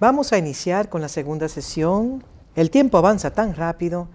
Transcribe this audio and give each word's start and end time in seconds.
Vamos 0.00 0.32
a 0.32 0.38
iniciar 0.38 0.88
con 0.88 1.00
la 1.00 1.08
segunda 1.08 1.48
sesión. 1.48 2.22
El 2.54 2.70
tiempo 2.70 2.98
avanza 2.98 3.32
tan 3.32 3.56
rápido 3.56 4.06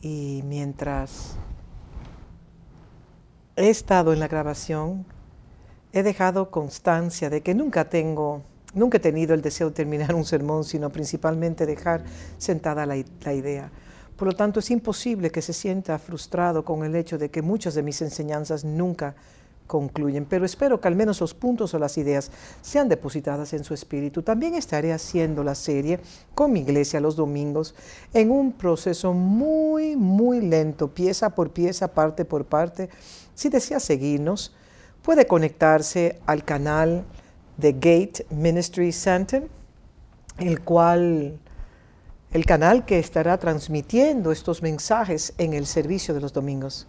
y 0.00 0.44
mientras 0.46 1.34
he 3.56 3.68
estado 3.68 4.12
en 4.12 4.20
la 4.20 4.28
grabación, 4.28 5.04
he 5.92 6.04
dejado 6.04 6.52
constancia 6.52 7.30
de 7.30 7.40
que 7.40 7.52
nunca 7.52 7.88
tengo, 7.88 8.42
nunca 8.74 8.98
he 8.98 9.00
tenido 9.00 9.34
el 9.34 9.42
deseo 9.42 9.70
de 9.70 9.74
terminar 9.74 10.14
un 10.14 10.24
sermón, 10.24 10.62
sino 10.62 10.90
principalmente 10.90 11.66
dejar 11.66 12.04
sentada 12.36 12.86
la, 12.86 12.94
la 13.24 13.34
idea. 13.34 13.72
Por 14.16 14.28
lo 14.28 14.34
tanto, 14.34 14.60
es 14.60 14.70
imposible 14.70 15.32
que 15.32 15.42
se 15.42 15.52
sienta 15.52 15.98
frustrado 15.98 16.64
con 16.64 16.84
el 16.84 16.94
hecho 16.94 17.18
de 17.18 17.28
que 17.28 17.42
muchas 17.42 17.74
de 17.74 17.82
mis 17.82 18.00
enseñanzas 18.02 18.64
nunca 18.64 19.16
concluyen, 19.68 20.24
pero 20.24 20.44
espero 20.44 20.80
que 20.80 20.88
al 20.88 20.96
menos 20.96 21.20
los 21.20 21.34
puntos 21.34 21.72
o 21.74 21.78
las 21.78 21.96
ideas 21.96 22.32
sean 22.60 22.88
depositadas 22.88 23.52
en 23.52 23.62
su 23.62 23.74
espíritu. 23.74 24.22
También 24.22 24.54
estaré 24.54 24.92
haciendo 24.92 25.44
la 25.44 25.54
serie 25.54 26.00
con 26.34 26.52
mi 26.52 26.60
iglesia 26.60 26.98
los 26.98 27.14
domingos 27.14 27.76
en 28.12 28.32
un 28.32 28.52
proceso 28.52 29.12
muy, 29.12 29.94
muy 29.94 30.40
lento, 30.40 30.88
pieza 30.88 31.30
por 31.30 31.50
pieza, 31.50 31.86
parte 31.86 32.24
por 32.24 32.46
parte. 32.46 32.88
Si 33.36 33.48
desea 33.48 33.78
seguirnos, 33.78 34.52
puede 35.02 35.26
conectarse 35.26 36.18
al 36.26 36.44
canal 36.44 37.04
de 37.56 37.72
Gate 37.72 38.26
Ministry 38.30 38.90
Center, 38.90 39.48
el 40.38 40.60
cual 40.62 41.38
el 42.32 42.44
canal 42.44 42.84
que 42.84 42.98
estará 42.98 43.38
transmitiendo 43.38 44.32
estos 44.32 44.62
mensajes 44.62 45.34
en 45.38 45.52
el 45.54 45.66
servicio 45.66 46.14
de 46.14 46.20
los 46.20 46.32
domingos. 46.32 46.86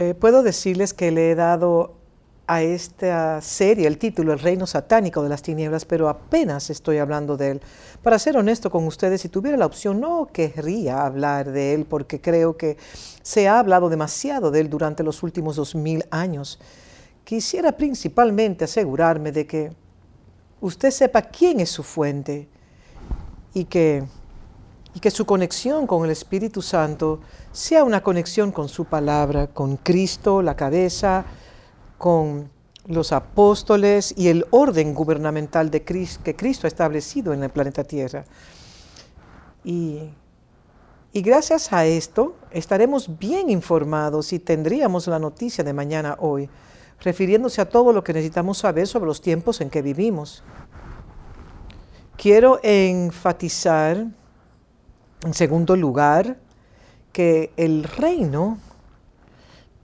Eh, 0.00 0.14
puedo 0.14 0.44
decirles 0.44 0.94
que 0.94 1.10
le 1.10 1.32
he 1.32 1.34
dado 1.34 1.96
a 2.46 2.62
esta 2.62 3.40
serie 3.40 3.88
el 3.88 3.98
título 3.98 4.32
El 4.32 4.38
reino 4.38 4.64
satánico 4.64 5.24
de 5.24 5.28
las 5.28 5.42
tinieblas, 5.42 5.84
pero 5.84 6.08
apenas 6.08 6.70
estoy 6.70 6.98
hablando 6.98 7.36
de 7.36 7.50
él. 7.50 7.60
Para 8.00 8.20
ser 8.20 8.36
honesto 8.36 8.70
con 8.70 8.86
ustedes, 8.86 9.22
si 9.22 9.28
tuviera 9.28 9.56
la 9.56 9.66
opción, 9.66 10.00
no 10.00 10.28
querría 10.32 11.04
hablar 11.04 11.50
de 11.50 11.74
él 11.74 11.84
porque 11.84 12.20
creo 12.20 12.56
que 12.56 12.76
se 13.22 13.48
ha 13.48 13.58
hablado 13.58 13.88
demasiado 13.88 14.52
de 14.52 14.60
él 14.60 14.70
durante 14.70 15.02
los 15.02 15.24
últimos 15.24 15.56
dos 15.56 15.74
mil 15.74 16.04
años. 16.12 16.60
Quisiera 17.24 17.72
principalmente 17.72 18.66
asegurarme 18.66 19.32
de 19.32 19.48
que 19.48 19.72
usted 20.60 20.92
sepa 20.92 21.22
quién 21.22 21.58
es 21.58 21.70
su 21.70 21.82
fuente 21.82 22.48
y 23.52 23.64
que, 23.64 24.04
y 24.94 25.00
que 25.00 25.10
su 25.10 25.26
conexión 25.26 25.88
con 25.88 26.04
el 26.04 26.12
Espíritu 26.12 26.62
Santo 26.62 27.18
sea 27.58 27.82
una 27.82 28.04
conexión 28.04 28.52
con 28.52 28.68
su 28.68 28.84
palabra, 28.84 29.48
con 29.48 29.78
Cristo, 29.78 30.42
la 30.42 30.54
cabeza, 30.54 31.24
con 31.98 32.52
los 32.86 33.10
apóstoles 33.10 34.14
y 34.16 34.28
el 34.28 34.46
orden 34.50 34.94
gubernamental 34.94 35.68
que 35.68 36.36
Cristo 36.36 36.66
ha 36.66 36.68
establecido 36.68 37.32
en 37.32 37.42
el 37.42 37.50
planeta 37.50 37.82
Tierra. 37.82 38.24
Y, 39.64 40.08
y 41.12 41.20
gracias 41.20 41.72
a 41.72 41.84
esto 41.84 42.36
estaremos 42.52 43.18
bien 43.18 43.50
informados 43.50 44.32
y 44.32 44.38
tendríamos 44.38 45.08
la 45.08 45.18
noticia 45.18 45.64
de 45.64 45.72
mañana 45.72 46.16
hoy, 46.20 46.48
refiriéndose 47.00 47.60
a 47.60 47.68
todo 47.68 47.92
lo 47.92 48.04
que 48.04 48.12
necesitamos 48.12 48.58
saber 48.58 48.86
sobre 48.86 49.06
los 49.06 49.20
tiempos 49.20 49.60
en 49.60 49.68
que 49.68 49.82
vivimos. 49.82 50.44
Quiero 52.16 52.60
enfatizar, 52.62 54.06
en 55.24 55.34
segundo 55.34 55.74
lugar, 55.74 56.38
que 57.18 57.50
el 57.56 57.82
reino 57.82 58.58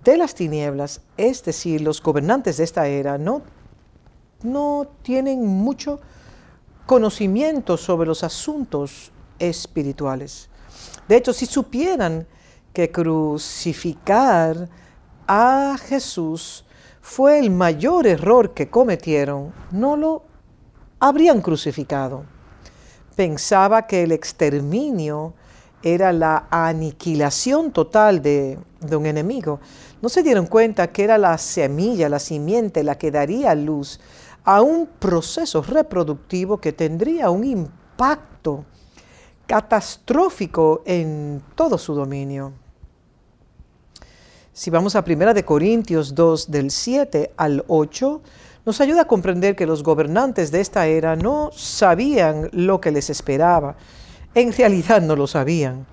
de 0.05 0.17
las 0.17 0.37
tinieblas, 0.37 1.01
es 1.17 1.43
decir, 1.43 1.81
los 1.81 2.01
gobernantes 2.01 2.59
de 2.59 2.63
esta 2.63 2.87
era, 2.87 3.19
no, 3.19 3.43
no 4.45 4.87
tienen 5.03 5.45
mucho 5.45 5.99
conocimiento 6.87 7.77
sobre 7.77 8.07
los 8.07 8.23
asuntos 8.23 9.11
espirituales. 9.41 10.49
De 11.09 11.17
hecho, 11.17 11.33
si 11.33 11.47
supieran 11.47 12.25
que 12.73 12.93
crucificar 12.93 14.69
a 15.27 15.77
Jesús 15.89 16.65
fue 17.01 17.41
el 17.41 17.51
mayor 17.51 18.07
error 18.07 18.55
que 18.55 18.71
cometieron, 18.71 19.53
no 19.73 19.97
lo 19.97 20.23
habrían 21.01 21.41
crucificado. 21.41 22.27
Pensaba 23.17 23.89
que 23.89 24.05
el 24.05 24.13
exterminio 24.13 25.35
era 25.85 26.15
la 26.15 26.49
aniquilación 26.51 27.71
total 27.71 28.23
de, 28.23 28.59
un 28.91 29.05
enemigo. 29.05 29.61
No 30.01 30.09
se 30.09 30.23
dieron 30.23 30.47
cuenta 30.47 30.91
que 30.91 31.05
era 31.05 31.19
la 31.19 31.37
semilla, 31.37 32.09
la 32.09 32.19
simiente, 32.19 32.83
la 32.83 32.97
que 32.97 33.11
daría 33.11 33.55
luz 33.55 34.01
a 34.45 34.63
un 34.63 34.87
proceso 34.87 35.63
reproductivo 35.63 36.59
que 36.59 36.73
tendría 36.73 37.29
un 37.29 37.45
impacto 37.45 38.65
catastrófico 39.47 40.83
en 40.87 41.43
todo 41.55 41.77
su 41.77 41.95
dominio. 41.95 42.53
Si 44.55 44.71
vamos 44.71 44.97
a 44.97 45.05
1 45.07 45.35
de 45.35 45.45
Corintios 45.45 46.15
2 46.15 46.51
del 46.51 46.71
7 46.71 47.33
al 47.37 47.63
8, 47.69 48.23
nos 48.65 48.81
ayuda 48.81 49.03
a 49.03 49.07
comprender 49.07 49.55
que 49.55 49.67
los 49.67 49.83
gobernantes 49.83 50.51
de 50.51 50.63
esta 50.63 50.87
era 50.87 51.15
no 51.15 51.51
sabían 51.53 52.49
lo 52.53 52.81
que 52.81 52.91
les 52.91 53.11
esperaba 53.11 53.77
en 54.35 54.53
realidad 54.53 55.01
no 55.03 55.17
lo 55.17 55.27
sabían. 55.27 55.87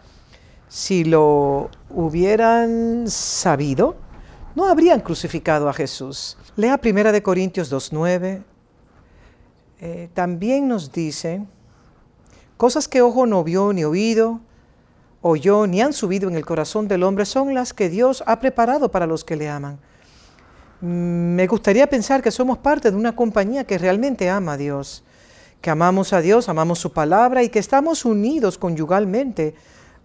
Si 0.68 1.04
lo 1.04 1.70
hubieran 1.90 3.06
sabido, 3.08 3.96
no 4.56 4.68
habrían 4.68 5.02
crucificado 5.02 5.70
a 5.70 5.74
Jesús. 5.74 6.38
Lea 6.56 6.80
1 6.84 7.12
de 7.12 7.24
Corintios 7.24 7.72
2.9. 7.72 8.44
Eh, 9.80 10.10
también 10.14 10.68
nos 10.68 10.92
dice, 10.92 11.44
cosas 12.58 12.88
que 12.88 13.02
ojo 13.02 13.26
no 13.26 13.44
vio 13.44 13.74
ni 13.74 13.84
oído, 13.84 14.40
oyó 15.22 15.68
ni 15.68 15.82
han 15.82 15.94
subido 15.94 16.30
en 16.30 16.36
el 16.36 16.46
corazón 16.46 16.88
del 16.88 17.04
hombre 17.04 17.26
son 17.26 17.54
las 17.54 17.74
que 17.74 17.90
Dios 17.90 18.24
ha 18.28 18.40
preparado 18.40 18.92
para 18.92 19.08
los 19.08 19.24
que 19.24 19.36
le 19.36 19.50
aman. 19.50 19.80
Mm, 20.82 21.36
me 21.36 21.48
gustaría 21.48 21.88
pensar 21.88 22.22
que 22.22 22.32
somos 22.32 22.58
parte 22.58 22.92
de 22.92 22.98
una 22.98 23.16
compañía 23.16 23.64
que 23.66 23.78
realmente 23.78 24.30
ama 24.30 24.54
a 24.54 24.58
Dios 24.58 25.04
que 25.62 25.70
amamos 25.70 26.12
a 26.12 26.22
Dios, 26.22 26.50
amamos 26.50 26.80
su 26.80 26.92
palabra 26.92 27.44
y 27.44 27.50
que 27.50 27.60
estamos 27.60 28.04
unidos 28.04 28.58
conyugalmente 28.58 29.54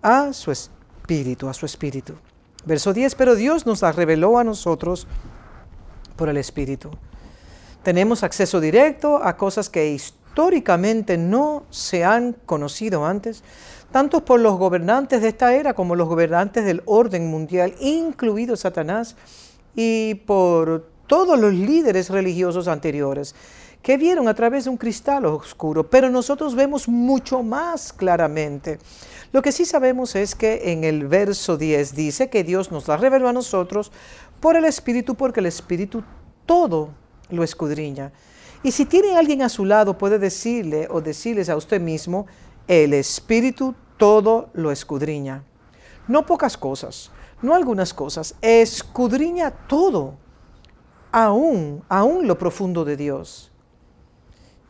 a 0.03 0.33
su 0.33 0.53
espíritu, 0.53 1.49
a 1.49 1.55
su 1.55 1.65
espíritu. 1.65 2.15
Verso 2.67 2.93
10, 2.93 3.15
pero 3.15 3.34
Dios 3.34 3.65
nos 3.65 3.83
la 3.83 3.93
reveló 3.93 4.39
a 4.39 4.44
nosotros 4.44 5.06
por 6.17 6.28
el 6.28 6.37
espíritu. 6.37 6.91
Tenemos 7.83 8.22
acceso 8.22 8.61
directo 8.61 9.21
a 9.22 9.37
cosas 9.37 9.71
que 9.71 9.91
históricamente 9.93 11.17
no 11.17 11.65
se 11.71 12.05
han 12.05 12.34
conocido 12.44 13.06
antes, 13.06 13.43
tanto 13.93 14.25
por 14.25 14.41
los 14.41 14.59
gobernantes 14.59 15.23
de 15.23 15.28
esta 15.28 15.55
era 15.55 15.73
como 15.73 15.94
los 15.94 16.09
gobernantes 16.09 16.65
del 16.65 16.83
orden 16.84 17.31
mundial, 17.31 17.75
incluido 17.81 18.56
Satanás, 18.56 19.17
y 19.75 20.17
por 20.27 20.88
todos 21.06 21.38
los 21.38 21.55
líderes 21.55 22.11
religiosos 22.11 22.67
anteriores 22.69 23.34
que 23.86 23.97
vieron 23.97 24.26
a 24.26 24.34
través 24.34 24.64
de 24.64 24.70
un 24.70 24.76
cristal 24.76 25.26
oscuro, 25.26 25.88
pero 25.88 26.10
nosotros 26.10 26.56
vemos 26.56 26.88
mucho 26.88 27.44
más 27.44 27.92
claramente. 27.92 28.80
Lo 29.30 29.42
que 29.42 29.52
sí 29.52 29.64
sabemos 29.64 30.16
es 30.16 30.34
que 30.34 30.72
en 30.72 30.82
el 30.82 31.06
verso 31.06 31.56
10 31.56 31.94
dice 31.94 32.28
que 32.28 32.42
Dios 32.42 32.72
nos 32.72 32.88
la 32.88 32.96
reveló 32.96 33.28
a 33.28 33.32
nosotros 33.32 33.92
por 34.41 34.56
el 34.56 34.64
Espíritu, 34.64 35.14
porque 35.14 35.38
el 35.38 35.46
Espíritu 35.46 36.02
todo 36.46 36.88
lo 37.30 37.44
escudriña. 37.44 38.10
Y 38.64 38.72
si 38.72 38.86
tiene 38.86 39.16
alguien 39.16 39.42
a 39.42 39.48
su 39.48 39.64
lado, 39.64 39.96
puede 39.96 40.19
decirle 40.19 40.88
o 40.91 41.00
decirles 41.00 41.48
a 41.48 41.54
usted 41.54 41.80
mismo, 41.80 42.26
el 42.66 42.92
Espíritu 42.92 43.76
todo 43.98 44.50
lo 44.52 44.72
escudriña. 44.72 45.44
No 46.08 46.26
pocas 46.26 46.56
cosas, 46.56 47.12
no 47.41 47.54
algunas 47.54 47.94
cosas, 47.94 48.34
escudriña 48.41 49.52
todo, 49.52 50.16
aún, 51.12 51.84
aún 51.88 52.26
lo 52.26 52.36
profundo 52.36 52.84
de 52.84 52.96
Dios. 52.96 53.52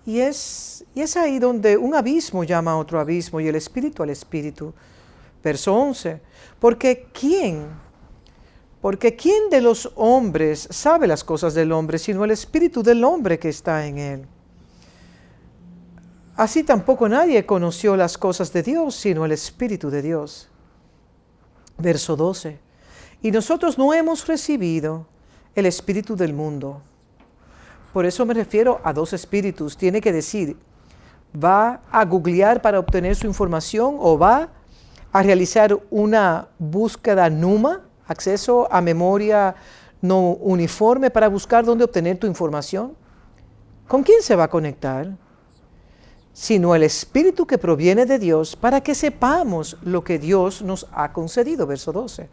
Y 0.07 0.21
es, 0.21 0.85
y 0.95 1.03
es 1.03 1.17
ahí 1.17 1.41
donde 1.41 1.77
un 1.77 1.95
abismo 1.95 2.45
llama 2.45 2.71
a 2.73 2.77
otro 2.77 3.01
abismo 3.01 3.41
y 3.41 3.49
el 3.49 3.57
espíritu 3.57 4.05
al 4.05 4.11
espíritu. 4.11 4.73
Verso 5.43 5.75
11. 5.75 6.21
Porque 6.61 7.09
¿quién? 7.13 7.67
Porque 8.81 9.17
¿quién 9.17 9.51
de 9.51 9.61
los 9.61 9.91
hombres 9.97 10.69
sabe 10.71 11.09
las 11.09 11.25
cosas 11.25 11.55
del 11.55 11.73
hombre 11.73 11.99
sino 11.99 12.25
el 12.25 12.31
espíritu 12.31 12.85
del 12.85 13.03
hombre 13.03 13.39
que 13.39 13.49
está 13.49 13.85
en 13.85 13.99
él? 13.99 14.27
Así 16.37 16.63
tampoco 16.63 17.09
nadie 17.09 17.45
conoció 17.45 17.97
las 17.97 18.17
cosas 18.17 18.53
de 18.53 18.63
Dios 18.63 18.95
sino 18.95 19.25
el 19.25 19.33
espíritu 19.33 19.91
de 19.91 20.03
Dios. 20.03 20.49
Verso 21.79 22.15
12. 22.15 22.61
Y 23.23 23.33
nosotros 23.33 23.77
no 23.77 23.93
hemos 23.93 24.25
recibido 24.29 25.07
el 25.57 25.67
espíritu 25.67 26.15
del 26.15 26.33
mundo 26.33 26.83
por 27.97 28.05
eso 28.05 28.27
me 28.27 28.35
refiero 28.35 28.79
a 28.85 28.93
dos 28.93 29.15
espíritus. 29.15 29.75
Tiene 29.75 30.03
que 30.03 30.13
decir, 30.13 30.59
va 31.35 31.81
a 31.91 32.05
googlear 32.05 32.61
para 32.61 32.79
obtener 32.79 33.17
su 33.17 33.27
información 33.27 33.97
o 33.99 34.19
va 34.19 34.51
a 35.13 35.23
realizar 35.23 35.75
una 35.89 36.49
búsqueda 36.59 37.31
NUMA, 37.31 37.81
acceso 38.07 38.71
a 38.71 38.83
memoria 38.83 39.55
no 40.03 40.33
uniforme 40.33 41.09
para 41.09 41.29
buscar 41.29 41.65
dónde 41.65 41.85
obtener 41.85 42.19
tu 42.19 42.27
información. 42.27 42.95
¿Con 43.89 44.03
quién 44.03 44.21
se 44.21 44.37
va 44.37 44.45
a 44.45 44.51
conectar? 44.51 45.17
Sino 46.35 46.75
el 46.75 46.83
Espíritu 46.83 47.47
que 47.47 47.57
proviene 47.57 48.05
de 48.05 48.19
Dios 48.19 48.57
para 48.57 48.83
que 48.83 48.95
sepamos 48.95 49.79
lo 49.81 50.05
que 50.05 50.19
Dios 50.19 50.61
nos 50.61 50.87
ha 50.93 51.15
concedido. 51.15 51.67
Verso 51.67 51.93
12. 51.93 52.29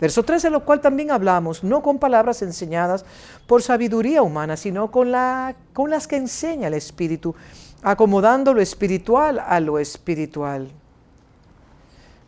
Verso 0.00 0.22
13, 0.22 0.50
lo 0.50 0.64
cual 0.64 0.80
también 0.80 1.10
hablamos, 1.10 1.64
no 1.64 1.82
con 1.82 1.98
palabras 1.98 2.42
enseñadas 2.42 3.04
por 3.46 3.62
sabiduría 3.62 4.22
humana, 4.22 4.56
sino 4.56 4.90
con, 4.90 5.10
la, 5.10 5.56
con 5.72 5.88
las 5.90 6.06
que 6.06 6.16
enseña 6.16 6.68
el 6.68 6.74
Espíritu, 6.74 7.34
acomodando 7.82 8.52
lo 8.52 8.60
espiritual 8.60 9.38
a 9.38 9.58
lo 9.60 9.78
espiritual. 9.78 10.70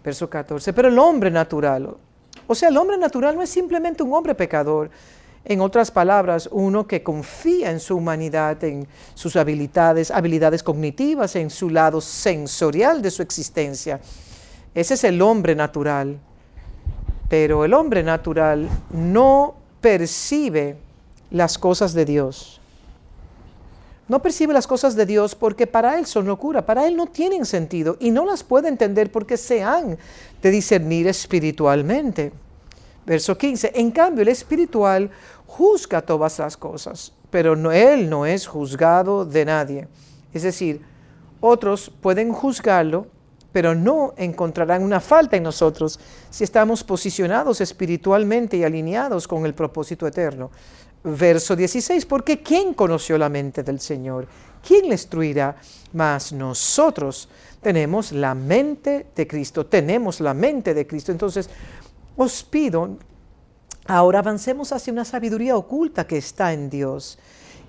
Verso 0.03 0.31
14, 0.31 0.73
pero 0.73 0.89
el 0.89 0.99
hombre 0.99 1.31
natural, 1.31 1.95
o 2.47 2.55
sea, 2.55 2.71
el 2.71 2.77
hombre 2.79 2.97
natural 2.97 3.37
no 3.37 3.43
es 3.43 3.51
simplemente 3.51 4.03
un 4.03 4.15
hombre 4.15 4.35
pecador, 4.35 4.91
en 5.45 5.61
otras 5.61 5.91
palabras, 5.91 6.49
uno 6.53 6.87
que 6.87 7.03
confía 7.03 7.71
en 7.71 7.81
su 7.81 7.97
humanidad, 7.97 8.63
en 8.65 8.87
sus 9.15 9.35
habilidades, 9.37 10.11
habilidades 10.11 10.63
cognitivas, 10.63 11.37
en 11.37 11.49
su 11.49 11.71
lado 11.71 12.01
sensorial 12.01 13.01
de 13.01 13.11
su 13.11 13.23
existencia. 13.23 14.01
Ese 14.75 14.95
es 14.95 15.05
el 15.05 15.23
hombre 15.23 15.55
natural. 15.55 16.19
Pero 17.29 17.65
el 17.65 17.75
hombre 17.75 18.03
natural 18.03 18.69
no 18.91 19.55
percibe 19.81 20.77
las 21.31 21.59
cosas 21.59 21.93
de 21.93 22.05
Dios. 22.05 22.61
No 24.09 24.23
percibe 24.23 24.55
las 24.55 24.67
cosas 24.67 24.97
de 24.97 25.05
Dios 25.05 25.35
porque 25.35 25.67
para 25.67 25.99
él 25.99 26.07
son 26.07 26.27
locura, 26.27 26.65
para 26.65 26.87
él 26.87 26.97
no 26.97 27.07
tienen 27.07 27.45
sentido 27.45 27.99
y 28.01 28.11
no 28.11 28.25
las 28.25 28.43
puede 28.43 28.69
entender 28.69 29.13
porque 29.13 29.37
se 29.37 29.63
han 29.63 29.99
de 30.41 30.51
discernir 30.51 31.07
espiritualmente. 31.07 32.33
Verso 33.05 33.37
15, 33.37 33.73
en 33.75 33.91
cambio 33.91 34.23
el 34.23 34.29
espiritual 34.29 35.11
juzga 35.47 36.01
todas 36.01 36.39
las 36.39 36.57
cosas, 36.57 37.13
pero 37.31 37.55
no, 37.55 37.71
él 37.71 38.09
no 38.09 38.25
es 38.25 38.47
juzgado 38.47 39.27
de 39.27 39.45
nadie. 39.45 39.89
Es 40.33 40.43
decir, 40.43 40.81
otros 41.41 41.91
pueden 42.01 42.33
juzgarlo 42.33 43.07
pero 43.59 43.75
no 43.75 44.15
encontrarán 44.17 44.85
una 44.85 45.01
falta 45.01 45.37
en 45.37 45.43
nosotros 45.43 45.99
si 46.31 46.45
estamos 46.45 46.85
posicionados 46.85 47.61
espiritualmente 47.61 48.57
y 48.57 48.63
alineados 48.63 49.27
con 49.27 49.45
el 49.45 49.53
propósito 49.53 50.07
eterno. 50.07 50.53
Verso 51.03 51.57
16, 51.57 52.07
porque 52.07 52.41
¿quién 52.41 52.73
conoció 52.73 53.19
la 53.19 53.29
mente 53.29 53.65
del 53.65 53.81
Señor? 53.81 54.29
¿Quién 54.65 54.87
le 54.87 54.95
instruirá? 54.95 55.57
Mas 55.93 56.33
nosotros 56.33 57.29
tenemos 57.61 58.13
la 58.13 58.33
mente 58.33 59.09
de 59.13 59.27
Cristo, 59.27 59.67
tenemos 59.67 60.21
la 60.21 60.35
mente 60.35 60.73
de 60.73 60.87
Cristo. 60.87 61.11
Entonces, 61.11 61.51
os 62.17 62.45
pido, 62.45 62.97
ahora 63.87 64.21
avancemos 64.21 64.71
hacia 64.71 64.93
una 64.93 65.05
sabiduría 65.05 65.57
oculta 65.57 66.07
que 66.07 66.19
está 66.19 66.53
en 66.53 66.71
Dios. 66.71 67.19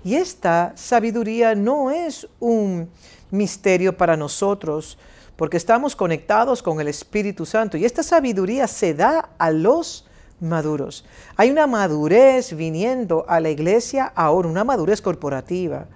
Y 0.04 0.14
esta 0.14 0.72
sabiduría 0.76 1.56
no 1.56 1.90
es 1.90 2.28
un 2.38 2.88
misterio 3.32 3.96
para 3.96 4.16
nosotros, 4.16 4.96
porque 5.40 5.56
estamos 5.56 5.96
conectados 5.96 6.62
con 6.62 6.82
el 6.82 6.88
Espíritu 6.88 7.46
Santo 7.46 7.78
y 7.78 7.86
esta 7.86 8.02
sabiduría 8.02 8.66
se 8.66 8.92
da 8.92 9.30
a 9.38 9.50
los 9.50 10.04
maduros. 10.38 11.06
Hay 11.34 11.50
una 11.50 11.66
madurez 11.66 12.54
viniendo 12.54 13.24
a 13.26 13.40
la 13.40 13.48
iglesia 13.48 14.12
ahora, 14.14 14.50
una 14.50 14.64
madurez 14.64 15.00
corporativa. 15.00 15.86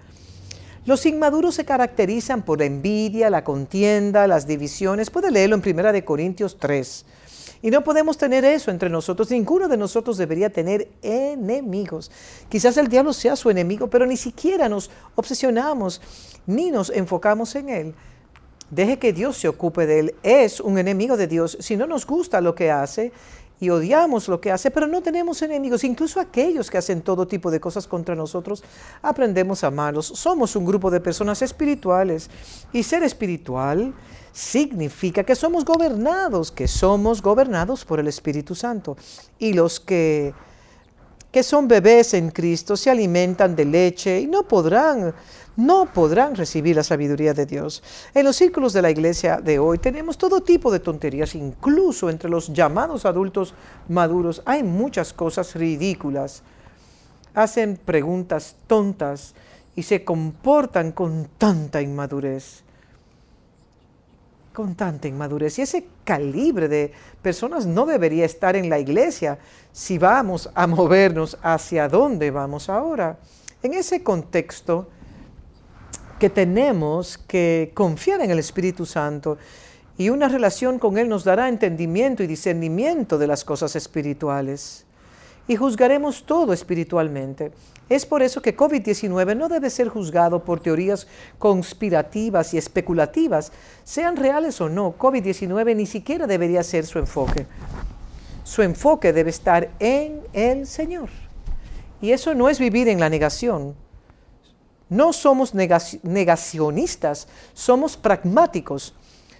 Los 0.86 1.04
inmaduros 1.04 1.56
se 1.56 1.66
caracterizan 1.66 2.40
por 2.40 2.60
la 2.60 2.64
envidia, 2.64 3.28
la 3.28 3.44
contienda, 3.44 4.26
las 4.26 4.46
divisiones. 4.46 5.10
Puede 5.10 5.30
leerlo 5.30 5.60
en 5.62 5.78
1 5.78 6.04
Corintios 6.06 6.56
3. 6.58 7.04
Y 7.60 7.70
no 7.70 7.84
podemos 7.84 8.16
tener 8.16 8.46
eso 8.46 8.70
entre 8.70 8.88
nosotros. 8.88 9.30
Ninguno 9.30 9.68
de 9.68 9.76
nosotros 9.76 10.16
debería 10.16 10.48
tener 10.48 10.88
enemigos. 11.02 12.10
Quizás 12.48 12.78
el 12.78 12.88
diablo 12.88 13.12
sea 13.12 13.36
su 13.36 13.50
enemigo, 13.50 13.88
pero 13.90 14.06
ni 14.06 14.16
siquiera 14.16 14.70
nos 14.70 14.90
obsesionamos 15.16 16.00
ni 16.46 16.70
nos 16.70 16.88
enfocamos 16.88 17.54
en 17.56 17.68
él. 17.68 17.94
Deje 18.70 18.98
que 18.98 19.12
Dios 19.12 19.36
se 19.36 19.48
ocupe 19.48 19.86
de 19.86 20.00
él. 20.00 20.14
Es 20.22 20.60
un 20.60 20.78
enemigo 20.78 21.16
de 21.16 21.26
Dios. 21.26 21.56
Si 21.60 21.76
no 21.76 21.86
nos 21.86 22.06
gusta 22.06 22.40
lo 22.40 22.54
que 22.54 22.70
hace 22.70 23.12
y 23.60 23.70
odiamos 23.70 24.28
lo 24.28 24.40
que 24.40 24.50
hace, 24.50 24.70
pero 24.70 24.86
no 24.86 25.02
tenemos 25.02 25.40
enemigos, 25.42 25.84
incluso 25.84 26.20
aquellos 26.20 26.70
que 26.70 26.78
hacen 26.78 27.02
todo 27.02 27.26
tipo 27.26 27.50
de 27.50 27.60
cosas 27.60 27.86
contra 27.86 28.14
nosotros, 28.14 28.64
aprendemos 29.00 29.62
a 29.62 29.68
amarlos. 29.68 30.06
Somos 30.06 30.56
un 30.56 30.64
grupo 30.64 30.90
de 30.90 31.00
personas 31.00 31.40
espirituales 31.42 32.30
y 32.72 32.82
ser 32.82 33.02
espiritual 33.02 33.94
significa 34.32 35.22
que 35.22 35.36
somos 35.36 35.64
gobernados, 35.64 36.50
que 36.50 36.66
somos 36.66 37.22
gobernados 37.22 37.84
por 37.84 38.00
el 38.00 38.08
Espíritu 38.08 38.54
Santo. 38.54 38.96
Y 39.38 39.52
los 39.52 39.78
que 39.78 40.34
que 41.34 41.42
son 41.42 41.66
bebés 41.66 42.14
en 42.14 42.30
Cristo 42.30 42.76
se 42.76 42.90
alimentan 42.90 43.56
de 43.56 43.64
leche 43.64 44.20
y 44.20 44.28
no 44.28 44.44
podrán 44.44 45.12
no 45.56 45.86
podrán 45.86 46.34
recibir 46.34 46.76
la 46.76 46.82
sabiduría 46.82 47.34
de 47.34 47.46
Dios. 47.46 47.82
En 48.14 48.24
los 48.24 48.36
círculos 48.36 48.72
de 48.72 48.82
la 48.82 48.90
iglesia 48.90 49.40
de 49.40 49.58
hoy 49.58 49.78
tenemos 49.78 50.18
todo 50.18 50.40
tipo 50.40 50.72
de 50.72 50.80
tonterías, 50.80 51.34
incluso 51.34 52.10
entre 52.10 52.30
los 52.30 52.52
llamados 52.52 53.04
adultos 53.04 53.54
maduros 53.88 54.42
hay 54.44 54.62
muchas 54.62 55.12
cosas 55.12 55.54
ridículas. 55.54 56.42
Hacen 57.34 57.76
preguntas 57.76 58.56
tontas 58.66 59.34
y 59.76 59.82
se 59.82 60.04
comportan 60.04 60.92
con 60.92 61.28
tanta 61.38 61.82
inmadurez. 61.82 62.62
Con 64.52 64.76
tanta 64.76 65.08
inmadurez. 65.08 65.58
Y 65.58 65.62
ese 65.62 65.86
calibre 66.04 66.68
de 66.68 66.92
personas 67.22 67.66
no 67.66 67.86
debería 67.86 68.24
estar 68.24 68.54
en 68.54 68.70
la 68.70 68.78
iglesia 68.78 69.38
si 69.72 69.98
vamos 69.98 70.48
a 70.54 70.68
movernos 70.68 71.36
hacia 71.42 71.88
dónde 71.88 72.30
vamos 72.30 72.68
ahora. 72.68 73.18
En 73.64 73.74
ese 73.74 74.04
contexto, 74.04 74.88
que 76.18 76.30
tenemos 76.30 77.18
que 77.18 77.72
confiar 77.74 78.20
en 78.20 78.30
el 78.30 78.38
Espíritu 78.38 78.86
Santo 78.86 79.38
y 79.96 80.08
una 80.10 80.28
relación 80.28 80.78
con 80.78 80.98
Él 80.98 81.08
nos 81.08 81.24
dará 81.24 81.48
entendimiento 81.48 82.22
y 82.22 82.26
discernimiento 82.26 83.18
de 83.18 83.26
las 83.26 83.44
cosas 83.44 83.76
espirituales. 83.76 84.84
Y 85.46 85.56
juzgaremos 85.56 86.24
todo 86.24 86.52
espiritualmente. 86.52 87.52
Es 87.88 88.06
por 88.06 88.22
eso 88.22 88.40
que 88.40 88.56
COVID-19 88.56 89.36
no 89.36 89.48
debe 89.48 89.68
ser 89.68 89.88
juzgado 89.88 90.42
por 90.42 90.60
teorías 90.60 91.06
conspirativas 91.38 92.54
y 92.54 92.58
especulativas, 92.58 93.52
sean 93.84 94.16
reales 94.16 94.60
o 94.60 94.70
no. 94.70 94.96
COVID-19 94.96 95.76
ni 95.76 95.84
siquiera 95.84 96.26
debería 96.26 96.62
ser 96.62 96.86
su 96.86 96.98
enfoque. 96.98 97.46
Su 98.42 98.62
enfoque 98.62 99.12
debe 99.12 99.30
estar 99.30 99.70
en 99.78 100.22
el 100.32 100.66
Señor. 100.66 101.10
Y 102.00 102.12
eso 102.12 102.34
no 102.34 102.48
es 102.48 102.58
vivir 102.58 102.88
en 102.88 103.00
la 103.00 103.10
negación, 103.10 103.74
no 104.88 105.12
somos 105.12 105.54
negacionistas, 105.54 107.28
somos 107.54 107.96
pragmáticos, 107.96 108.94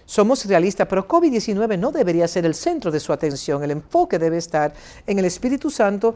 somos 0.05 0.45
realistas, 0.45 0.87
pero 0.87 1.07
COVID-19 1.07 1.79
no 1.79 1.91
debería 1.91 2.27
ser 2.27 2.45
el 2.45 2.53
centro 2.53 2.91
de 2.91 2.99
su 2.99 3.11
atención. 3.11 3.63
El 3.63 3.71
enfoque 3.71 4.19
debe 4.19 4.37
estar 4.37 4.73
en 5.07 5.19
el 5.19 5.25
Espíritu 5.25 5.71
Santo 5.71 6.15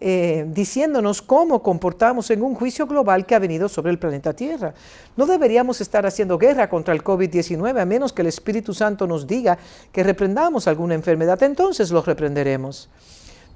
eh, 0.00 0.44
diciéndonos 0.48 1.22
cómo 1.22 1.60
comportamos 1.60 2.30
en 2.30 2.42
un 2.42 2.54
juicio 2.54 2.86
global 2.86 3.26
que 3.26 3.34
ha 3.34 3.40
venido 3.40 3.68
sobre 3.68 3.90
el 3.90 3.98
planeta 3.98 4.32
Tierra. 4.32 4.74
No 5.16 5.26
deberíamos 5.26 5.80
estar 5.80 6.06
haciendo 6.06 6.38
guerra 6.38 6.68
contra 6.68 6.94
el 6.94 7.02
COVID-19 7.02 7.80
a 7.80 7.84
menos 7.84 8.12
que 8.12 8.22
el 8.22 8.28
Espíritu 8.28 8.74
Santo 8.74 9.08
nos 9.08 9.26
diga 9.26 9.58
que 9.90 10.04
reprendamos 10.04 10.68
alguna 10.68 10.94
enfermedad, 10.94 11.42
entonces 11.42 11.90
lo 11.90 12.02
reprenderemos. 12.02 12.88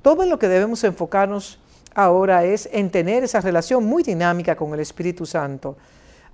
Todo 0.02 0.24
en 0.24 0.30
lo 0.30 0.38
que 0.40 0.48
debemos 0.48 0.82
enfocarnos 0.82 1.60
ahora 1.94 2.44
es 2.44 2.68
en 2.72 2.90
tener 2.90 3.24
esa 3.24 3.40
relación 3.40 3.84
muy 3.84 4.02
dinámica 4.02 4.56
con 4.56 4.72
el 4.74 4.80
Espíritu 4.80 5.26
Santo, 5.26 5.76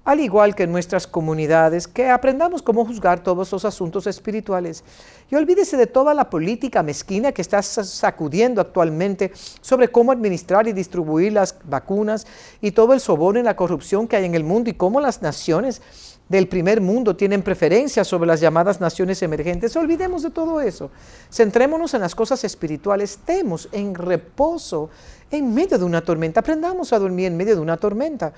al 0.04 0.20
igual 0.20 0.54
que 0.54 0.62
en 0.62 0.72
nuestras 0.72 1.06
comunidades, 1.06 1.86
que 1.86 2.08
aprendamos 2.08 2.62
cómo 2.62 2.86
juzgar 2.86 3.22
todos 3.22 3.52
los 3.52 3.64
asuntos 3.64 4.06
espirituales. 4.06 4.82
Y 5.30 5.34
olvídese 5.34 5.76
de 5.76 5.86
toda 5.86 6.14
la 6.14 6.30
política 6.30 6.82
mezquina 6.82 7.32
que 7.32 7.42
está 7.42 7.62
sacudiendo 7.62 8.62
actualmente 8.62 9.32
sobre 9.60 9.88
cómo 9.88 10.10
administrar 10.10 10.66
y 10.66 10.72
distribuir 10.72 11.34
las 11.34 11.56
vacunas 11.64 12.26
y 12.62 12.70
todo 12.70 12.94
el 12.94 13.00
soborno 13.00 13.40
y 13.40 13.42
la 13.42 13.56
corrupción 13.56 14.08
que 14.08 14.16
hay 14.16 14.24
en 14.24 14.34
el 14.34 14.44
mundo 14.44 14.70
y 14.70 14.74
cómo 14.74 15.00
las 15.00 15.20
naciones 15.20 15.82
del 16.28 16.46
primer 16.46 16.80
mundo 16.80 17.16
tienen 17.16 17.42
preferencia 17.42 18.04
sobre 18.04 18.26
las 18.26 18.40
llamadas 18.40 18.80
naciones 18.80 19.22
emergentes. 19.22 19.74
Olvidemos 19.76 20.22
de 20.22 20.30
todo 20.30 20.60
eso. 20.60 20.90
Centrémonos 21.32 21.94
en 21.94 22.02
las 22.02 22.14
cosas 22.14 22.44
espirituales. 22.44 23.12
Estemos 23.12 23.68
en 23.72 23.94
reposo 23.94 24.90
en 25.30 25.54
medio 25.54 25.78
de 25.78 25.84
una 25.84 26.02
tormenta. 26.02 26.40
Aprendamos 26.40 26.92
a 26.92 26.98
dormir 26.98 27.26
en 27.26 27.36
medio 27.36 27.54
de 27.54 27.62
una 27.62 27.78
tormenta. 27.78 28.32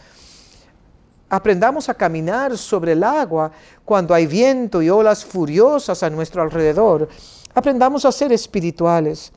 Aprendamos 1.28 1.88
a 1.88 1.94
caminar 1.94 2.56
sobre 2.56 2.92
el 2.92 3.04
agua 3.04 3.52
cuando 3.84 4.14
hay 4.14 4.26
viento 4.26 4.82
y 4.82 4.90
olas 4.90 5.24
furiosas 5.24 6.02
a 6.02 6.10
nuestro 6.10 6.42
alrededor. 6.42 7.08
Aprendamos 7.54 8.04
a 8.04 8.12
ser 8.12 8.32
espirituales. 8.32 9.32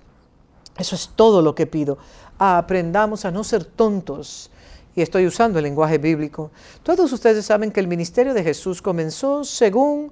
Eso 0.78 0.96
es 0.96 1.10
todo 1.16 1.42
lo 1.42 1.54
que 1.56 1.68
pido. 1.68 1.98
Aprendamos 2.38 3.26
a 3.26 3.32
no 3.32 3.44
ser 3.44 3.64
tontos 3.64 4.50
y 4.96 5.02
estoy 5.02 5.26
usando 5.26 5.60
el 5.60 5.64
lenguaje 5.64 5.98
bíblico. 5.98 6.52
Todos 6.84 7.12
ustedes 7.12 7.46
saben 7.46 7.72
que 7.72 7.80
el 7.80 7.88
ministerio 7.88 8.34
de 8.34 8.44
Jesús 8.44 8.82
comenzó 8.82 9.44
según 9.44 10.12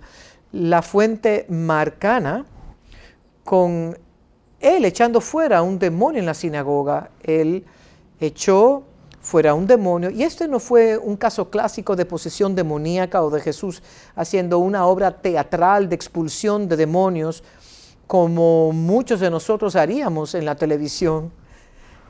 la 0.51 0.81
fuente 0.81 1.45
marcana 1.49 2.45
con 3.43 3.97
él 4.59 4.85
echando 4.85 5.21
fuera 5.21 5.61
un 5.61 5.79
demonio 5.79 6.19
en 6.19 6.25
la 6.25 6.33
sinagoga. 6.33 7.09
Él 7.23 7.65
echó 8.19 8.83
fuera 9.21 9.53
un 9.53 9.67
demonio. 9.67 10.09
Y 10.09 10.23
este 10.23 10.47
no 10.47 10.59
fue 10.59 10.97
un 10.97 11.15
caso 11.15 11.49
clásico 11.49 11.95
de 11.95 12.05
posesión 12.05 12.55
demoníaca 12.55 13.23
o 13.23 13.29
de 13.29 13.41
Jesús 13.41 13.81
haciendo 14.15 14.59
una 14.59 14.85
obra 14.85 15.21
teatral 15.21 15.89
de 15.89 15.95
expulsión 15.95 16.67
de 16.67 16.77
demonios 16.77 17.43
como 18.07 18.71
muchos 18.73 19.19
de 19.19 19.29
nosotros 19.29 19.75
haríamos 19.75 20.35
en 20.35 20.45
la 20.45 20.55
televisión. 20.55 21.31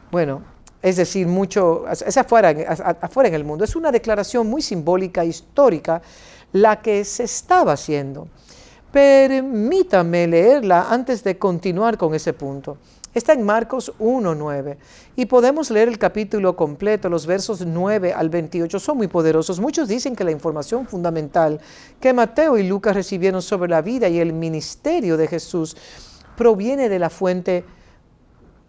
Bueno, 0.10 0.42
es 0.82 0.96
decir, 0.96 1.28
mucho, 1.28 1.86
es 1.90 2.18
afuera, 2.18 2.56
afuera 3.02 3.30
en 3.30 3.36
el 3.36 3.44
mundo. 3.44 3.64
Es 3.64 3.76
una 3.76 3.92
declaración 3.92 4.48
muy 4.48 4.62
simbólica, 4.62 5.24
histórica, 5.24 6.02
la 6.54 6.82
que 6.82 7.06
se 7.06 7.24
estaba 7.24 7.74
haciendo. 7.74 8.28
Permítame 8.92 10.28
leerla 10.28 10.88
antes 10.90 11.24
de 11.24 11.38
continuar 11.38 11.98
con 11.98 12.14
ese 12.14 12.34
punto. 12.34 12.78
Está 13.14 13.34
en 13.34 13.44
Marcos 13.44 13.92
1.9 14.00 14.78
y 15.18 15.26
podemos 15.26 15.70
leer 15.70 15.90
el 15.90 15.98
capítulo 15.98 16.56
completo, 16.56 17.10
los 17.10 17.26
versos 17.26 17.66
9 17.66 18.14
al 18.14 18.30
28 18.30 18.80
son 18.80 18.98
muy 18.98 19.08
poderosos. 19.08 19.60
Muchos 19.60 19.90
dicen 19.90 20.16
que 20.16 20.24
la 20.24 20.32
información 20.32 20.88
fundamental 20.88 21.60
que 22.00 22.14
Mateo 22.14 22.58
y 22.58 22.66
Lucas 22.66 22.96
recibieron 22.96 23.42
sobre 23.42 23.70
la 23.70 23.82
vida 23.82 24.08
y 24.08 24.20
el 24.20 24.32
ministerio 24.32 25.18
de 25.18 25.28
Jesús 25.28 25.76
proviene 26.38 26.88
de 26.88 27.00
la 27.00 27.10
fuente 27.10 27.66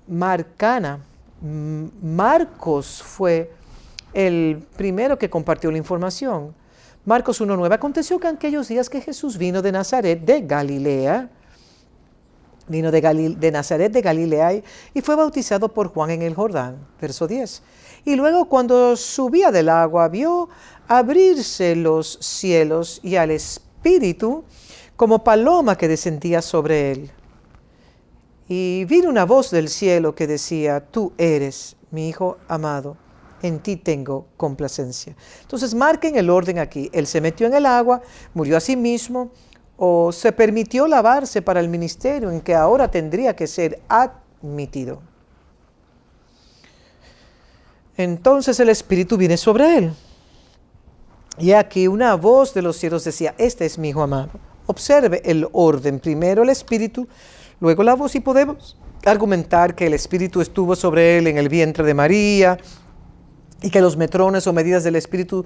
marcana. 0.09 0.99
Marcos 1.43 3.03
fue 3.03 3.51
el 4.15 4.65
primero 4.77 5.19
que 5.19 5.29
compartió 5.29 5.71
la 5.71 5.79
información. 5.79 6.55
Marcos 7.05 7.41
1.9 7.41 7.73
aconteció 7.73 8.21
que 8.21 8.29
en 8.29 8.37
aquellos 8.37 8.69
días 8.69 8.89
que 8.89 9.01
Jesús 9.01 9.37
vino 9.37 9.61
de 9.61 9.73
Nazaret, 9.73 10.25
de 10.25 10.43
Galilea, 10.43 11.29
vino 12.69 12.93
de, 12.93 13.51
Nazaret 13.51 13.93
de 13.93 14.01
Galilea 14.01 14.63
y 14.95 15.01
fue 15.01 15.17
bautizado 15.17 15.69
por 15.69 15.89
Juan 15.89 16.11
en 16.11 16.23
el 16.23 16.35
Jordán, 16.35 16.79
verso 17.01 17.27
10. 17.27 17.63
Y 18.05 18.15
luego 18.15 18.45
cuando 18.45 18.97
subía 18.97 19.51
del 19.51 19.69
agua 19.69 20.09
vio 20.09 20.49
abrirse 20.87 21.75
los 21.75 22.19
cielos 22.21 23.01
y 23.03 23.17
al 23.17 23.33
Espíritu 23.33 24.45
como 24.95 25.25
paloma 25.25 25.77
que 25.77 25.89
descendía 25.89 26.41
sobre 26.41 26.93
él. 26.93 27.11
Y 28.55 28.85
vino 28.85 29.09
una 29.09 29.25
voz 29.25 29.51
del 29.51 29.71
cielo 29.71 30.15
que 30.15 30.27
decía, 30.27 30.81
tú 30.81 31.15
eres 31.17 31.75
mi 31.91 32.11
Hijo 32.11 32.37
amado, 32.49 32.99
en 33.41 33.61
ti 33.61 33.77
tengo 33.77 34.27
complacencia. 34.37 35.17
Entonces 35.41 35.75
marquen 35.75 36.17
el 36.17 36.29
orden 36.29 36.59
aquí. 36.59 36.91
Él 36.93 37.07
se 37.07 37.23
metió 37.23 37.47
en 37.47 37.55
el 37.55 37.65
agua, 37.65 38.03
murió 38.35 38.59
a 38.59 38.61
sí 38.61 38.77
mismo, 38.77 39.31
o 39.79 40.13
se 40.13 40.33
permitió 40.33 40.87
lavarse 40.87 41.41
para 41.41 41.61
el 41.61 41.71
ministerio 41.71 42.31
en 42.31 42.43
que 42.43 42.55
ahora 42.55 42.91
tendría 42.91 43.35
que 43.35 43.47
ser 43.47 43.81
admitido. 43.89 45.01
Entonces 47.97 48.61
el 48.61 48.69
Espíritu 48.69 49.17
viene 49.17 49.39
sobre 49.39 49.79
él. 49.79 49.95
Y 51.39 51.53
aquí 51.53 51.89
una 51.89 52.17
voz 52.17 52.53
de 52.53 52.61
los 52.61 52.77
cielos 52.77 53.03
decía, 53.03 53.35
este 53.39 53.65
es 53.65 53.79
mi 53.79 53.89
Hijo 53.89 54.03
amado. 54.03 54.33
Observe 54.67 55.23
el 55.25 55.49
orden, 55.53 56.01
primero 56.01 56.43
el 56.43 56.51
Espíritu, 56.51 57.09
luego 57.63 57.85
la 57.85 57.95
voz 57.95 58.17
y 58.17 58.21
podemos 58.21 58.77
argumentar 59.05 59.77
que 59.77 59.87
el 59.87 59.95
Espíritu 59.95 60.41
estuvo 60.41 60.75
sobre 60.75 61.17
él 61.17 61.29
en 61.29 61.39
el 61.39 61.49
vientre 61.49 61.85
de 61.85 61.95
María 61.95 62.59
y 63.63 63.71
que 63.71 63.81
los 63.81 63.97
metrones 63.97 64.49
o 64.49 64.53
medidas 64.53 64.83
del 64.83 64.97
Espíritu 64.97 65.45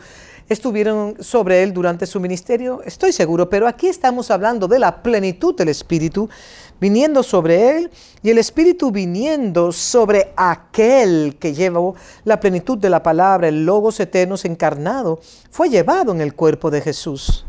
estuvieron 0.49 1.17
sobre 1.21 1.63
él 1.63 1.75
durante 1.75 2.07
su 2.07 2.19
ministerio, 2.19 2.81
estoy 2.87 3.13
seguro, 3.13 3.51
pero 3.51 3.69
aquí 3.69 3.89
estamos 3.89 4.31
hablando 4.31 4.67
de 4.67 4.79
la 4.79 5.03
plenitud 5.03 5.55
del 5.55 5.69
Espíritu 5.69 6.31
viniendo 6.81 7.23
sobre 7.23 7.77
él 7.77 7.91
y 8.23 8.31
el 8.31 8.39
Espíritu 8.39 8.91
viniendo 8.91 9.71
sobre 9.71 10.33
aquel 10.37 11.37
que 11.39 11.53
llevó 11.53 11.97
la 12.25 12.41
plenitud 12.41 12.79
de 12.79 12.89
la 12.89 13.03
palabra, 13.03 13.49
el 13.49 13.67
Logos 13.67 14.01
eternos 14.01 14.47
encarnado, 14.47 15.21
fue 15.51 15.69
llevado 15.69 16.13
en 16.13 16.23
el 16.23 16.35
cuerpo 16.35 16.71
de 16.71 16.81
Jesús. 16.81 17.46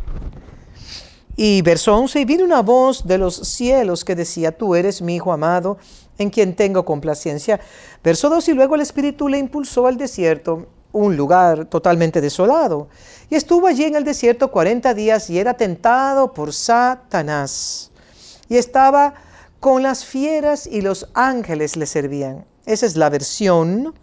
Y 1.40 1.62
verso 1.62 1.96
11, 1.96 2.20
y 2.20 2.26
vino 2.26 2.44
una 2.44 2.64
voz 2.64 3.06
de 3.06 3.20
los 3.20 3.36
cielos 3.36 4.04
que 4.04 4.16
decía, 4.16 4.58
tú 4.58 4.74
eres 4.74 5.04
mi 5.04 5.18
Hijo 5.18 5.32
amado, 5.32 5.78
en 6.18 6.32
quien 6.32 6.56
tengo 6.56 6.84
complacencia. 6.84 7.60
Verso 8.04 8.28
2, 8.28 8.50
y 8.50 8.54
luego 8.54 8.74
el 8.74 8.82
Espíritu 8.82 9.30
le 9.30 9.38
impulsó 9.38 9.86
al 9.86 9.98
desierto 9.98 10.68
un 10.92 11.16
lugar 11.16 11.66
totalmente 11.66 12.22
desolado. 12.22 12.88
Y 13.30 13.36
estuvo 13.36 13.68
allí 13.68 13.84
en 13.84 13.96
el 13.96 14.04
desierto 14.04 14.50
40 14.50 14.96
días 14.96 15.30
y 15.30 15.38
era 15.38 15.54
tentado 15.54 16.34
por 16.34 16.54
Satanás. 16.54 17.92
Y 18.50 18.58
estaba 18.58 19.14
con 19.60 19.84
las 19.84 20.06
fieras 20.06 20.66
y 20.66 20.82
los 20.82 21.08
ángeles 21.14 21.76
le 21.76 21.86
servían. 21.86 22.46
Esa 22.66 22.88
es 22.88 22.96
la 22.96 23.10
versión 23.10 23.94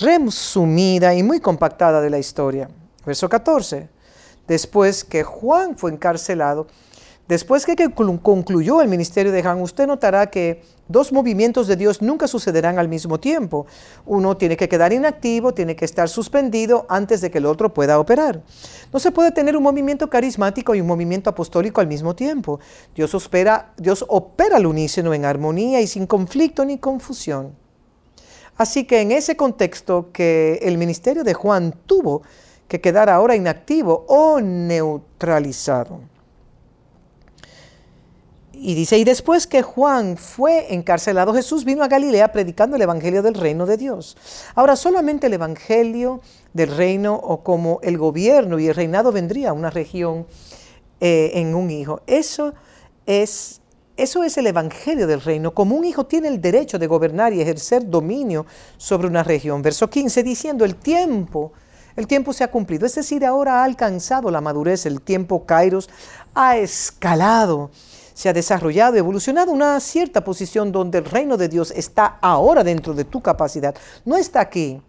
resumida 0.00 1.14
y 1.14 1.22
muy 1.22 1.40
compactada 1.40 2.00
de 2.00 2.08
la 2.08 2.18
historia. 2.18 2.70
Verso 3.04 3.28
14. 3.28 3.93
Después 4.46 5.04
que 5.04 5.22
Juan 5.22 5.76
fue 5.76 5.90
encarcelado, 5.92 6.66
Después 7.26 7.64
que 7.64 7.74
concluyó 8.22 8.82
el 8.82 8.88
ministerio 8.88 9.32
de 9.32 9.42
Juan, 9.42 9.62
usted 9.62 9.86
notará 9.86 10.26
que 10.26 10.60
dos 10.88 11.10
movimientos 11.10 11.66
de 11.66 11.76
Dios 11.76 12.02
nunca 12.02 12.28
sucederán 12.28 12.78
al 12.78 12.86
mismo 12.86 13.18
tiempo. 13.18 13.64
Uno 14.04 14.36
tiene 14.36 14.58
que 14.58 14.68
quedar 14.68 14.92
inactivo, 14.92 15.54
tiene 15.54 15.74
que 15.74 15.86
estar 15.86 16.10
suspendido 16.10 16.84
antes 16.90 17.22
de 17.22 17.30
que 17.30 17.38
el 17.38 17.46
otro 17.46 17.72
pueda 17.72 17.98
operar. 17.98 18.42
No 18.92 18.98
se 19.00 19.10
puede 19.10 19.32
tener 19.32 19.56
un 19.56 19.62
movimiento 19.62 20.10
carismático 20.10 20.74
y 20.74 20.82
un 20.82 20.86
movimiento 20.86 21.30
apostólico 21.30 21.80
al 21.80 21.86
mismo 21.86 22.14
tiempo. 22.14 22.60
Dios, 22.94 23.14
opera, 23.14 23.72
Dios 23.78 24.04
al 24.54 24.66
unísono 24.66 25.14
en 25.14 25.24
armonía 25.24 25.80
y 25.80 25.86
sin 25.86 26.06
conflicto 26.06 26.62
ni 26.66 26.76
confusión. 26.76 27.56
Así 28.58 28.84
que 28.84 29.00
en 29.00 29.12
ese 29.12 29.34
contexto 29.34 30.10
que 30.12 30.58
el 30.60 30.76
ministerio 30.76 31.24
de 31.24 31.32
Juan 31.32 31.74
tuvo 31.86 32.20
que 32.68 32.80
quedar 32.80 33.10
ahora 33.10 33.36
inactivo 33.36 34.04
o 34.08 34.40
neutralizado. 34.40 36.00
Y 38.56 38.74
dice, 38.74 38.96
y 38.96 39.04
después 39.04 39.46
que 39.46 39.62
Juan 39.62 40.16
fue 40.16 40.72
encarcelado, 40.72 41.34
Jesús 41.34 41.64
vino 41.64 41.82
a 41.82 41.88
Galilea 41.88 42.32
predicando 42.32 42.76
el 42.76 42.82
Evangelio 42.82 43.22
del 43.22 43.34
reino 43.34 43.66
de 43.66 43.76
Dios. 43.76 44.16
Ahora, 44.54 44.76
solamente 44.76 45.26
el 45.26 45.34
Evangelio 45.34 46.20
del 46.52 46.74
reino 46.74 47.14
o 47.14 47.42
como 47.42 47.80
el 47.82 47.98
gobierno 47.98 48.58
y 48.58 48.68
el 48.68 48.74
reinado 48.74 49.12
vendría 49.12 49.50
a 49.50 49.52
una 49.52 49.70
región 49.70 50.26
eh, 51.00 51.32
en 51.34 51.54
un 51.54 51.70
hijo. 51.70 52.00
Eso 52.06 52.54
es, 53.06 53.60
eso 53.96 54.22
es 54.22 54.38
el 54.38 54.46
Evangelio 54.46 55.06
del 55.06 55.20
reino. 55.20 55.52
Como 55.52 55.76
un 55.76 55.84
hijo 55.84 56.06
tiene 56.06 56.28
el 56.28 56.40
derecho 56.40 56.78
de 56.78 56.86
gobernar 56.86 57.32
y 57.34 57.42
ejercer 57.42 57.90
dominio 57.90 58.46
sobre 58.78 59.08
una 59.08 59.24
región. 59.24 59.60
Verso 59.60 59.90
15 59.90 60.22
diciendo, 60.22 60.64
el 60.64 60.76
tiempo 60.76 61.52
el 61.96 62.06
tiempo 62.06 62.32
se 62.32 62.44
ha 62.44 62.50
cumplido, 62.50 62.86
es 62.86 62.94
decir, 62.94 63.24
ahora 63.24 63.60
ha 63.60 63.64
alcanzado 63.64 64.30
la 64.30 64.40
madurez, 64.40 64.86
el 64.86 65.00
tiempo 65.00 65.46
Kairos 65.46 65.88
ha 66.34 66.56
escalado 66.56 67.70
se 68.14 68.28
ha 68.28 68.32
desarrollado, 68.32 68.96
evolucionado 68.96 69.50
una 69.52 69.78
cierta 69.80 70.22
posición 70.22 70.70
donde 70.70 70.98
el 70.98 71.04
reino 71.04 71.36
de 71.36 71.48
Dios 71.48 71.72
está 71.72 72.18
ahora 72.22 72.62
dentro 72.62 72.94
de 72.94 73.04
tu 73.04 73.20
capacidad. 73.20 73.74
No 74.04 74.16
está 74.16 74.40
aquí 74.40 74.80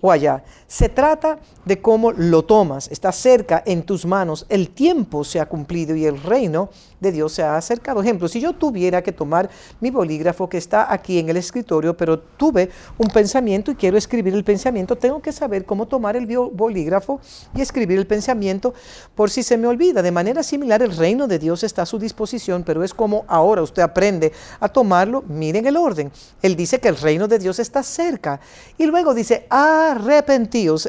o 0.00 0.10
allá. 0.10 0.42
Se 0.72 0.88
trata 0.88 1.38
de 1.66 1.82
cómo 1.82 2.12
lo 2.12 2.46
tomas. 2.46 2.88
Está 2.90 3.12
cerca 3.12 3.62
en 3.66 3.82
tus 3.82 4.06
manos. 4.06 4.46
El 4.48 4.70
tiempo 4.70 5.22
se 5.22 5.38
ha 5.38 5.44
cumplido 5.44 5.94
y 5.94 6.06
el 6.06 6.18
reino 6.18 6.70
de 6.98 7.12
Dios 7.12 7.32
se 7.32 7.42
ha 7.42 7.58
acercado. 7.58 8.00
Ejemplo, 8.00 8.26
si 8.26 8.40
yo 8.40 8.54
tuviera 8.54 9.02
que 9.02 9.12
tomar 9.12 9.50
mi 9.80 9.90
bolígrafo 9.90 10.48
que 10.48 10.56
está 10.56 10.90
aquí 10.90 11.18
en 11.18 11.28
el 11.28 11.36
escritorio, 11.36 11.94
pero 11.94 12.18
tuve 12.18 12.70
un 12.96 13.08
pensamiento 13.08 13.70
y 13.70 13.74
quiero 13.74 13.98
escribir 13.98 14.32
el 14.32 14.44
pensamiento, 14.44 14.96
tengo 14.96 15.20
que 15.20 15.30
saber 15.30 15.66
cómo 15.66 15.86
tomar 15.86 16.16
el 16.16 16.26
bolígrafo 16.26 17.20
y 17.54 17.60
escribir 17.60 17.98
el 17.98 18.06
pensamiento 18.06 18.72
por 19.14 19.28
si 19.28 19.42
se 19.42 19.58
me 19.58 19.66
olvida. 19.66 20.00
De 20.00 20.10
manera 20.10 20.42
similar, 20.42 20.80
el 20.80 20.96
reino 20.96 21.28
de 21.28 21.38
Dios 21.38 21.64
está 21.64 21.82
a 21.82 21.86
su 21.86 21.98
disposición, 21.98 22.62
pero 22.64 22.82
es 22.82 22.94
como 22.94 23.26
ahora 23.28 23.60
usted 23.60 23.82
aprende 23.82 24.32
a 24.58 24.70
tomarlo. 24.70 25.22
Miren 25.28 25.66
el 25.66 25.76
orden. 25.76 26.10
Él 26.40 26.56
dice 26.56 26.80
que 26.80 26.88
el 26.88 26.96
reino 26.96 27.28
de 27.28 27.38
Dios 27.38 27.58
está 27.58 27.82
cerca. 27.82 28.40
Y 28.78 28.86
luego 28.86 29.12
dice, 29.12 29.46
ah, 29.50 30.00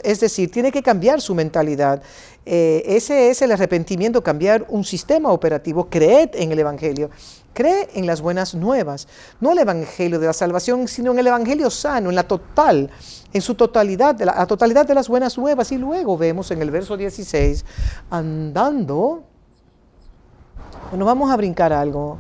es 0.04 0.20
decir, 0.20 0.52
tiene 0.52 0.72
que 0.72 0.82
cambiar 0.82 1.22
su 1.22 1.36
mentalidad. 1.36 2.02
Eh, 2.46 2.84
ese 2.86 3.30
es 3.30 3.42
el 3.42 3.52
arrepentimiento, 3.52 4.24
cambiar 4.24 4.66
un 4.70 4.84
sistema 4.84 5.32
operativo. 5.32 5.90
Creed 5.90 6.30
en 6.34 6.52
el 6.52 6.60
Evangelio. 6.60 7.10
Cree 7.54 7.90
en 7.94 8.08
las 8.08 8.22
buenas 8.22 8.56
nuevas, 8.56 9.08
no 9.40 9.52
el 9.52 9.60
Evangelio 9.60 10.20
de 10.20 10.26
la 10.26 10.34
salvación, 10.34 10.88
sino 10.88 11.12
en 11.12 11.20
el 11.20 11.28
Evangelio 11.28 11.70
sano, 11.70 12.10
en 12.10 12.16
la 12.16 12.24
total, 12.24 12.90
en 13.32 13.42
su 13.42 13.54
totalidad, 13.54 14.20
la 14.20 14.46
totalidad 14.48 14.88
de 14.88 14.96
las 14.96 15.08
buenas 15.08 15.38
nuevas. 15.38 15.72
Y 15.72 15.78
luego 15.78 16.18
vemos 16.18 16.50
en 16.50 16.62
el 16.62 16.72
verso 16.72 16.98
16, 16.98 17.64
andando, 18.10 19.24
bueno, 20.90 21.06
vamos 21.06 21.32
a 21.32 21.38
brincar 21.38 21.72
algo. 21.72 22.18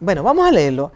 Bueno, 0.00 0.22
vamos 0.22 0.46
a 0.46 0.52
leerlo. 0.52 0.92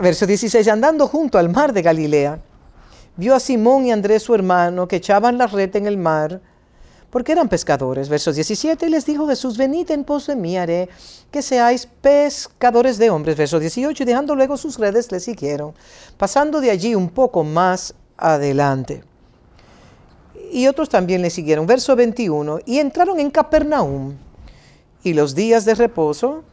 Verso 0.00 0.26
16, 0.26 0.68
andando 0.68 1.08
junto 1.08 1.38
al 1.38 1.48
mar 1.48 1.72
de 1.72 1.82
Galilea, 1.82 2.38
vio 3.16 3.34
a 3.34 3.40
Simón 3.40 3.84
y 3.84 3.90
Andrés 3.90 4.22
su 4.22 4.32
hermano 4.32 4.86
que 4.86 4.96
echaban 4.96 5.38
la 5.38 5.48
red 5.48 5.74
en 5.74 5.86
el 5.86 5.98
mar, 5.98 6.40
porque 7.10 7.32
eran 7.32 7.48
pescadores. 7.48 8.08
Versos 8.08 8.36
17, 8.36 8.86
y 8.86 8.90
les 8.90 9.04
dijo 9.06 9.26
Jesús, 9.26 9.56
venid 9.56 9.90
en 9.90 10.04
pos 10.04 10.28
de 10.28 10.36
mí, 10.36 10.56
haré 10.56 10.88
que 11.32 11.42
seáis 11.42 11.88
pescadores 12.00 12.96
de 12.98 13.10
hombres. 13.10 13.36
Verso 13.36 13.58
18, 13.58 14.04
y 14.04 14.06
dejando 14.06 14.36
luego 14.36 14.56
sus 14.56 14.78
redes, 14.78 15.10
le 15.10 15.18
siguieron, 15.18 15.74
pasando 16.16 16.60
de 16.60 16.70
allí 16.70 16.94
un 16.94 17.08
poco 17.08 17.42
más 17.42 17.92
adelante. 18.16 19.02
Y 20.52 20.68
otros 20.68 20.88
también 20.88 21.22
le 21.22 21.30
siguieron. 21.30 21.66
Verso 21.66 21.96
21, 21.96 22.60
y 22.66 22.78
entraron 22.78 23.18
en 23.18 23.32
Capernaum, 23.32 24.14
y 25.02 25.12
los 25.12 25.34
días 25.34 25.64
de 25.64 25.74
reposo 25.74 26.44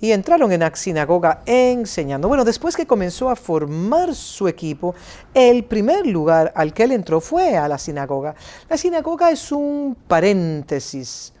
y 0.00 0.12
entraron 0.12 0.52
en 0.52 0.60
la 0.60 0.74
sinagoga 0.74 1.42
enseñando. 1.46 2.28
Bueno, 2.28 2.44
después 2.44 2.76
que 2.76 2.86
comenzó 2.86 3.30
a 3.30 3.36
formar 3.36 4.14
su 4.14 4.46
equipo, 4.46 4.94
el 5.32 5.64
primer 5.64 6.06
lugar 6.06 6.52
al 6.54 6.74
que 6.74 6.84
él 6.84 6.92
entró 6.92 7.20
fue 7.20 7.56
a 7.56 7.66
la 7.68 7.78
sinagoga. 7.78 8.34
La 8.68 8.76
sinagoga 8.76 9.30
es 9.30 9.50
un 9.52 9.96
paréntesis 10.06 11.32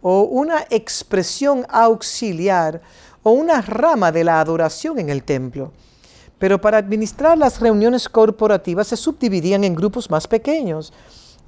o 0.00 0.22
una 0.22 0.64
expresión 0.70 1.66
auxiliar 1.68 2.80
o 3.22 3.30
una 3.30 3.60
rama 3.62 4.12
de 4.12 4.24
la 4.24 4.40
adoración 4.40 4.98
en 4.98 5.10
el 5.10 5.22
templo. 5.22 5.72
Pero 6.38 6.60
para 6.60 6.78
administrar 6.78 7.38
las 7.38 7.60
reuniones 7.60 8.08
corporativas 8.08 8.88
se 8.88 8.96
subdividían 8.96 9.62
en 9.62 9.76
grupos 9.76 10.10
más 10.10 10.26
pequeños. 10.26 10.92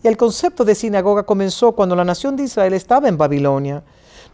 Y 0.03 0.09
el 0.09 0.17
concepto 0.17 0.64
de 0.64 0.75
sinagoga 0.75 1.25
comenzó 1.25 1.73
cuando 1.73 1.97
la 1.97 2.05
nación 2.05 2.37
de 2.37 2.45
Israel 2.45 2.75
estaba 2.75 3.09
en 3.09 3.19
Babilonia. 3.19 3.83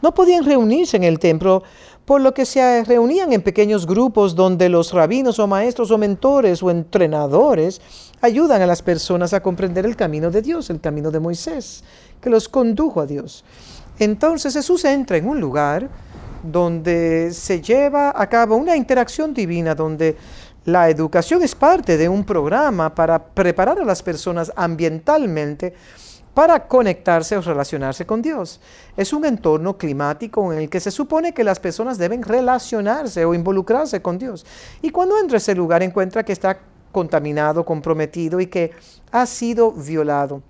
No 0.03 0.15
podían 0.15 0.45
reunirse 0.45 0.97
en 0.97 1.05
el 1.05 1.19
templo 1.19 1.63
por 2.11 2.21
lo 2.21 2.35
que 2.35 2.45
se 2.45 2.83
reunían 2.83 3.33
en 3.33 3.41
pequeños 3.41 3.87
grupos 3.87 4.35
donde 4.35 4.69
los 4.69 4.93
rabinos 4.93 5.39
o 5.39 5.47
maestros 5.47 5.93
o 5.93 5.97
mentores 5.97 6.61
o 6.61 6.69
entrenadores 6.69 7.81
ayudan 8.21 8.61
a 8.63 8.67
las 8.67 8.83
personas 8.83 9.33
a 9.33 9.41
comprender 9.41 9.87
el 9.87 9.95
camino 9.95 10.29
de 10.29 10.43
Dios, 10.43 10.71
el 10.71 10.81
camino 10.81 11.13
de 11.13 11.21
Moisés, 11.21 11.85
que 12.21 12.29
los 12.29 12.49
condujo 12.49 13.01
a 13.01 13.07
Dios. 13.07 13.45
Entonces 14.01 14.55
Jesús 14.55 14.85
entra 14.87 15.19
en 15.19 15.29
un 15.29 15.39
lugar 15.39 15.89
donde 16.43 17.31
se 17.33 17.63
lleva 17.63 18.13
a 18.13 18.29
cabo 18.29 18.57
una 18.57 18.75
interacción 18.75 19.33
divina, 19.33 19.77
donde 19.77 20.17
la 20.65 20.91
educación 20.91 21.45
es 21.45 21.55
parte 21.55 21.97
de 21.97 22.09
un 22.09 22.25
programa 22.25 22.93
para 22.93 23.23
preparar 23.23 23.79
a 23.79 23.85
las 23.85 24.03
personas 24.03 24.51
ambientalmente 24.57 25.75
para 26.41 26.67
conectarse 26.67 27.37
o 27.37 27.43
relacionarse 27.43 28.07
con 28.07 28.23
Dios. 28.23 28.63
Es 28.97 29.13
un 29.13 29.27
entorno 29.27 29.77
climático 29.77 30.51
en 30.55 30.59
el 30.59 30.71
que 30.71 30.81
se 30.81 30.91
supone 30.91 31.35
que 31.35 31.45
las 31.45 31.61
personas 31.61 31.99
deben 31.99 32.23
relacionarse 32.23 33.27
o 33.27 33.35
involucrarse 33.35 34.01
con 34.01 34.17
Dios. 34.17 34.47
Y 34.81 34.89
cuando 34.89 35.19
entra 35.19 35.37
a 35.37 35.37
ese 35.37 35.55
lugar 35.55 35.83
encuentra 35.83 36.25
que 36.25 36.33
está 36.33 36.59
contaminado, 36.93 37.67
comprometido 37.67 38.41
y 38.41 38.47
que 38.47 38.73
ha 39.13 39.27
sido 39.27 39.71
violado 39.71 40.41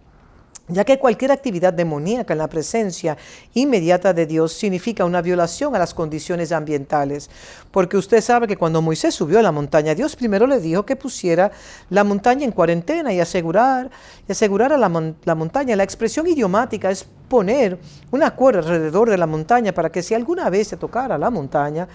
ya 0.70 0.84
que 0.84 0.98
cualquier 0.98 1.32
actividad 1.32 1.72
demoníaca 1.72 2.32
en 2.32 2.38
la 2.38 2.48
presencia 2.48 3.16
inmediata 3.54 4.12
de 4.12 4.26
Dios 4.26 4.52
significa 4.52 5.04
una 5.04 5.22
violación 5.22 5.74
a 5.74 5.78
las 5.78 5.94
condiciones 5.94 6.52
ambientales. 6.52 7.30
Porque 7.70 7.96
usted 7.96 8.20
sabe 8.20 8.46
que 8.46 8.56
cuando 8.56 8.82
Moisés 8.82 9.14
subió 9.14 9.38
a 9.38 9.42
la 9.42 9.52
montaña, 9.52 9.94
Dios 9.94 10.16
primero 10.16 10.46
le 10.46 10.60
dijo 10.60 10.84
que 10.86 10.96
pusiera 10.96 11.50
la 11.88 12.04
montaña 12.04 12.44
en 12.44 12.52
cuarentena 12.52 13.12
y 13.12 13.20
asegurar, 13.20 13.90
y 14.28 14.32
a 14.32 14.68
la, 14.76 15.14
la 15.24 15.34
montaña. 15.34 15.76
La 15.76 15.84
expresión 15.84 16.26
idiomática 16.26 16.90
es 16.90 17.04
poner 17.28 17.78
una 18.10 18.34
cuerda 18.34 18.60
alrededor 18.60 19.10
de 19.10 19.18
la 19.18 19.26
montaña 19.26 19.72
para 19.72 19.90
que 19.90 20.02
si 20.02 20.14
alguna 20.14 20.50
vez 20.50 20.68
se 20.68 20.76
tocara 20.76 21.18
la 21.18 21.30
montaña, 21.30 21.88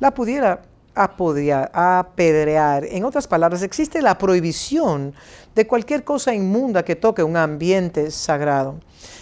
la 0.00 0.12
pudiera 0.12 0.62
apedrear. 0.94 2.84
En 2.84 3.04
otras 3.04 3.26
palabras, 3.26 3.62
existe 3.62 4.02
la 4.02 4.18
prohibición 4.18 5.14
de 5.54 5.66
cualquier 5.66 6.04
cosa 6.04 6.34
inmunda 6.34 6.84
que 6.84 6.96
toque 6.96 7.22
un 7.22 7.36
ambiente 7.36 8.10
sagrado. 8.10 8.80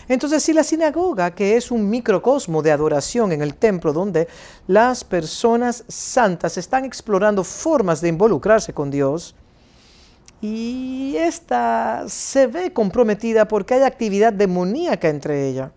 Entonces, 0.09 0.43
si 0.43 0.53
la 0.53 0.65
sinagoga, 0.65 1.35
que 1.35 1.57
es 1.57 1.71
un 1.71 1.89
microcosmo 1.89 2.63
de 2.63 2.73
adoración 2.73 3.33
en 3.33 3.43
el 3.43 3.55
templo 3.55 3.93
donde 3.93 4.29
las 4.67 5.05
personas 5.05 5.85
santas 5.89 6.57
están 6.57 6.85
explorando 6.85 7.45
formas 7.45 8.01
de 8.01 8.09
involucrarse 8.09 8.73
con 8.73 8.91
Dios, 8.91 9.35
y 10.41 11.17
esta 11.17 12.05
se 12.09 12.47
ve 12.47 12.73
comprometida 12.73 13.49
porque 13.49 13.75
hay 13.75 13.83
actividad 13.83 14.33
demoníaca 14.33 15.09
entre 15.09 15.49
ella. 15.49 15.73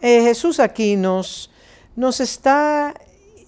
Eh, 0.00 0.22
Jesús 0.22 0.58
aquí 0.58 0.96
nos, 0.96 1.50
nos 1.94 2.20
está 2.20 2.94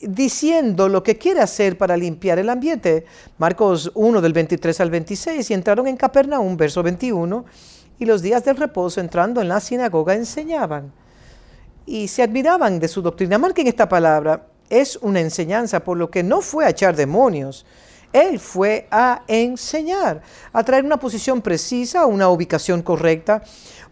diciendo 0.09 0.89
lo 0.89 1.03
que 1.03 1.19
quiere 1.19 1.41
hacer 1.41 1.79
para 1.79 1.97
limpiar 1.97 2.39
el 2.39 2.51
ambiente. 2.51 3.05
Marcos 3.39 3.91
1 3.95 4.21
del 4.21 4.33
23 4.33 4.81
al 4.81 4.91
26, 4.91 5.51
y 5.51 5.55
entraron 5.55 5.87
en 5.87 5.97
Capernaum, 5.97 6.57
verso 6.57 6.83
21, 6.83 7.45
y 7.99 8.05
los 8.05 8.23
días 8.23 8.45
del 8.45 8.57
reposo 8.57 9.01
entrando 9.01 9.41
en 9.41 9.49
la 9.49 9.61
sinagoga 9.61 10.15
enseñaban. 10.15 10.93
Y 11.87 12.09
se 12.09 12.23
admiraban 12.23 12.79
de 12.79 12.89
su 12.89 13.03
doctrina. 13.03 13.39
Marquen 13.39 13.67
esta 13.67 13.89
palabra, 13.89 14.47
es 14.71 14.97
una 15.03 15.21
enseñanza, 15.21 15.85
por 15.85 15.97
lo 15.97 16.11
que 16.11 16.23
no 16.23 16.41
fue 16.41 16.65
a 16.65 16.71
echar 16.71 16.97
demonios. 16.97 17.67
Él 18.13 18.39
fue 18.39 18.87
a 18.93 19.25
enseñar, 19.27 20.23
a 20.53 20.63
traer 20.63 20.85
una 20.85 20.99
posición 20.99 21.43
precisa, 21.43 22.07
una 22.07 22.29
ubicación 22.29 22.81
correcta, 22.81 23.43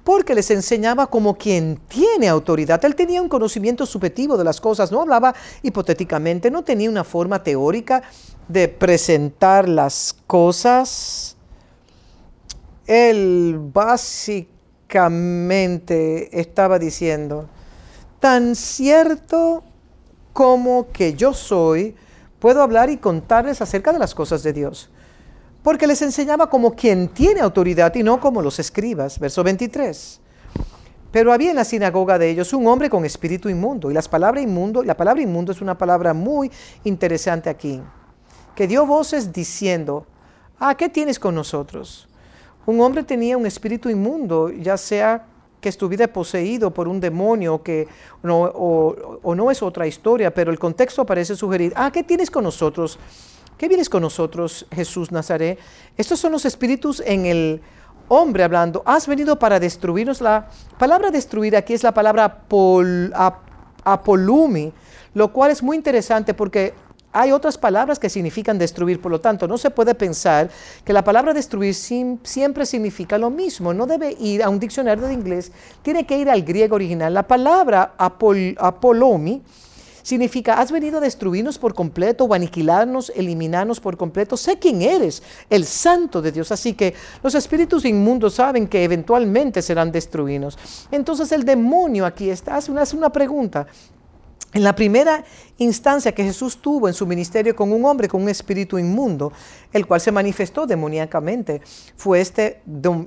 porque 0.05 0.35
les 0.35 0.51
enseñaba 0.51 1.07
como 1.07 1.39
quien 1.39 1.81
tiene 1.89 2.29
autoridad. 2.29 2.85
Él 2.85 2.95
tenía 2.95 3.23
un 3.23 3.29
conocimiento 3.29 3.87
subjetivo 3.87 4.37
de 4.37 4.45
las 4.45 4.61
cosas, 4.61 4.91
no 4.91 5.01
hablaba 5.01 5.35
hipotéticamente, 5.63 6.51
no 6.51 6.65
tenía 6.65 6.91
una 6.91 7.05
forma 7.05 7.43
teórica 7.43 8.03
de 8.49 8.69
presentar 8.69 9.69
las 9.69 10.17
cosas. 10.27 11.37
Él 12.87 13.59
básicamente 13.73 16.41
estaba 16.41 16.79
diciendo, 16.79 17.49
tan 18.19 18.57
cierto 18.57 19.63
como 20.33 20.91
que 20.91 21.15
yo 21.15 21.33
soy, 21.33 21.95
puedo 22.41 22.63
hablar 22.63 22.91
y 22.91 22.97
contarles 22.97 23.63
acerca 23.63 23.93
de 23.93 24.01
las 24.01 24.15
cosas 24.15 24.43
de 24.43 24.53
Dios 24.53 24.92
porque 25.63 25.87
les 25.87 26.03
enseñaba 26.03 26.49
como 26.49 26.75
quien 26.75 27.09
tiene 27.09 27.41
autoridad 27.41 27.95
y 27.95 28.03
no 28.03 28.21
como 28.21 28.43
los 28.43 28.59
escribas. 28.59 29.19
Verso 29.19 29.45
23. 29.45 30.21
Pero 31.13 31.33
había 31.33 31.51
en 31.51 31.57
la 31.57 31.65
sinagoga 31.65 32.19
de 32.19 32.31
ellos 32.31 32.53
un 32.53 32.67
hombre 32.67 32.91
con 32.91 33.05
espíritu 33.05 33.49
inmundo. 33.49 33.91
Y 33.91 33.95
las 33.95 34.09
palabras 34.09 34.43
inmundo, 34.43 34.83
la 34.83 34.97
palabra 34.97 35.23
inmundo 35.23 35.53
es 35.53 35.61
una 35.61 35.77
palabra 35.77 36.15
muy 36.15 36.51
interesante 36.85 37.51
aquí. 37.51 37.81
Que 38.57 38.67
dio 38.67 38.87
voces 38.87 39.33
diciendo, 39.33 40.07
ah, 40.59 40.75
¿qué 40.75 40.89
tienes 40.89 41.19
con 41.19 41.35
nosotros? 41.35 42.09
Un 42.67 42.81
hombre 42.81 43.03
tenía 43.03 43.37
un 43.37 43.47
espíritu 43.47 43.89
inmundo, 43.89 44.51
ya 44.51 44.77
sea 44.77 45.27
que 45.61 45.69
estuviera 45.69 46.09
poseído 46.09 46.73
por 46.73 46.89
un 46.89 46.99
demonio 46.99 47.63
que 47.63 47.87
no, 48.23 48.43
o, 48.43 49.21
o 49.23 49.35
no 49.35 49.51
es 49.51 49.63
otra 49.63 49.87
historia, 49.87 50.33
pero 50.33 50.51
el 50.51 50.59
contexto 50.59 51.07
parece 51.07 51.37
sugerir, 51.37 51.73
ah, 51.77 51.91
¿qué 51.93 52.03
tienes 52.03 52.31
con 52.31 52.45
nosotros? 52.45 52.99
¿Qué 53.63 53.69
vienes 53.69 53.89
con 53.89 54.03
nosotros, 54.03 54.67
Jesús 54.73 55.13
Nazaret? 55.13 55.57
Estos 55.97 56.19
son 56.19 56.33
los 56.33 56.45
espíritus 56.45 57.01
en 57.07 57.27
el 57.27 57.61
hombre 58.09 58.43
hablando. 58.43 58.83
Has 58.85 59.07
venido 59.07 59.39
para 59.39 59.61
destruirnos. 59.61 60.21
La 60.21 60.49
palabra 60.81 61.13
destruir 61.13 61.55
aquí 61.55 61.73
es 61.73 61.85
la 61.85 61.95
palabra 61.95 62.43
apolumi, 63.85 64.73
lo 65.15 65.33
cual 65.33 65.53
es 65.53 65.63
muy 65.63 65.77
interesante 65.77 66.35
porque 66.35 66.75
hay 67.13 67.31
otras 67.31 67.57
palabras 67.57 68.01
que 68.01 68.11
significan 68.11 68.59
destruir, 68.59 69.01
por 69.01 69.13
lo 69.13 69.21
tanto, 69.21 69.47
no 69.47 69.57
se 69.57 69.71
puede 69.71 69.95
pensar 69.95 70.51
que 70.85 70.93
la 70.93 71.05
palabra 71.05 71.33
destruir 71.33 71.73
siempre 71.73 72.67
significa 72.67 73.17
lo 73.17 73.31
mismo. 73.31 73.73
No 73.73 73.87
debe 73.87 74.17
ir 74.19 74.43
a 74.43 74.49
un 74.49 74.59
diccionario 74.59 75.07
de 75.07 75.15
inglés, 75.15 75.53
tiene 75.83 76.05
que 76.05 76.19
ir 76.19 76.29
al 76.29 76.43
griego 76.43 76.75
original. 76.75 77.15
La 77.15 77.29
palabra 77.29 77.95
apolomi 77.97 79.41
significa, 80.03 80.55
has 80.55 80.73
venido 80.73 80.99
a 80.99 81.01
destruirnos 81.01 81.59
por 81.59 81.75
completo 81.75 82.25
o 82.25 82.35
aniquilarnos, 82.35 83.13
eliminarnos 83.15 83.81
por 83.81 83.97
completo. 83.97 84.37
Sé 84.37 84.59
quién 84.59 84.83
eres, 84.83 85.23
el 85.51 85.65
santo 85.65 86.23
de 86.23 86.33
Dios. 86.33 86.53
Así 86.53 86.75
que 86.75 86.95
los 87.23 87.35
espíritus 87.35 87.85
inmundos 87.85 88.35
saben 88.35 88.67
que 88.67 88.85
eventualmente 88.85 89.63
serán 89.63 89.93
destruidos. 89.93 90.59
Entonces 90.91 91.33
el 91.33 91.45
demonio 91.45 92.07
aquí 92.07 92.31
está, 92.31 92.57
hace 92.57 92.71
una, 92.71 92.83
hace 92.83 92.97
una 92.97 93.11
pregunta. 93.11 93.67
En 94.55 94.65
la 94.65 94.75
primera 94.75 95.25
instancia 95.57 96.13
que 96.13 96.25
Jesús 96.25 96.59
tuvo 96.61 96.87
en 96.87 96.93
su 96.93 97.07
ministerio 97.07 97.57
con 97.57 97.73
un 97.73 97.87
hombre 97.87 98.07
con 98.07 98.23
un 98.23 98.29
espíritu 98.29 98.79
inmundo, 98.79 99.33
el 99.73 99.87
cual 99.87 99.99
se 99.99 100.13
manifestó 100.13 100.67
demoníacamente, 100.67 101.63
fue 101.97 102.21
este, 102.21 102.61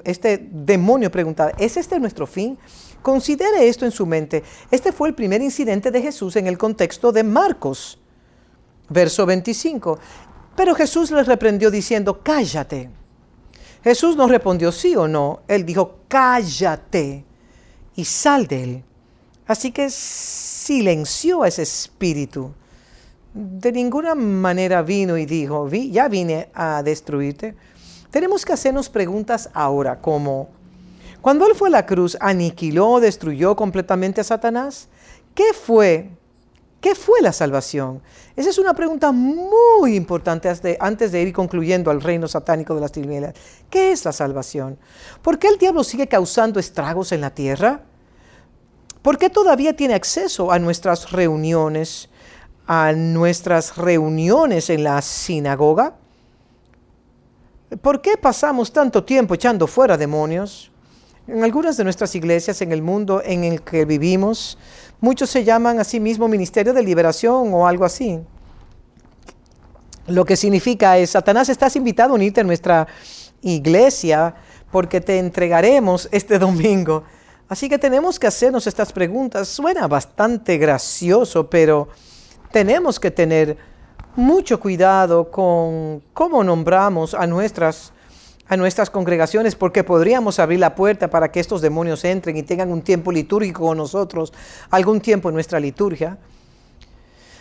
este 0.05 0.49
demonio 0.51 1.11
preguntado, 1.11 1.51
¿es 1.59 1.77
este 1.77 1.99
nuestro 1.99 2.25
fin? 2.25 2.57
Considere 3.05 3.67
esto 3.67 3.85
en 3.85 3.91
su 3.91 4.07
mente. 4.07 4.41
Este 4.71 4.91
fue 4.91 5.09
el 5.09 5.13
primer 5.13 5.39
incidente 5.39 5.91
de 5.91 6.01
Jesús 6.01 6.37
en 6.37 6.47
el 6.47 6.57
contexto 6.57 7.11
de 7.11 7.21
Marcos, 7.21 7.99
verso 8.89 9.27
25. 9.27 9.99
Pero 10.55 10.73
Jesús 10.73 11.11
les 11.11 11.27
reprendió 11.27 11.69
diciendo, 11.69 12.21
cállate. 12.23 12.89
Jesús 13.83 14.15
no 14.15 14.27
respondió 14.27 14.71
sí 14.71 14.95
o 14.95 15.07
no. 15.07 15.41
Él 15.47 15.67
dijo, 15.67 15.99
cállate 16.07 17.23
y 17.95 18.05
sal 18.05 18.47
de 18.47 18.63
él. 18.63 18.83
Así 19.45 19.71
que 19.71 19.91
silenció 19.91 21.43
a 21.43 21.49
ese 21.49 21.61
espíritu. 21.61 22.53
De 23.35 23.71
ninguna 23.71 24.15
manera 24.15 24.81
vino 24.81 25.15
y 25.15 25.27
dijo, 25.27 25.69
ya 25.69 26.07
vine 26.07 26.49
a 26.55 26.81
destruirte. 26.81 27.55
Tenemos 28.09 28.43
que 28.43 28.53
hacernos 28.53 28.89
preguntas 28.89 29.51
ahora 29.53 30.01
como, 30.01 30.49
Cuando 31.25 31.47
Él 31.47 31.55
fue 31.55 31.69
a 31.69 31.71
la 31.71 31.87
cruz, 31.87 32.15
aniquiló, 32.21 32.99
destruyó 32.99 33.55
completamente 33.55 34.21
a 34.21 34.23
Satanás. 34.23 34.89
¿Qué 35.33 35.53
fue? 35.53 36.11
¿Qué 36.79 36.93
fue 36.93 37.19
la 37.19 37.33
salvación? 37.33 38.03
Esa 38.35 38.51
es 38.51 38.59
una 38.59 38.75
pregunta 38.75 39.11
muy 39.11 39.95
importante 39.95 40.47
antes 40.79 41.11
de 41.11 41.21
ir 41.23 41.33
concluyendo 41.33 41.89
al 41.89 42.01
reino 42.03 42.27
satánico 42.27 42.75
de 42.75 42.81
las 42.81 42.91
tinieblas. 42.91 43.33
¿Qué 43.71 43.91
es 43.91 44.05
la 44.05 44.11
salvación? 44.11 44.77
¿Por 45.23 45.39
qué 45.39 45.47
el 45.47 45.57
diablo 45.57 45.83
sigue 45.83 46.05
causando 46.05 46.59
estragos 46.59 47.11
en 47.11 47.21
la 47.21 47.31
tierra? 47.31 47.81
¿Por 49.01 49.17
qué 49.17 49.31
todavía 49.31 49.75
tiene 49.75 49.95
acceso 49.95 50.51
a 50.51 50.59
nuestras 50.59 51.11
reuniones, 51.11 52.07
a 52.67 52.91
nuestras 52.91 53.77
reuniones 53.77 54.69
en 54.69 54.83
la 54.83 55.01
sinagoga? 55.01 55.95
¿Por 57.81 57.99
qué 58.03 58.15
pasamos 58.15 58.71
tanto 58.71 59.03
tiempo 59.03 59.33
echando 59.33 59.65
fuera 59.65 59.97
demonios? 59.97 60.71
En 61.27 61.43
algunas 61.43 61.75
de 61.75 61.83
nuestras 61.83 62.13
iglesias 62.13 62.61
en 62.61 62.71
el 62.71 62.83
mundo 62.83 63.21
en 63.25 63.43
el 63.43 63.63
que 63.63 63.85
vivimos, 63.85 64.59
muchos 65.01 65.29
se 65.31 65.43
llaman 65.43 65.79
a 65.79 65.83
sí 65.83 65.99
mismo 65.99 66.27
Ministerio 66.27 66.71
de 66.71 66.83
Liberación 66.83 67.51
o 67.51 67.65
algo 67.65 67.83
así. 67.83 68.19
Lo 70.05 70.23
que 70.23 70.35
significa 70.35 70.99
es, 70.99 71.11
Satanás, 71.11 71.49
estás 71.49 71.75
invitado 71.75 72.11
a 72.11 72.15
unirte 72.15 72.41
a 72.41 72.43
nuestra 72.43 72.87
iglesia 73.41 74.35
porque 74.71 75.01
te 75.01 75.17
entregaremos 75.17 76.07
este 76.11 76.37
domingo. 76.47 77.03
Así 77.49 77.69
que 77.69 77.79
tenemos 77.79 78.19
que 78.19 78.27
hacernos 78.27 78.67
estas 78.67 78.93
preguntas. 78.93 79.47
Suena 79.47 79.87
bastante 79.87 80.59
gracioso, 80.59 81.49
pero 81.49 81.87
tenemos 82.51 82.99
que 82.99 83.09
tener 83.09 83.57
mucho 84.15 84.59
cuidado 84.59 85.31
con 85.31 86.03
cómo 86.13 86.43
nombramos 86.43 87.15
a 87.15 87.25
nuestras 87.25 87.94
a 88.47 88.57
nuestras 88.57 88.89
congregaciones 88.89 89.55
porque 89.55 89.83
podríamos 89.83 90.39
abrir 90.39 90.59
la 90.59 90.75
puerta 90.75 91.09
para 91.09 91.31
que 91.31 91.39
estos 91.39 91.61
demonios 91.61 92.03
entren 92.05 92.37
y 92.37 92.43
tengan 92.43 92.71
un 92.71 92.81
tiempo 92.81 93.11
litúrgico 93.11 93.63
con 93.63 93.77
nosotros, 93.77 94.33
algún 94.69 95.01
tiempo 95.01 95.29
en 95.29 95.35
nuestra 95.35 95.59
liturgia. 95.59 96.17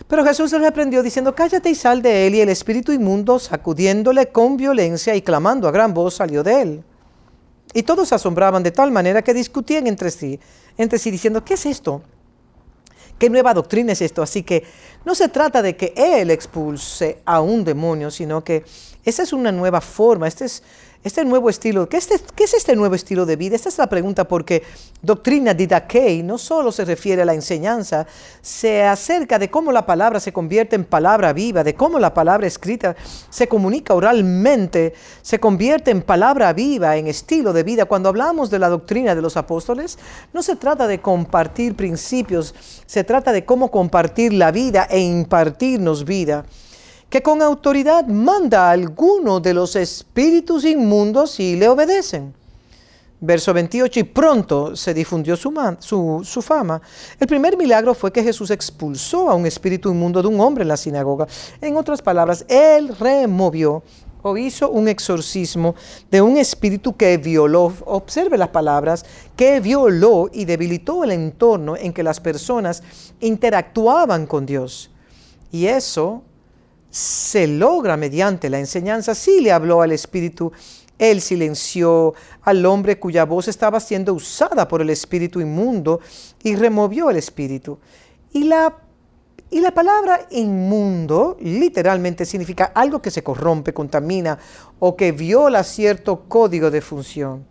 Pero 0.08 0.24
Jesús 0.24 0.52
le 0.52 0.58
reprendió 0.58 1.02
diciendo, 1.02 1.34
cállate 1.34 1.70
y 1.70 1.74
sal 1.74 2.02
de 2.02 2.26
él, 2.26 2.34
y 2.34 2.40
el 2.40 2.48
espíritu 2.48 2.92
inmundo, 2.92 3.38
sacudiéndole 3.38 4.28
con 4.28 4.56
violencia 4.56 5.14
y 5.14 5.22
clamando 5.22 5.68
a 5.68 5.70
gran 5.70 5.94
voz, 5.94 6.14
salió 6.14 6.42
de 6.42 6.62
él. 6.62 6.84
Y 7.72 7.82
todos 7.82 8.08
se 8.08 8.14
asombraban 8.14 8.62
de 8.62 8.70
tal 8.70 8.90
manera 8.90 9.22
que 9.22 9.34
discutían 9.34 9.86
entre 9.86 10.10
sí, 10.10 10.38
entre 10.76 10.98
sí 10.98 11.10
diciendo, 11.10 11.44
¿qué 11.44 11.54
es 11.54 11.66
esto? 11.66 12.02
¿Qué 13.18 13.30
nueva 13.30 13.54
doctrina 13.54 13.92
es 13.92 14.02
esto? 14.02 14.22
Así 14.22 14.42
que 14.42 14.64
no 15.04 15.14
se 15.14 15.28
trata 15.28 15.62
de 15.62 15.76
que 15.76 15.92
él 15.96 16.30
expulse 16.30 17.20
a 17.24 17.40
un 17.40 17.64
demonio, 17.64 18.10
sino 18.10 18.42
que 18.42 18.64
esa 19.04 19.22
es 19.22 19.32
una 19.32 19.52
nueva 19.52 19.80
forma, 19.80 20.26
este 20.26 20.46
es 20.46 20.62
este 21.04 21.22
nuevo 21.22 21.50
estilo, 21.50 21.86
¿qué 21.86 21.98
es, 21.98 22.10
este, 22.10 22.32
¿qué 22.34 22.44
es, 22.44 22.54
este 22.54 22.74
nuevo 22.74 22.94
estilo 22.94 23.26
de 23.26 23.36
vida? 23.36 23.56
Esta 23.56 23.68
es 23.68 23.76
la 23.76 23.88
pregunta 23.88 24.26
porque 24.26 24.62
doctrina 25.02 25.52
didaquei 25.52 26.22
no 26.22 26.38
solo 26.38 26.72
se 26.72 26.86
refiere 26.86 27.20
a 27.20 27.24
la 27.26 27.34
enseñanza, 27.34 28.06
se 28.40 28.82
acerca 28.82 29.38
de 29.38 29.50
cómo 29.50 29.70
la 29.70 29.84
palabra 29.84 30.18
se 30.18 30.32
convierte 30.32 30.76
en 30.76 30.84
palabra 30.86 31.34
viva, 31.34 31.62
de 31.62 31.74
cómo 31.74 31.98
la 31.98 32.14
palabra 32.14 32.46
escrita 32.46 32.96
se 33.28 33.46
comunica 33.46 33.92
oralmente, 33.92 34.94
se 35.20 35.38
convierte 35.38 35.90
en 35.90 36.00
palabra 36.00 36.54
viva, 36.54 36.96
en 36.96 37.06
estilo 37.06 37.52
de 37.52 37.64
vida. 37.64 37.84
Cuando 37.84 38.08
hablamos 38.08 38.48
de 38.48 38.58
la 38.58 38.70
doctrina 38.70 39.14
de 39.14 39.20
los 39.20 39.36
apóstoles, 39.36 39.98
no 40.32 40.42
se 40.42 40.56
trata 40.56 40.86
de 40.86 41.02
compartir 41.02 41.76
principios, 41.76 42.54
se 42.86 43.04
trata 43.04 43.30
de 43.32 43.44
cómo 43.44 43.70
compartir 43.70 44.32
la 44.32 44.50
vida 44.50 44.88
e 44.90 45.00
impartirnos 45.00 46.06
vida 46.06 46.46
que 47.14 47.22
con 47.22 47.40
autoridad 47.42 48.09
manda 48.09 48.66
a 48.66 48.72
alguno 48.72 49.38
de 49.38 49.55
los 49.55 49.77
espíritus 49.77 50.64
inmundos 50.64 51.38
y 51.38 51.55
le 51.55 51.68
obedecen. 51.68 52.35
Verso 53.20 53.55
28, 53.55 54.00
y 54.00 54.03
pronto 54.03 54.74
se 54.74 54.92
difundió 54.92 55.37
su, 55.37 56.22
su, 56.24 56.42
fama. 56.42 56.83
El 57.20 57.29
primer 57.29 57.57
milagro 57.57 57.94
fue 57.94 58.12
que 58.12 58.24
Jesús 58.24 58.50
expulsó 58.50 59.31
a 59.31 59.37
un 59.37 59.46
espíritu 59.46 59.92
inmundo 59.92 60.22
de 60.22 60.27
un 60.27 60.40
hombre 60.40 60.62
en 60.62 60.68
la 60.68 60.77
sinagoga. 60.77 61.29
En 61.61 61.77
otras 61.77 62.03
palabras, 62.03 62.44
él 62.48 62.92
removió 62.98 63.85
o 64.22 64.37
hizo 64.37 64.70
un 64.70 64.88
exorcismo 64.88 65.77
de 66.11 66.20
un 66.20 66.37
espíritu 66.37 66.96
que 66.96 67.16
violó, 67.18 67.72
observe 67.85 68.37
las 68.37 68.48
palabras, 68.48 69.07
que 69.37 69.61
violó 69.61 70.31
y 70.33 70.46
debilitó 70.46 71.05
el 71.05 71.12
entorno 71.12 71.77
en 71.77 71.92
que 71.92 72.03
las 72.03 72.18
personas 72.18 72.83
interactuaban 73.20 74.27
con 74.27 74.46
Dios. 74.46 74.90
Y 75.53 75.66
eso 75.66 76.24
se 76.94 77.48
logra 77.48 77.96
mediante 77.96 78.48
la 78.48 78.61
enseñanza. 78.61 79.16
Sí 79.16 79.40
le 79.40 79.50
habló 79.50 79.83
al 79.83 79.90
Espíritu, 79.90 80.52
él 80.96 81.20
silenció 81.20 82.14
al 82.42 82.64
hombre 82.64 83.00
cuya 83.00 83.24
voz 83.24 83.48
estaba 83.48 83.80
siendo 83.80 84.14
usada 84.14 84.68
por 84.68 84.80
el 84.80 84.90
Espíritu 84.90 85.40
inmundo 85.40 85.98
y 86.44 86.54
removió 86.54 87.11
el 87.11 87.16
Espíritu. 87.16 87.80
Y 88.33 88.44
la, 88.44 88.76
y 89.50 89.59
la 89.59 89.72
palabra 89.72 90.28
inmundo 90.30 91.37
literalmente 91.40 92.24
significa 92.24 92.66
algo 92.66 93.02
que 93.02 93.11
se 93.11 93.24
corrompe, 93.24 93.74
contamina 93.74 94.38
o 94.78 94.94
que 94.94 95.11
viola 95.11 95.64
cierto 95.64 96.28
código 96.28 96.70
de 96.70 96.80
función. 96.80 97.44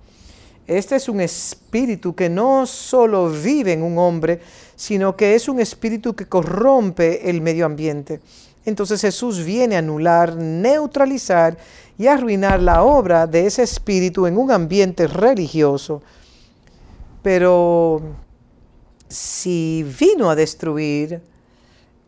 Este 0.66 0.96
es 0.96 1.10
un 1.10 1.20
espíritu 1.20 2.16
que 2.16 2.30
no 2.30 2.66
solo 2.66 3.30
vive 3.30 3.74
en 3.74 3.84
un 3.84 3.98
hombre, 3.98 4.40
sino 4.78 5.18
que 5.18 5.36
es 5.36 5.50
un 5.50 5.60
espíritu 5.60 6.16
que 6.16 6.30
corrompe 6.30 7.30
el 7.30 7.42
medio 7.42 7.66
ambiente. 7.66 8.22
Entonces 8.66 9.02
Jesús 9.02 9.44
viene 9.44 9.76
a 9.76 9.80
anular, 9.80 10.36
neutralizar 10.36 11.58
y 11.98 12.08
arruinar 12.08 12.62
la 12.62 12.84
obra 12.84 13.28
de 13.28 13.46
ese 13.46 13.64
espíritu 13.64 14.26
en 14.26 14.38
un 14.38 14.52
ambiente 14.52 15.08
religioso. 15.08 16.02
Pero 17.22 18.02
si 19.08 19.86
vino 20.00 20.30
a 20.30 20.36
destruir, 20.36 21.22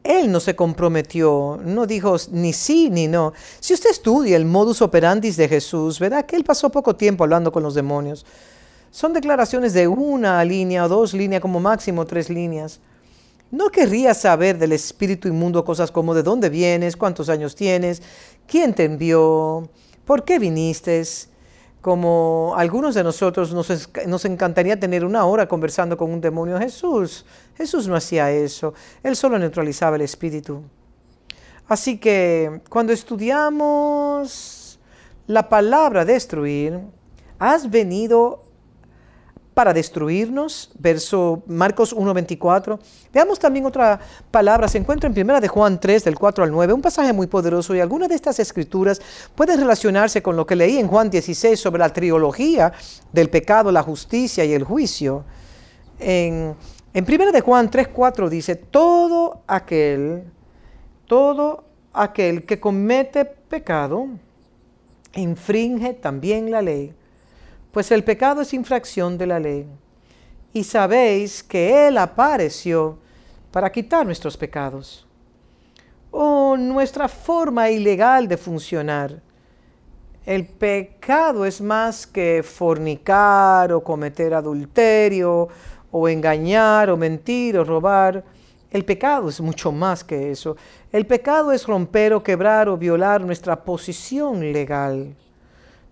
él 0.03 0.31
no 0.31 0.39
se 0.39 0.55
comprometió, 0.55 1.59
no 1.63 1.87
dijo 1.87 2.15
ni 2.31 2.53
sí 2.53 2.89
ni 2.91 3.07
no. 3.07 3.33
Si 3.59 3.73
usted 3.73 3.89
estudia 3.89 4.37
el 4.37 4.45
modus 4.45 4.81
operandi 4.81 5.31
de 5.31 5.49
Jesús, 5.49 5.99
verá 5.99 6.23
que 6.23 6.35
él 6.35 6.43
pasó 6.43 6.69
poco 6.69 6.95
tiempo 6.95 7.23
hablando 7.23 7.51
con 7.51 7.63
los 7.63 7.73
demonios. 7.73 8.25
Son 8.91 9.13
declaraciones 9.13 9.73
de 9.73 9.87
una 9.87 10.43
línea 10.45 10.85
o 10.85 10.87
dos 10.87 11.13
líneas, 11.13 11.41
como 11.41 11.59
máximo 11.59 12.05
tres 12.05 12.29
líneas. 12.29 12.79
No 13.51 13.69
querría 13.69 14.13
saber 14.13 14.57
del 14.57 14.71
espíritu 14.71 15.27
inmundo 15.27 15.63
cosas 15.63 15.91
como 15.91 16.13
de 16.13 16.23
dónde 16.23 16.49
vienes, 16.49 16.97
cuántos 16.97 17.29
años 17.29 17.55
tienes, 17.55 18.01
quién 18.47 18.73
te 18.73 18.85
envió, 18.85 19.69
por 20.05 20.23
qué 20.23 20.39
viniste. 20.39 21.03
Como 21.81 22.55
algunos 22.57 22.95
de 22.95 23.03
nosotros 23.03 23.53
nos, 23.53 23.89
nos 24.07 24.25
encantaría 24.25 24.79
tener 24.79 25.05
una 25.05 25.25
hora 25.25 25.47
conversando 25.47 25.95
con 25.95 26.11
un 26.11 26.19
demonio. 26.19 26.57
Jesús, 26.57 27.25
Jesús 27.55 27.87
no 27.87 27.95
hacía 27.95 28.31
eso. 28.31 28.73
Él 29.03 29.15
solo 29.15 29.37
neutralizaba 29.37 29.95
el 29.95 30.01
espíritu. 30.01 30.63
Así 31.67 31.97
que 31.99 32.61
cuando 32.69 32.91
estudiamos 32.91 34.79
la 35.27 35.47
palabra 35.47 36.05
destruir, 36.05 36.79
has 37.39 37.69
venido 37.69 38.44
para 39.55 39.73
destruirnos, 39.73 40.69
verso 40.77 41.41
Marcos 41.47 41.95
1.24. 41.95 42.77
Veamos 43.13 43.39
también 43.39 43.65
otra 43.65 44.01
palabra, 44.29 44.67
se 44.67 44.77
encuentra 44.77 45.07
en 45.07 45.13
primera 45.13 45.39
de 45.39 45.47
Juan 45.47 45.79
3, 45.79 46.03
del 46.03 46.19
4 46.19 46.43
al 46.43 46.51
9, 46.51 46.73
un 46.73 46.81
pasaje 46.81 47.13
muy 47.13 47.27
poderoso 47.27 47.73
y 47.73 47.79
algunas 47.79 48.09
de 48.09 48.15
estas 48.15 48.37
escrituras 48.39 49.01
pueden 49.33 49.57
relacionarse 49.57 50.21
con 50.21 50.35
lo 50.35 50.45
que 50.45 50.57
leí 50.57 50.77
en 50.77 50.89
Juan 50.89 51.09
16 51.09 51.57
sobre 51.57 51.79
la 51.79 51.87
trilogía 51.87 52.73
del 53.13 53.29
pecado, 53.29 53.71
la 53.71 53.81
justicia 53.81 54.43
y 54.43 54.53
el 54.53 54.65
juicio. 54.65 55.23
En, 55.99 56.53
en 56.93 57.05
primera 57.05 57.31
de 57.31 57.39
Juan 57.39 57.71
3, 57.71 57.87
4 57.87 58.29
dice, 58.29 58.57
todo 58.57 59.39
aquel, 59.47 60.25
todo 61.07 61.63
aquel 61.93 62.45
que 62.45 62.59
comete 62.59 63.23
pecado, 63.23 64.09
infringe 65.13 65.93
también 65.93 66.51
la 66.51 66.61
ley 66.61 66.93
pues 67.75 67.91
el 67.91 68.05
pecado 68.05 68.41
es 68.41 68.53
infracción 68.53 69.17
de 69.17 69.27
la 69.27 69.37
ley. 69.37 69.67
Y 70.53 70.63
sabéis 70.63 71.43
que 71.43 71.89
Él 71.89 71.97
apareció 71.97 72.97
para 73.51 73.69
quitar 73.69 74.05
nuestros 74.05 74.37
pecados. 74.37 75.05
O 76.09 76.55
nuestra 76.55 77.09
forma 77.09 77.69
ilegal 77.69 78.29
de 78.29 78.37
funcionar. 78.37 79.21
El 80.25 80.45
pecado 80.45 81.45
es 81.45 81.59
más 81.59 82.07
que 82.07 82.43
fornicar 82.43 83.73
o 83.73 83.83
cometer 83.83 84.33
adulterio 84.33 85.49
o 85.91 86.07
engañar 86.07 86.89
o 86.89 86.95
mentir 86.95 87.57
o 87.57 87.65
robar. 87.65 88.23
El 88.71 88.85
pecado 88.85 89.27
es 89.27 89.41
mucho 89.41 89.73
más 89.73 90.01
que 90.01 90.31
eso. 90.31 90.55
El 90.93 91.05
pecado 91.05 91.51
es 91.51 91.67
romper 91.67 92.13
o 92.13 92.23
quebrar 92.23 92.69
o 92.69 92.77
violar 92.77 93.19
nuestra 93.19 93.65
posición 93.65 94.53
legal 94.53 95.13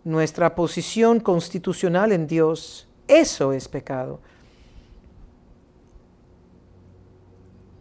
nuestra 0.03 0.55
posición 0.55 1.19
constitucional 1.19 2.11
en 2.11 2.27
Dios. 2.27 2.87
Eso 3.07 3.53
es 3.53 3.67
pecado. 3.67 4.19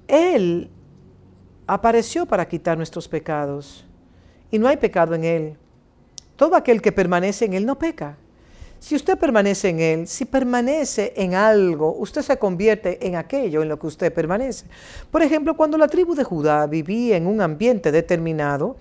Él 0.09 0.71
apareció 1.67 2.27
para 2.27 2.47
quitar 2.47 2.77
nuestros 2.77 3.09
pecados 3.09 3.85
y 4.51 4.59
no 4.59 4.69
hay 4.69 4.77
pecado 4.77 5.15
en 5.15 5.25
Él. 5.25 5.57
Todo 6.37 6.57
aquel 6.57 6.83
que 6.83 6.93
permanece 6.93 7.47
en 7.47 7.55
Él 7.55 7.65
no 7.65 7.79
peca. 7.79 8.19
Si 8.79 8.97
usted 8.97 9.17
permanece 9.17 9.69
en 9.69 9.79
Él, 9.79 10.09
si 10.09 10.25
permanece 10.25 11.13
en 11.17 11.35
algo, 11.35 11.95
usted 11.95 12.21
se 12.21 12.37
convierte 12.37 13.07
en 13.07 13.15
aquello 13.15 13.63
en 13.63 13.69
lo 13.69 13.79
que 13.79 13.87
usted 13.87 14.13
permanece. 14.13 14.67
Por 15.11 15.23
ejemplo, 15.23 15.57
cuando 15.57 15.79
la 15.79 15.87
tribu 15.87 16.17
de 16.17 16.25
Judá 16.25 16.67
vivía 16.67 17.17
en 17.17 17.29
un 17.29 17.41
ambiente 17.41 17.93
determinado, 17.93 18.77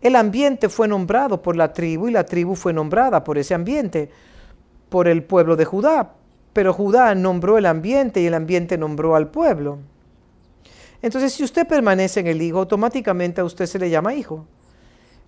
el 0.00 0.16
ambiente 0.16 0.68
fue 0.68 0.88
nombrado 0.88 1.42
por 1.42 1.56
la 1.56 1.72
tribu 1.72 2.08
y 2.08 2.12
la 2.12 2.24
tribu 2.24 2.54
fue 2.54 2.72
nombrada 2.72 3.24
por 3.24 3.38
ese 3.38 3.54
ambiente, 3.54 4.10
por 4.88 5.08
el 5.08 5.22
pueblo 5.24 5.56
de 5.56 5.64
Judá. 5.64 6.14
Pero 6.52 6.72
Judá 6.72 7.14
nombró 7.14 7.58
el 7.58 7.66
ambiente 7.66 8.20
y 8.20 8.26
el 8.26 8.34
ambiente 8.34 8.78
nombró 8.78 9.16
al 9.16 9.28
pueblo. 9.28 9.78
Entonces, 11.02 11.32
si 11.32 11.44
usted 11.44 11.66
permanece 11.66 12.20
en 12.20 12.26
el 12.26 12.42
hijo, 12.42 12.58
automáticamente 12.58 13.40
a 13.40 13.44
usted 13.44 13.66
se 13.66 13.78
le 13.78 13.90
llama 13.90 14.14
hijo. 14.14 14.46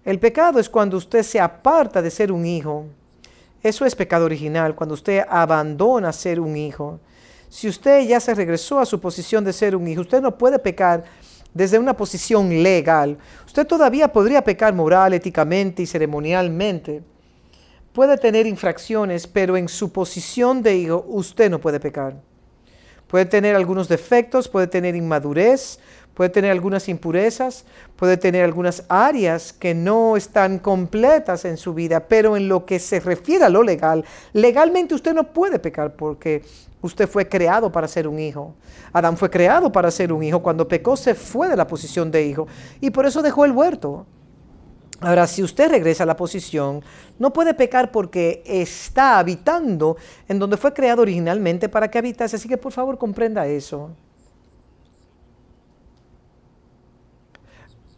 El 0.04 0.18
pecado 0.18 0.58
es 0.58 0.68
cuando 0.68 0.96
usted 0.96 1.22
se 1.22 1.38
aparta 1.40 2.02
de 2.02 2.10
ser 2.10 2.32
un 2.32 2.46
hijo 2.46 2.86
eso 3.62 3.84
es 3.84 3.94
pecado 3.94 4.24
original, 4.24 4.74
cuando 4.74 4.94
usted 4.94 5.22
abandona 5.28 6.12
ser 6.12 6.40
un 6.40 6.56
hijo. 6.56 6.98
Si 7.50 7.68
usted 7.68 8.06
ya 8.06 8.18
se 8.18 8.34
regresó 8.34 8.78
a 8.78 8.86
su 8.86 9.00
posición 9.00 9.44
de 9.44 9.52
ser 9.52 9.76
un 9.76 9.86
hijo, 9.86 10.00
usted 10.00 10.22
no 10.22 10.38
puede 10.38 10.58
pecar 10.58 11.04
desde 11.54 11.78
una 11.78 11.96
posición 11.96 12.62
legal. 12.62 13.18
Usted 13.46 13.66
todavía 13.66 14.12
podría 14.12 14.42
pecar 14.42 14.74
moral, 14.74 15.14
éticamente 15.14 15.82
y 15.82 15.86
ceremonialmente. 15.86 17.02
Puede 17.92 18.16
tener 18.16 18.46
infracciones, 18.46 19.26
pero 19.26 19.56
en 19.56 19.68
su 19.68 19.92
posición 19.92 20.62
de 20.62 20.76
hijo 20.76 21.04
usted 21.08 21.50
no 21.50 21.60
puede 21.60 21.80
pecar. 21.80 22.14
Puede 23.08 23.24
tener 23.24 23.56
algunos 23.56 23.88
defectos, 23.88 24.48
puede 24.48 24.68
tener 24.68 24.94
inmadurez, 24.94 25.80
puede 26.14 26.30
tener 26.30 26.52
algunas 26.52 26.88
impurezas, 26.88 27.64
puede 27.96 28.16
tener 28.16 28.44
algunas 28.44 28.84
áreas 28.88 29.52
que 29.52 29.74
no 29.74 30.16
están 30.16 30.60
completas 30.60 31.44
en 31.44 31.56
su 31.56 31.74
vida, 31.74 32.06
pero 32.06 32.36
en 32.36 32.46
lo 32.46 32.64
que 32.66 32.78
se 32.78 33.00
refiere 33.00 33.44
a 33.44 33.48
lo 33.48 33.64
legal, 33.64 34.04
legalmente 34.32 34.94
usted 34.94 35.12
no 35.12 35.32
puede 35.32 35.58
pecar 35.58 35.96
porque 35.96 36.44
usted 36.82 37.08
fue 37.08 37.28
creado 37.28 37.70
para 37.70 37.88
ser 37.88 38.08
un 38.08 38.18
hijo. 38.18 38.54
Adán 38.92 39.16
fue 39.16 39.30
creado 39.30 39.70
para 39.70 39.90
ser 39.90 40.12
un 40.12 40.22
hijo. 40.22 40.42
Cuando 40.42 40.68
pecó 40.68 40.96
se 40.96 41.14
fue 41.14 41.48
de 41.48 41.56
la 41.56 41.66
posición 41.66 42.10
de 42.10 42.24
hijo 42.24 42.46
y 42.80 42.90
por 42.90 43.06
eso 43.06 43.22
dejó 43.22 43.44
el 43.44 43.52
huerto. 43.52 44.06
Ahora, 45.02 45.26
si 45.26 45.42
usted 45.42 45.70
regresa 45.70 46.02
a 46.02 46.06
la 46.06 46.16
posición, 46.16 46.82
no 47.18 47.32
puede 47.32 47.54
pecar 47.54 47.90
porque 47.90 48.42
está 48.44 49.18
habitando 49.18 49.96
en 50.28 50.38
donde 50.38 50.58
fue 50.58 50.74
creado 50.74 51.00
originalmente 51.00 51.70
para 51.70 51.90
que 51.90 51.98
habitase. 51.98 52.36
Así 52.36 52.48
que 52.48 52.58
por 52.58 52.72
favor 52.72 52.98
comprenda 52.98 53.46
eso. 53.46 53.90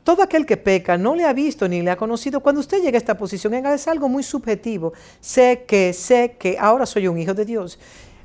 Todo 0.05 0.23
aquel 0.23 0.47
que 0.47 0.57
peca 0.57 0.97
no 0.97 1.15
le 1.15 1.25
ha 1.25 1.33
visto 1.33 1.69
ni 1.69 1.81
le 1.83 1.91
ha 1.91 1.97
conocido. 1.97 2.41
Cuando 2.41 2.61
usted 2.61 2.83
llega 2.83 2.97
a 2.97 2.99
esta 2.99 3.17
posición, 3.17 3.55
es 3.55 3.89
algo 3.89 4.09
muy 4.09 4.23
subjetivo. 4.23 4.93
Sé 5.21 5.65
que, 5.67 5.93
sé 5.93 6.37
que 6.39 6.57
ahora 6.59 6.87
soy 6.87 7.07
un 7.09 7.19
hijo 7.19 7.35
de 7.35 7.45
Dios. 7.45 7.79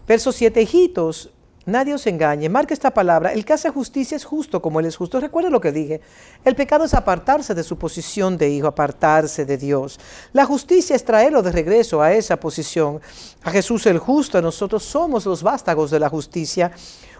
Verso 0.08 0.32
7, 0.32 0.62
hijitos, 0.62 1.32
nadie 1.66 1.94
os 1.94 2.08
engañe. 2.08 2.48
Marque 2.48 2.74
esta 2.74 2.92
palabra. 2.92 3.34
El 3.34 3.44
que 3.44 3.52
hace 3.52 3.70
justicia 3.70 4.16
es 4.16 4.24
justo 4.24 4.62
como 4.62 4.80
Él 4.80 4.86
es 4.86 4.96
justo. 4.96 5.20
Recuerde 5.20 5.50
lo 5.50 5.60
que 5.60 5.74
dije. 5.74 6.00
El 6.46 6.56
pecado 6.56 6.86
es 6.86 6.94
apartarse 6.94 7.54
de 7.54 7.64
su 7.64 7.78
posición 7.78 8.38
de 8.38 8.50
hijo, 8.50 8.68
apartarse 8.68 9.46
de 9.46 9.58
Dios. 9.58 10.00
La 10.32 10.46
justicia 10.46 10.96
es 10.96 11.04
traerlo 11.04 11.44
de 11.44 11.52
regreso 11.52 12.02
a 12.02 12.14
esa 12.14 12.40
posición. 12.40 13.02
A 13.44 13.52
Jesús 13.52 13.86
el 13.86 14.00
justo, 14.00 14.42
nosotros 14.42 14.84
somos 14.84 15.26
los 15.26 15.44
vástagos 15.44 15.92
de 15.92 16.00
la 16.00 16.08
justicia 16.08 16.72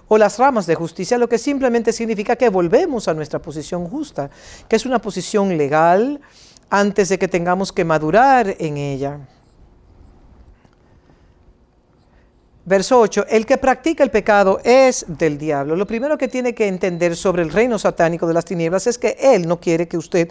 o 0.08 0.18
las 0.18 0.40
ramas 0.40 0.66
de 0.66 0.76
justicia, 0.76 1.18
lo 1.18 1.28
que 1.28 1.38
simplemente 1.38 1.92
significa 1.92 2.38
que 2.38 2.48
volvemos 2.48 3.10
a 3.10 3.14
nuestra 3.14 3.40
posición 3.42 3.90
justa, 3.90 4.30
que 4.70 4.78
es 4.78 4.86
una 4.86 5.00
posición 5.00 5.58
legal 5.58 6.22
antes 6.70 7.10
de 7.10 7.20
que 7.20 7.28
tengamos 7.28 7.74
que 7.74 7.84
madurar 7.84 8.56
en 8.60 8.78
ella. 8.78 9.20
Verso 12.68 13.00
8, 13.00 13.28
el 13.30 13.46
que 13.46 13.58
practica 13.58 14.04
el 14.04 14.12
pecado 14.12 14.60
es 14.62 15.06
del 15.08 15.38
diablo. 15.38 15.78
Lo 15.78 15.88
primero 15.88 16.18
que 16.18 16.28
tiene 16.28 16.54
que 16.54 16.68
entender 16.68 17.16
sobre 17.16 17.42
el 17.42 17.50
reino 17.50 17.80
satánico 17.80 18.28
de 18.28 18.34
las 18.34 18.44
tinieblas 18.44 18.88
es 18.88 18.98
que 18.98 19.16
él 19.22 19.48
no 19.48 19.58
quiere 19.58 19.88
que 19.88 19.98
usted 19.98 20.28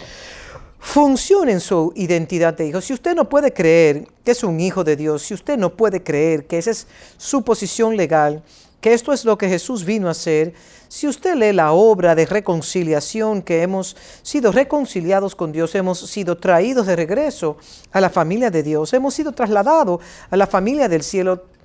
funcione 0.79 1.53
en 1.53 1.61
su 1.61 1.95
identidad 1.97 2.53
de 2.53 2.67
hijo. 2.67 2.83
Si 2.83 2.93
usted 2.93 3.15
no 3.15 3.27
puede 3.27 3.55
creer 3.55 4.07
que 4.23 4.33
es 4.33 4.45
un 4.45 4.61
hijo 4.61 4.85
de 4.85 4.97
Dios, 4.97 5.23
si 5.23 5.33
usted 5.33 5.57
no 5.57 5.79
puede 5.79 6.03
creer 6.03 6.47
que 6.47 6.59
esa 6.59 6.73
es 6.73 6.87
su 7.17 7.43
posición 7.43 7.97
legal, 7.97 8.43
que 8.83 8.93
esto 8.93 9.15
es 9.15 9.25
lo 9.25 9.39
que 9.39 9.49
Jesús 9.49 9.87
vino 9.87 10.09
a 10.09 10.11
hacer, 10.11 10.53
si 10.89 11.09
usted 11.09 11.37
lee 11.37 11.55
la 11.55 11.73
obra 11.73 12.15
de 12.15 12.27
reconciliación 12.27 13.41
que 13.41 13.63
hemos 13.63 13.97
sido 14.21 14.53
reconciliados 14.53 15.35
con 15.35 15.53
Dios, 15.53 15.75
hemos 15.75 16.01
sido 16.01 16.37
traídos 16.37 16.87
de 16.87 16.97
regreso 16.97 17.57
a 17.93 18.01
la 18.03 18.11
familia 18.11 18.51
de 18.51 18.63
Dios, 18.63 18.93
hemos 18.93 19.15
sido 19.15 19.33
trasladados 19.33 20.03
a 20.29 20.37
la 20.37 20.47
familia 20.47 20.87
del 20.91 21.03
cielo, 21.03 21.56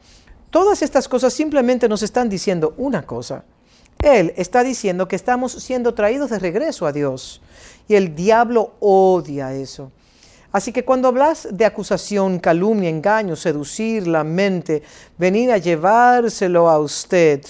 todas 0.52 0.84
estas 0.84 1.08
cosas 1.08 1.34
simplemente 1.34 1.90
nos 1.90 2.04
están 2.04 2.30
diciendo 2.30 2.76
una 2.78 3.02
cosa. 3.02 3.44
Él 4.04 4.34
está 4.36 4.64
diciendo 4.64 5.08
que 5.08 5.16
estamos 5.16 5.52
siendo 5.52 5.94
traídos 5.94 6.30
de 6.30 6.40
regreso 6.40 6.86
a 6.86 6.92
Dios 6.92 7.42
y 7.88 7.96
el 7.96 8.16
diablo 8.16 8.74
odia 8.80 9.54
eso. 9.54 9.92
Así 10.52 10.74
que 10.74 10.84
cuando 10.84 11.08
hablas 11.08 11.48
de 11.52 11.66
acusación, 11.66 12.40
calumnia, 12.40 12.90
engaño, 12.90 13.36
seducir 13.36 14.06
la 14.08 14.24
mente, 14.24 14.84
venir 15.18 15.52
a 15.52 15.58
llevárselo 15.58 16.70
a 16.70 16.78
usted, 16.80 17.42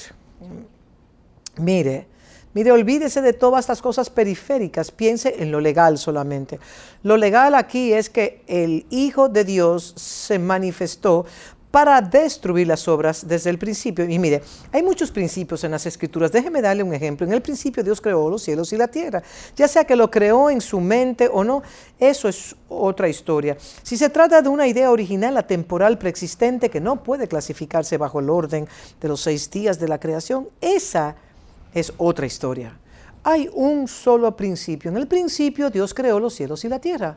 mire, 1.57 2.05
mire, 2.53 2.71
olvídese 2.71 3.21
de 3.21 3.33
todas 3.33 3.61
estas 3.61 3.81
cosas 3.81 4.11
periféricas, 4.11 4.91
piense 4.91 5.41
en 5.41 5.51
lo 5.51 5.61
legal 5.61 5.97
solamente. 5.97 6.59
Lo 7.01 7.17
legal 7.17 7.55
aquí 7.55 7.91
es 7.91 8.09
que 8.11 8.43
el 8.45 8.85
Hijo 8.91 9.29
de 9.29 9.45
Dios 9.45 9.93
se 9.97 10.37
manifestó 10.37 11.25
para 11.71 12.01
destruir 12.01 12.67
las 12.67 12.87
obras 12.89 13.25
desde 13.25 13.49
el 13.49 13.57
principio. 13.57 14.07
Y 14.07 14.19
mire, 14.19 14.43
hay 14.73 14.83
muchos 14.83 15.09
principios 15.09 15.63
en 15.63 15.71
las 15.71 15.85
escrituras. 15.85 16.31
Déjeme 16.31 16.61
darle 16.61 16.83
un 16.83 16.93
ejemplo. 16.93 17.25
En 17.25 17.31
el 17.31 17.41
principio 17.41 17.81
Dios 17.81 18.01
creó 18.01 18.29
los 18.29 18.43
cielos 18.43 18.73
y 18.73 18.77
la 18.77 18.89
tierra. 18.89 19.23
Ya 19.55 19.67
sea 19.69 19.85
que 19.85 19.95
lo 19.95 20.11
creó 20.11 20.49
en 20.49 20.59
su 20.59 20.81
mente 20.81 21.29
o 21.31 21.45
no, 21.45 21.63
eso 21.97 22.27
es 22.27 22.55
otra 22.67 23.07
historia. 23.07 23.57
Si 23.83 23.95
se 23.95 24.09
trata 24.09 24.41
de 24.41 24.49
una 24.49 24.67
idea 24.67 24.91
original, 24.91 25.37
atemporal, 25.37 25.97
preexistente, 25.97 26.69
que 26.69 26.81
no 26.81 27.01
puede 27.01 27.27
clasificarse 27.27 27.97
bajo 27.97 28.19
el 28.19 28.29
orden 28.29 28.67
de 28.99 29.07
los 29.07 29.21
seis 29.21 29.49
días 29.49 29.79
de 29.79 29.87
la 29.87 29.99
creación, 29.99 30.49
esa 30.59 31.15
es 31.73 31.93
otra 31.97 32.25
historia. 32.25 32.77
Hay 33.23 33.49
un 33.53 33.87
solo 33.87 34.35
principio. 34.35 34.91
En 34.91 34.97
el 34.97 35.07
principio 35.07 35.69
Dios 35.69 35.93
creó 35.93 36.19
los 36.19 36.33
cielos 36.33 36.65
y 36.65 36.69
la 36.69 36.79
tierra. 36.79 37.15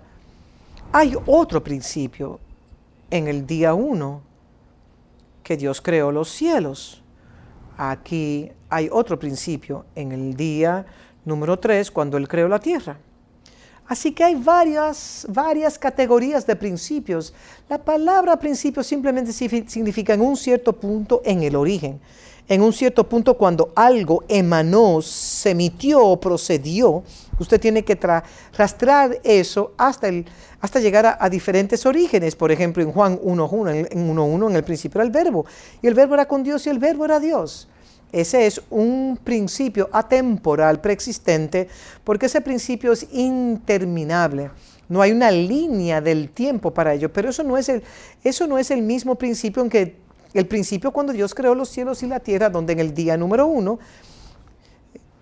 Hay 0.93 1.17
otro 1.27 1.65
principio 1.65 2.39
en 3.11 3.27
el 3.27 3.47
día 3.47 3.75
uno 3.75 4.34
que 5.45 5.57
Dios 5.57 5.81
creó 5.81 6.11
los 6.11 6.29
cielos. 6.29 7.03
Aquí 7.77 8.51
hay 8.69 8.89
otro 8.91 9.19
principio 9.19 9.85
en 9.95 10.11
el 10.11 10.35
día 10.35 10.85
número 11.25 11.59
3, 11.59 11.91
cuando 11.93 12.17
Él 12.17 12.27
creó 12.27 12.49
la 12.49 12.59
tierra. 12.59 12.99
Así 13.87 14.13
que 14.13 14.25
hay 14.25 14.35
varias, 14.35 15.27
varias 15.29 15.79
categorías 15.79 16.47
de 16.47 16.57
principios. 16.57 17.35
La 17.69 17.79
palabra 17.79 18.39
principio 18.39 18.83
simplemente 18.83 19.33
significa 19.33 20.15
en 20.15 20.23
un 20.23 20.37
cierto 20.37 20.73
punto 20.73 21.21
en 21.25 21.43
el 21.43 21.55
origen 21.55 22.01
en 22.49 22.61
un 22.61 22.73
cierto 22.73 23.09
punto 23.09 23.37
cuando 23.39 23.73
algo 23.75 24.25
emanó, 24.29 25.01
se 25.01 25.51
emitió 25.51 26.05
o 26.05 26.21
procedió, 26.21 27.03
usted 27.39 27.61
tiene 27.61 27.85
que 27.85 27.99
rastrear 28.57 29.19
eso 29.25 29.73
hasta, 29.79 30.09
el, 30.09 30.27
hasta 30.61 30.81
llegar 30.81 31.17
a, 31.19 31.31
diferentes 31.31 31.87
orígenes. 31.87 32.37
Por 32.37 32.53
ejemplo, 32.53 32.83
en 32.83 32.93
Juan 32.93 33.19
1.1, 33.19 33.89
en 33.91 34.17
1.1 34.17 34.51
en 34.51 34.57
el 34.57 34.65
principio 34.65 35.01
era 35.01 35.07
el 35.07 35.11
verbo, 35.11 35.47
y 35.81 35.87
el 35.87 35.95
verbo 35.95 36.15
era 36.15 36.27
con 36.27 36.43
Dios 36.43 36.67
y 36.67 36.71
el 36.71 36.79
verbo 36.79 37.07
era 37.07 37.19
Dios. 37.19 37.69
Ese 38.13 38.47
es 38.47 38.61
un 38.71 39.19
principio 39.25 39.89
atemporal, 39.91 40.81
preexistente, 40.81 41.69
porque 42.05 42.27
ese 42.27 42.41
principio 42.43 42.93
es 42.93 43.09
interminable. 43.11 44.51
No 44.89 45.01
hay 45.01 45.13
una 45.13 45.31
línea 45.31 46.01
del 46.01 46.29
tiempo 46.29 46.73
para 46.73 46.93
ello, 46.95 47.13
pero 47.13 47.31
eso 47.31 47.43
no 47.43 47.57
es 47.57 48.71
el 48.71 48.83
mismo 48.83 49.17
principio 49.17 49.63
en 49.63 49.71
que 49.71 50.04
el 50.35 50.47
principio 50.47 50.91
cuando 50.91 51.13
Dios 51.13 51.35
creó 51.35 51.55
los 51.55 51.69
cielos 51.69 52.03
y 52.03 52.07
la 52.07 52.21
tierra, 52.21 52.51
donde 52.51 52.73
en 52.73 52.81
el 52.81 52.93
día 52.93 53.17
número 53.17 53.47
uno 53.47 53.79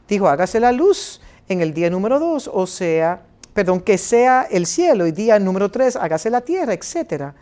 dijo, 0.09 0.29
hágase 0.29 0.59
la 0.59 0.73
luz, 0.73 1.21
en 1.49 1.61
el 1.61 1.75
día 1.75 1.91
número 1.91 2.19
dos, 2.19 2.51
o 2.53 2.67
sea, 2.67 3.23
perdón, 3.53 3.81
que 3.81 3.99
sea 3.99 4.47
el 4.51 4.67
cielo, 4.67 5.07
y 5.07 5.13
día 5.13 5.39
número 5.39 5.71
tres, 5.71 5.97
hágase 5.97 6.31
la 6.31 6.41
tierra, 6.41 6.73
etc. 6.73 7.35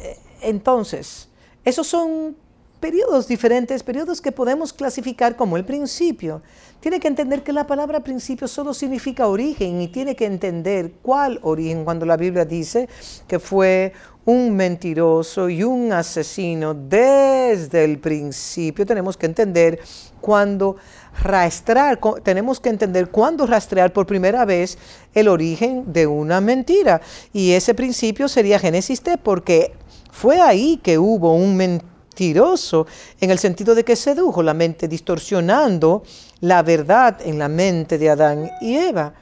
Eh, 0.00 0.18
entonces, 0.42 1.28
esos 1.64 1.86
son 1.86 2.36
periodos 2.80 3.28
diferentes, 3.28 3.82
periodos 3.82 4.20
que 4.20 4.32
podemos 4.32 4.72
clasificar 4.72 5.36
como 5.36 5.56
el 5.56 5.64
principio. 5.64 6.42
Tiene 6.80 6.98
que 6.98 7.08
entender 7.08 7.42
que 7.42 7.52
la 7.52 7.66
palabra 7.66 8.00
principio 8.00 8.48
solo 8.48 8.72
significa 8.72 9.28
origen 9.28 9.82
y 9.82 9.88
tiene 9.88 10.16
que 10.16 10.24
entender 10.24 10.92
cuál 11.02 11.38
origen 11.42 11.84
cuando 11.84 12.06
la 12.06 12.16
Biblia 12.16 12.46
dice 12.46 12.88
que 13.28 13.38
fue 13.38 13.92
un 14.24 14.54
mentiroso 14.54 15.48
y 15.48 15.62
un 15.62 15.92
asesino 15.92 16.72
desde 16.74 17.84
el 17.84 17.98
principio. 17.98 18.86
Tenemos 18.86 19.16
que 19.16 19.26
entender 19.26 19.80
cuándo 20.20 20.76
rastrear, 21.22 21.98
tenemos 22.22 22.60
que 22.60 22.70
entender 22.70 23.10
cuándo 23.10 23.46
rastrear 23.46 23.92
por 23.92 24.06
primera 24.06 24.44
vez 24.44 24.78
el 25.14 25.28
origen 25.28 25.92
de 25.92 26.06
una 26.06 26.40
mentira. 26.40 27.00
Y 27.32 27.52
ese 27.52 27.74
principio 27.74 28.28
sería 28.28 28.58
Génesis 28.58 29.02
T, 29.02 29.18
porque 29.18 29.72
fue 30.10 30.40
ahí 30.40 30.78
que 30.82 30.98
hubo 30.98 31.34
un 31.34 31.56
mentiroso, 31.56 31.99
en 32.18 33.30
el 33.30 33.38
sentido 33.38 33.74
de 33.74 33.84
que 33.84 33.96
sedujo 33.96 34.42
la 34.42 34.52
mente, 34.52 34.88
distorsionando 34.88 36.02
la 36.40 36.62
verdad 36.62 37.18
en 37.24 37.38
la 37.38 37.48
mente 37.48 37.96
de 37.98 38.10
Adán 38.10 38.50
y 38.60 38.76
Eva. 38.76 39.14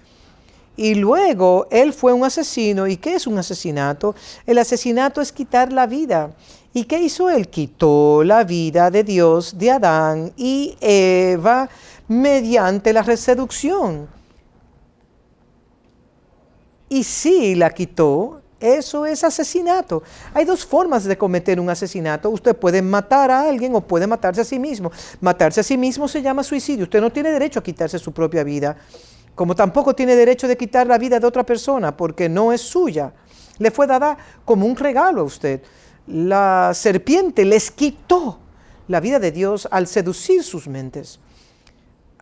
Y 0.77 0.94
luego 0.94 1.66
él 1.70 1.92
fue 1.92 2.12
un 2.12 2.24
asesino. 2.24 2.87
¿Y 2.87 2.96
qué 2.96 3.14
es 3.14 3.27
un 3.27 3.38
asesinato? 3.38 4.14
El 4.46 4.59
asesinato 4.59 5.20
es 5.20 5.33
quitar 5.33 5.72
la 5.72 5.87
vida. 5.87 6.31
¿Y 6.72 6.85
qué 6.85 7.01
hizo 7.01 7.31
él? 7.31 7.48
Quitó 7.48 8.22
la 8.24 8.44
vida 8.44 8.90
de 8.90 9.03
Dios, 9.03 9.59
de 9.59 9.70
Adán 9.70 10.33
y 10.37 10.77
Eva 10.81 11.68
mediante 12.07 12.92
la 12.92 13.03
reseducción. 13.03 14.09
Y 16.88 17.05
si 17.05 17.55
la 17.55 17.70
quitó, 17.70 18.40
eso 18.61 19.07
es 19.07 19.25
asesinato. 19.25 20.03
Hay 20.35 20.44
dos 20.44 20.64
formas 20.66 21.05
de 21.05 21.16
cometer 21.16 21.61
un 21.61 21.71
asesinato. 21.71 22.31
Usted 22.31 22.57
puede 22.57 22.83
matar 22.83 23.31
a 23.31 23.49
alguien 23.49 23.75
o 23.75 23.81
puede 23.81 24.07
matarse 24.07 24.40
a 24.40 24.44
sí 24.44 24.59
mismo. 24.59 24.90
Matarse 25.21 25.61
a 25.61 25.64
sí 25.64 25.77
mismo 25.77 26.09
se 26.09 26.23
llama 26.23 26.42
suicidio. 26.42 26.85
Usted 26.85 27.01
no 27.01 27.11
tiene 27.11 27.31
derecho 27.31 27.61
a 27.61 27.62
quitarse 27.62 27.99
su 27.99 28.12
propia 28.12 28.42
vida 28.44 28.77
como 29.38 29.55
tampoco 29.55 29.94
tiene 29.94 30.16
derecho 30.16 30.49
de 30.49 30.57
quitar 30.57 30.88
la 30.88 30.99
vida 30.99 31.21
de 31.21 31.27
otra 31.29 31.47
persona 31.47 31.97
porque 31.97 32.29
no 32.29 32.53
es 32.53 32.61
suya. 32.61 33.12
Le 33.59 33.71
fue 33.71 33.87
dada 33.87 34.18
como 34.44 34.66
un 34.66 34.75
regalo 34.75 35.21
a 35.21 35.25
usted. 35.25 35.62
La 36.09 36.73
serpiente 36.75 37.44
les 37.44 37.71
quitó 37.71 38.40
la 38.88 38.99
vida 38.99 39.21
de 39.21 39.31
Dios 39.31 39.68
al 39.71 39.87
seducir 39.87 40.42
sus 40.42 40.66
mentes. 40.66 41.21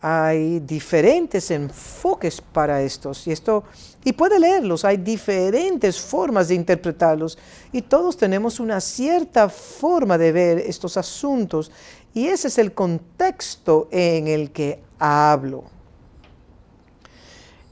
Hay 0.08 0.60
diferentes 0.60 1.50
enfoques 1.50 2.40
para 2.40 2.80
estos 2.80 3.26
y 3.26 3.32
esto 3.32 3.64
y 4.04 4.12
puede 4.12 4.38
leerlos, 4.38 4.84
hay 4.84 4.98
diferentes 4.98 6.00
formas 6.00 6.46
de 6.46 6.54
interpretarlos 6.54 7.36
y 7.72 7.82
todos 7.82 8.16
tenemos 8.16 8.60
una 8.60 8.80
cierta 8.80 9.48
forma 9.48 10.16
de 10.16 10.30
ver 10.30 10.58
estos 10.58 10.96
asuntos 10.96 11.72
y 12.14 12.28
ese 12.28 12.46
es 12.46 12.58
el 12.58 12.72
contexto 12.72 13.88
en 13.90 14.28
el 14.28 14.52
que 14.52 14.80
hablo. 15.00 15.75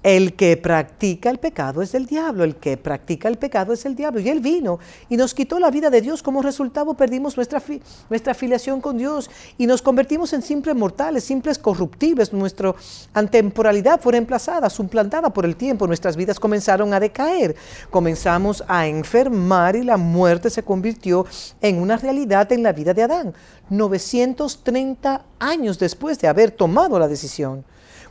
El 0.04 0.34
que 0.34 0.58
practica 0.58 1.30
el 1.30 1.38
pecado 1.38 1.80
es 1.80 1.92
del 1.92 2.04
diablo, 2.04 2.44
el 2.44 2.56
que 2.56 2.76
practica 2.76 3.26
el 3.26 3.38
pecado 3.38 3.72
es 3.72 3.86
el 3.86 3.96
diablo. 3.96 4.20
Y 4.20 4.28
Él 4.28 4.40
vino 4.40 4.78
y 5.08 5.16
nos 5.16 5.32
quitó 5.32 5.58
la 5.58 5.70
vida 5.70 5.88
de 5.88 6.02
Dios. 6.02 6.22
Como 6.22 6.42
resultado 6.42 6.92
perdimos 6.92 7.38
nuestra, 7.38 7.62
nuestra 8.10 8.32
afiliación 8.32 8.82
con 8.82 8.98
Dios 8.98 9.30
y 9.56 9.66
nos 9.66 9.80
convertimos 9.80 10.34
en 10.34 10.42
simples 10.42 10.76
mortales, 10.76 11.24
simples 11.24 11.58
corruptibles. 11.58 12.34
Nuestra 12.34 12.74
antemporalidad 13.14 13.98
fue 13.98 14.12
reemplazada, 14.12 14.68
suplantada 14.68 15.30
por 15.30 15.46
el 15.46 15.56
tiempo. 15.56 15.86
Nuestras 15.86 16.16
vidas 16.16 16.38
comenzaron 16.38 16.92
a 16.92 17.00
decaer. 17.00 17.56
Comenzamos 17.88 18.62
a 18.68 18.86
enfermar 18.86 19.74
y 19.74 19.84
la 19.84 19.96
muerte 19.96 20.50
se 20.50 20.62
convirtió 20.62 21.24
en 21.62 21.80
una 21.80 21.96
realidad 21.96 22.52
en 22.52 22.62
la 22.62 22.72
vida 22.72 22.92
de 22.92 23.04
Adán. 23.04 23.32
930 23.70 25.24
años 25.38 25.78
después 25.78 26.18
de 26.18 26.28
haber 26.28 26.50
tomado 26.50 26.98
la 26.98 27.08
decisión. 27.08 27.64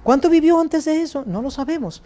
¿Cuánto 0.03 0.29
vivió 0.29 0.59
antes 0.59 0.85
de 0.85 1.01
eso? 1.01 1.23
No 1.25 1.41
lo 1.41 1.49
sabemos. 1.49 2.01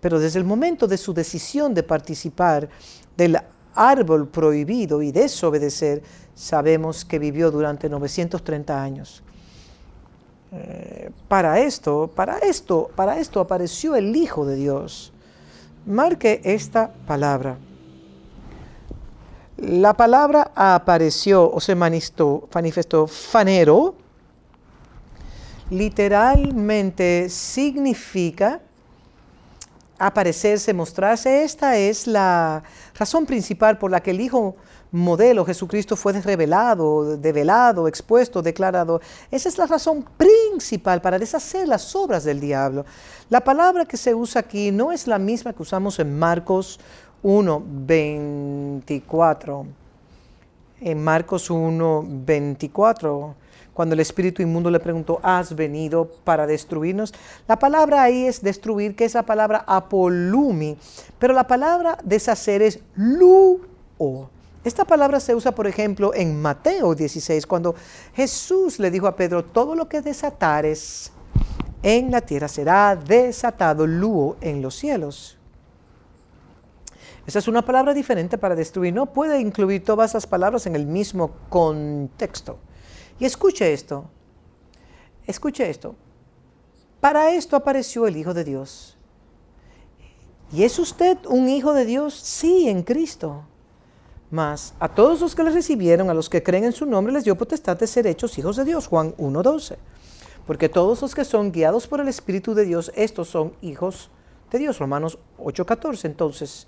Pero 0.00 0.20
desde 0.20 0.38
el 0.38 0.44
momento 0.44 0.86
de 0.86 0.98
su 0.98 1.12
decisión 1.14 1.74
de 1.74 1.82
participar 1.82 2.68
del 3.16 3.38
árbol 3.74 4.28
prohibido 4.28 5.02
y 5.02 5.12
desobedecer, 5.12 6.02
sabemos 6.34 7.04
que 7.04 7.18
vivió 7.18 7.50
durante 7.50 7.88
930 7.88 8.82
años. 8.82 9.22
Eh, 10.52 11.10
para 11.26 11.60
esto, 11.60 12.10
para 12.14 12.38
esto, 12.38 12.90
para 12.94 13.18
esto 13.18 13.40
apareció 13.40 13.96
el 13.96 14.14
Hijo 14.14 14.46
de 14.46 14.56
Dios. 14.56 15.12
Marque 15.86 16.40
esta 16.44 16.92
palabra. 17.06 17.58
La 19.56 19.94
palabra 19.94 20.52
apareció 20.54 21.50
o 21.50 21.60
se 21.60 21.74
manifestó, 21.74 22.48
manifestó 22.54 23.06
fanero, 23.06 23.96
literalmente 25.70 27.28
significa 27.28 28.60
aparecerse, 29.98 30.72
mostrarse. 30.72 31.44
Esta 31.44 31.76
es 31.76 32.06
la 32.06 32.62
razón 32.98 33.26
principal 33.26 33.78
por 33.78 33.90
la 33.90 34.00
que 34.00 34.12
el 34.12 34.20
Hijo 34.20 34.56
modelo 34.90 35.44
Jesucristo 35.44 35.96
fue 35.96 36.12
revelado, 36.20 37.16
develado, 37.16 37.88
expuesto, 37.88 38.40
declarado. 38.40 39.00
Esa 39.30 39.48
es 39.48 39.58
la 39.58 39.66
razón 39.66 40.04
principal 40.16 41.02
para 41.02 41.18
deshacer 41.18 41.68
las 41.68 41.94
obras 41.94 42.24
del 42.24 42.40
diablo. 42.40 42.86
La 43.28 43.40
palabra 43.40 43.84
que 43.84 43.96
se 43.96 44.14
usa 44.14 44.40
aquí 44.40 44.70
no 44.70 44.92
es 44.92 45.06
la 45.06 45.18
misma 45.18 45.52
que 45.52 45.62
usamos 45.62 45.98
en 45.98 46.18
Marcos 46.18 46.80
1, 47.22 47.62
24. 47.66 49.66
En 50.80 51.02
Marcos 51.02 51.50
1, 51.50 52.06
24 52.08 53.34
cuando 53.78 53.94
el 53.94 54.00
espíritu 54.00 54.42
inmundo 54.42 54.72
le 54.72 54.80
preguntó, 54.80 55.20
¿has 55.22 55.54
venido 55.54 56.10
para 56.24 56.48
destruirnos? 56.48 57.14
La 57.46 57.60
palabra 57.60 58.02
ahí 58.02 58.26
es 58.26 58.42
destruir, 58.42 58.96
que 58.96 59.04
es 59.04 59.14
la 59.14 59.22
palabra 59.22 59.62
apolumi, 59.68 60.76
pero 61.20 61.32
la 61.32 61.46
palabra 61.46 61.96
deshacer 62.02 62.60
es 62.60 62.80
luo. 62.96 64.30
Esta 64.64 64.84
palabra 64.84 65.20
se 65.20 65.32
usa, 65.32 65.52
por 65.52 65.68
ejemplo, 65.68 66.12
en 66.12 66.42
Mateo 66.42 66.96
16, 66.96 67.46
cuando 67.46 67.76
Jesús 68.16 68.80
le 68.80 68.90
dijo 68.90 69.06
a 69.06 69.14
Pedro, 69.14 69.44
todo 69.44 69.76
lo 69.76 69.88
que 69.88 70.00
desatares 70.00 71.12
en 71.80 72.10
la 72.10 72.20
tierra 72.20 72.48
será 72.48 72.96
desatado 72.96 73.86
luo 73.86 74.38
en 74.40 74.60
los 74.60 74.74
cielos. 74.74 75.38
Esa 77.28 77.38
es 77.38 77.46
una 77.46 77.64
palabra 77.64 77.94
diferente 77.94 78.38
para 78.38 78.56
destruir. 78.56 78.92
No 78.92 79.06
puede 79.06 79.38
incluir 79.38 79.84
todas 79.84 80.14
las 80.14 80.26
palabras 80.26 80.66
en 80.66 80.74
el 80.74 80.84
mismo 80.84 81.30
contexto. 81.48 82.58
Y 83.18 83.24
escuche 83.24 83.72
esto, 83.72 84.04
escuche 85.26 85.68
esto. 85.68 85.94
Para 87.00 87.32
esto 87.32 87.56
apareció 87.56 88.06
el 88.06 88.16
Hijo 88.16 88.34
de 88.34 88.44
Dios. 88.44 88.96
¿Y 90.52 90.62
es 90.64 90.78
usted 90.78 91.18
un 91.26 91.48
Hijo 91.48 91.72
de 91.74 91.84
Dios? 91.84 92.14
Sí, 92.14 92.68
en 92.68 92.82
Cristo. 92.82 93.42
Mas 94.30 94.74
a 94.78 94.88
todos 94.88 95.20
los 95.20 95.34
que 95.34 95.42
le 95.42 95.50
recibieron, 95.50 96.10
a 96.10 96.14
los 96.14 96.28
que 96.28 96.42
creen 96.42 96.64
en 96.64 96.72
su 96.72 96.86
nombre, 96.86 97.12
les 97.12 97.24
dio 97.24 97.36
potestad 97.36 97.78
de 97.78 97.86
ser 97.86 98.06
hechos 98.06 98.36
hijos 98.38 98.56
de 98.56 98.64
Dios. 98.64 98.86
Juan 98.86 99.14
1.12. 99.16 99.76
Porque 100.46 100.68
todos 100.68 101.00
los 101.02 101.14
que 101.14 101.24
son 101.24 101.52
guiados 101.52 101.86
por 101.86 102.00
el 102.00 102.08
Espíritu 102.08 102.54
de 102.54 102.64
Dios, 102.64 102.92
estos 102.94 103.28
son 103.28 103.52
hijos 103.62 104.10
de 104.50 104.58
Dios. 104.58 104.78
Romanos 104.78 105.18
8.14. 105.38 106.04
Entonces, 106.06 106.66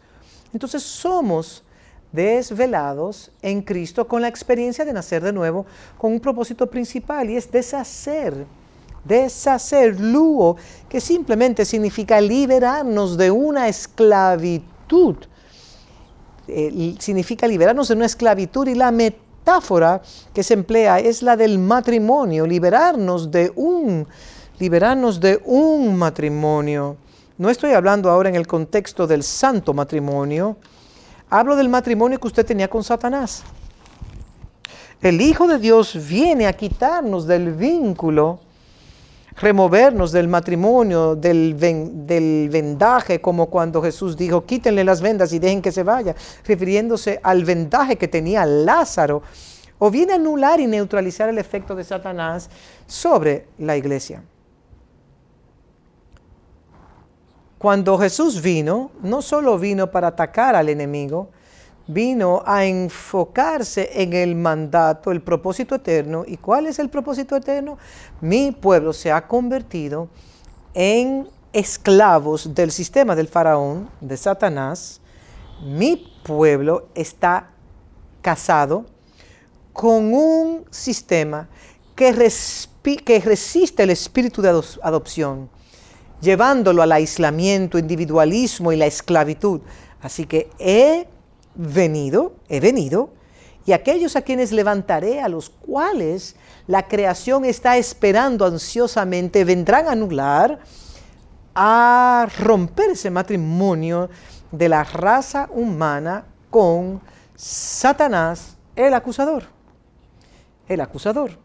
entonces 0.53 0.83
somos 0.83 1.63
desvelados 2.13 3.31
en 3.43 3.63
Cristo 3.63 4.07
con 4.07 4.23
la 4.23 4.29
experiencia 4.29 4.85
de 4.85 4.93
nacer 4.93 5.23
de 5.23 5.33
nuevo 5.33 5.67
con 5.99 6.13
un 6.13 6.21
propósito 6.21 6.69
principal 6.69 7.31
y 7.31 7.37
es 7.37 7.51
deshacer, 7.51 8.47
deshacer, 9.05 9.99
luo, 10.01 10.57
que 10.89 11.01
simplemente 11.01 11.65
significa 11.65 12.21
liberarnos 12.21 13.17
de 13.17 13.31
una 13.31 13.69
esclavitud. 13.69 15.17
Eh, 16.49 16.97
significa 16.99 17.47
liberarnos 17.47 17.89
de 17.89 17.95
una 17.95 18.07
esclavitud 18.07 18.67
y 18.67 18.75
la 18.75 18.91
metáfora 18.91 20.03
que 20.35 20.43
se 20.43 20.55
emplea 20.55 20.99
es 20.99 21.23
la 21.23 21.37
del 21.37 21.59
matrimonio, 21.59 22.47
liberarnos 22.47 23.31
de 23.31 23.53
un, 23.55 24.07
liberarnos 24.59 25.21
de 25.21 25.41
un 25.45 25.97
matrimonio. 25.97 26.97
No 27.39 27.51
estoy 27.51 27.73
hablando 27.73 28.11
ahora 28.11 28.29
en 28.29 28.35
el 28.35 28.47
contexto 28.47 29.07
del 29.07 29.23
santo 29.23 29.73
matrimonio, 29.73 30.57
Hablo 31.33 31.55
del 31.55 31.69
matrimonio 31.69 32.19
que 32.19 32.27
usted 32.27 32.45
tenía 32.45 32.67
con 32.69 32.83
Satanás. 32.83 33.45
El 35.01 35.21
Hijo 35.21 35.47
de 35.47 35.61
Dios 35.61 35.97
viene 36.09 36.49
a 36.49 36.53
quitarnos 36.53 37.25
del 37.25 37.55
vínculo, 37.55 38.41
removernos 39.37 40.11
del 40.11 40.27
matrimonio, 40.27 41.15
del, 41.15 41.55
vendaje, 42.51 43.21
como 43.21 43.47
cuando 43.47 43.81
Jesús 43.81 44.17
dijo, 44.17 44.45
quítenle 44.45 44.83
las 44.83 45.01
vendas 45.01 45.33
y 45.33 45.39
dejen 45.39 45.63
que 45.63 45.71
se 45.71 45.85
vaya, 45.85 46.17
refiriéndose 46.45 47.21
al 47.23 47.45
vendaje 47.45 47.97
que 47.97 48.09
tenía 48.09 48.45
Lázaro, 48.45 49.23
o 49.79 49.89
viene 49.89 50.15
a 50.15 50.17
anular 50.17 50.59
y 50.59 50.67
neutralizar 50.67 51.29
el 51.29 51.39
efecto 51.39 51.77
de 51.77 51.85
Satanás 51.85 52.51
sobre 52.89 53.47
la 53.57 53.77
iglesia. 53.77 54.23
Cuando 57.61 57.99
Jesús 57.99 58.41
vino, 58.41 58.91
no 59.03 59.21
solo 59.21 59.59
vino 59.59 59.91
para 59.91 60.07
atacar 60.07 60.57
al 60.57 60.71
enemigo, 60.71 61.29
vino 61.87 62.43
a 62.47 62.65
enfocarse 62.65 64.03
en 64.03 64.15
el 64.15 64.35
mandato, 64.35 65.11
el 65.11 65.21
propósito 65.21 65.75
eterno. 65.75 66.25
¿Y 66.27 66.39
cuál 66.39 66.65
es 66.65 66.79
el 66.79 66.89
propósito 66.89 67.37
eterno? 67.37 67.77
Mi 68.23 68.51
pueblo 68.51 68.95
se 68.95 69.13
ha 69.13 69.29
convertido 69.29 70.09
en 70.73 71.29
esclavos 71.53 72.55
del 72.55 72.73
sistema 72.73 73.15
del 73.15 73.29
faraón, 73.29 73.91
de 74.01 74.17
Satanás. 74.17 75.03
Mi 75.63 76.11
pueblo 76.25 76.89
está 76.95 77.51
casado 78.23 78.87
con 79.75 80.15
un 80.15 80.65
sistema 80.71 81.47
que, 81.95 82.15
que 83.05 83.21
resiste 83.21 83.83
el 83.83 83.91
espíritu 83.91 84.41
de 84.41 84.49
adopción, 84.49 85.51
llevándolo 86.21 86.83
al 86.83 86.93
aislamiento, 86.93 87.79
individualismo 87.79 88.73
y 88.73 88.77
la 88.77 88.87
esclavitud. 88.87 89.61
Así 90.03 90.27
que 90.27 90.51
he 90.59 91.07
venido, 91.55 92.35
he 92.49 92.61
venido, 92.61 93.11
y 93.67 93.73
aquellos 93.73 94.17
a 94.17 94.23
quienes 94.23 94.53
levantaré, 94.53 95.21
a 95.21 95.29
los 95.29 95.51
cuales 95.51 96.37
la 96.67 96.89
creación 96.89 97.45
está 97.45 97.77
esperando 97.77 98.47
ansiosamente, 98.47 99.45
vendrán 99.45 99.87
a 99.87 99.93
anular, 99.93 100.61
a 101.55 102.27
romper 102.39 102.91
ese 102.91 103.11
matrimonio 103.11 104.09
de 104.51 104.69
la 104.69 104.85
raza 104.85 105.49
humana 105.53 106.25
con 106.49 107.01
Satanás, 107.37 108.57
el 108.77 108.95
acusador. 108.95 109.45
El 110.69 110.81
acusador. 110.81 111.39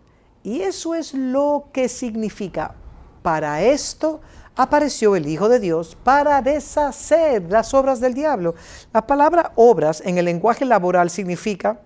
Y 0.43 0.61
eso 0.61 0.95
es 0.95 1.13
lo 1.13 1.69
que 1.73 1.89
significa. 1.89 2.75
Para 3.23 3.63
esto 3.63 4.21
apareció 4.55 5.15
el 5.15 5.27
Hijo 5.27 5.49
de 5.49 5.59
Dios 5.59 5.97
para 6.03 6.41
deshacer 6.41 7.43
las 7.49 7.73
obras 7.73 7.99
del 7.99 8.13
diablo. 8.13 8.55
La 8.93 9.05
palabra 9.05 9.51
obras 9.55 10.01
en 10.05 10.17
el 10.17 10.25
lenguaje 10.25 10.65
laboral 10.65 11.09
significa 11.09 11.79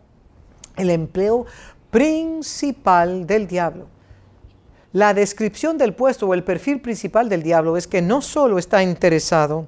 el 0.75 0.89
empleo 0.89 1.45
principal 1.91 3.25
del 3.25 3.47
diablo. 3.47 3.87
La 4.91 5.13
descripción 5.13 5.77
del 5.77 5.93
puesto 5.93 6.27
o 6.27 6.33
el 6.33 6.43
perfil 6.43 6.81
principal 6.81 7.29
del 7.29 7.43
diablo 7.43 7.77
es 7.77 7.87
que 7.87 8.01
no 8.01 8.21
solo 8.21 8.57
está 8.57 8.81
interesado 8.81 9.67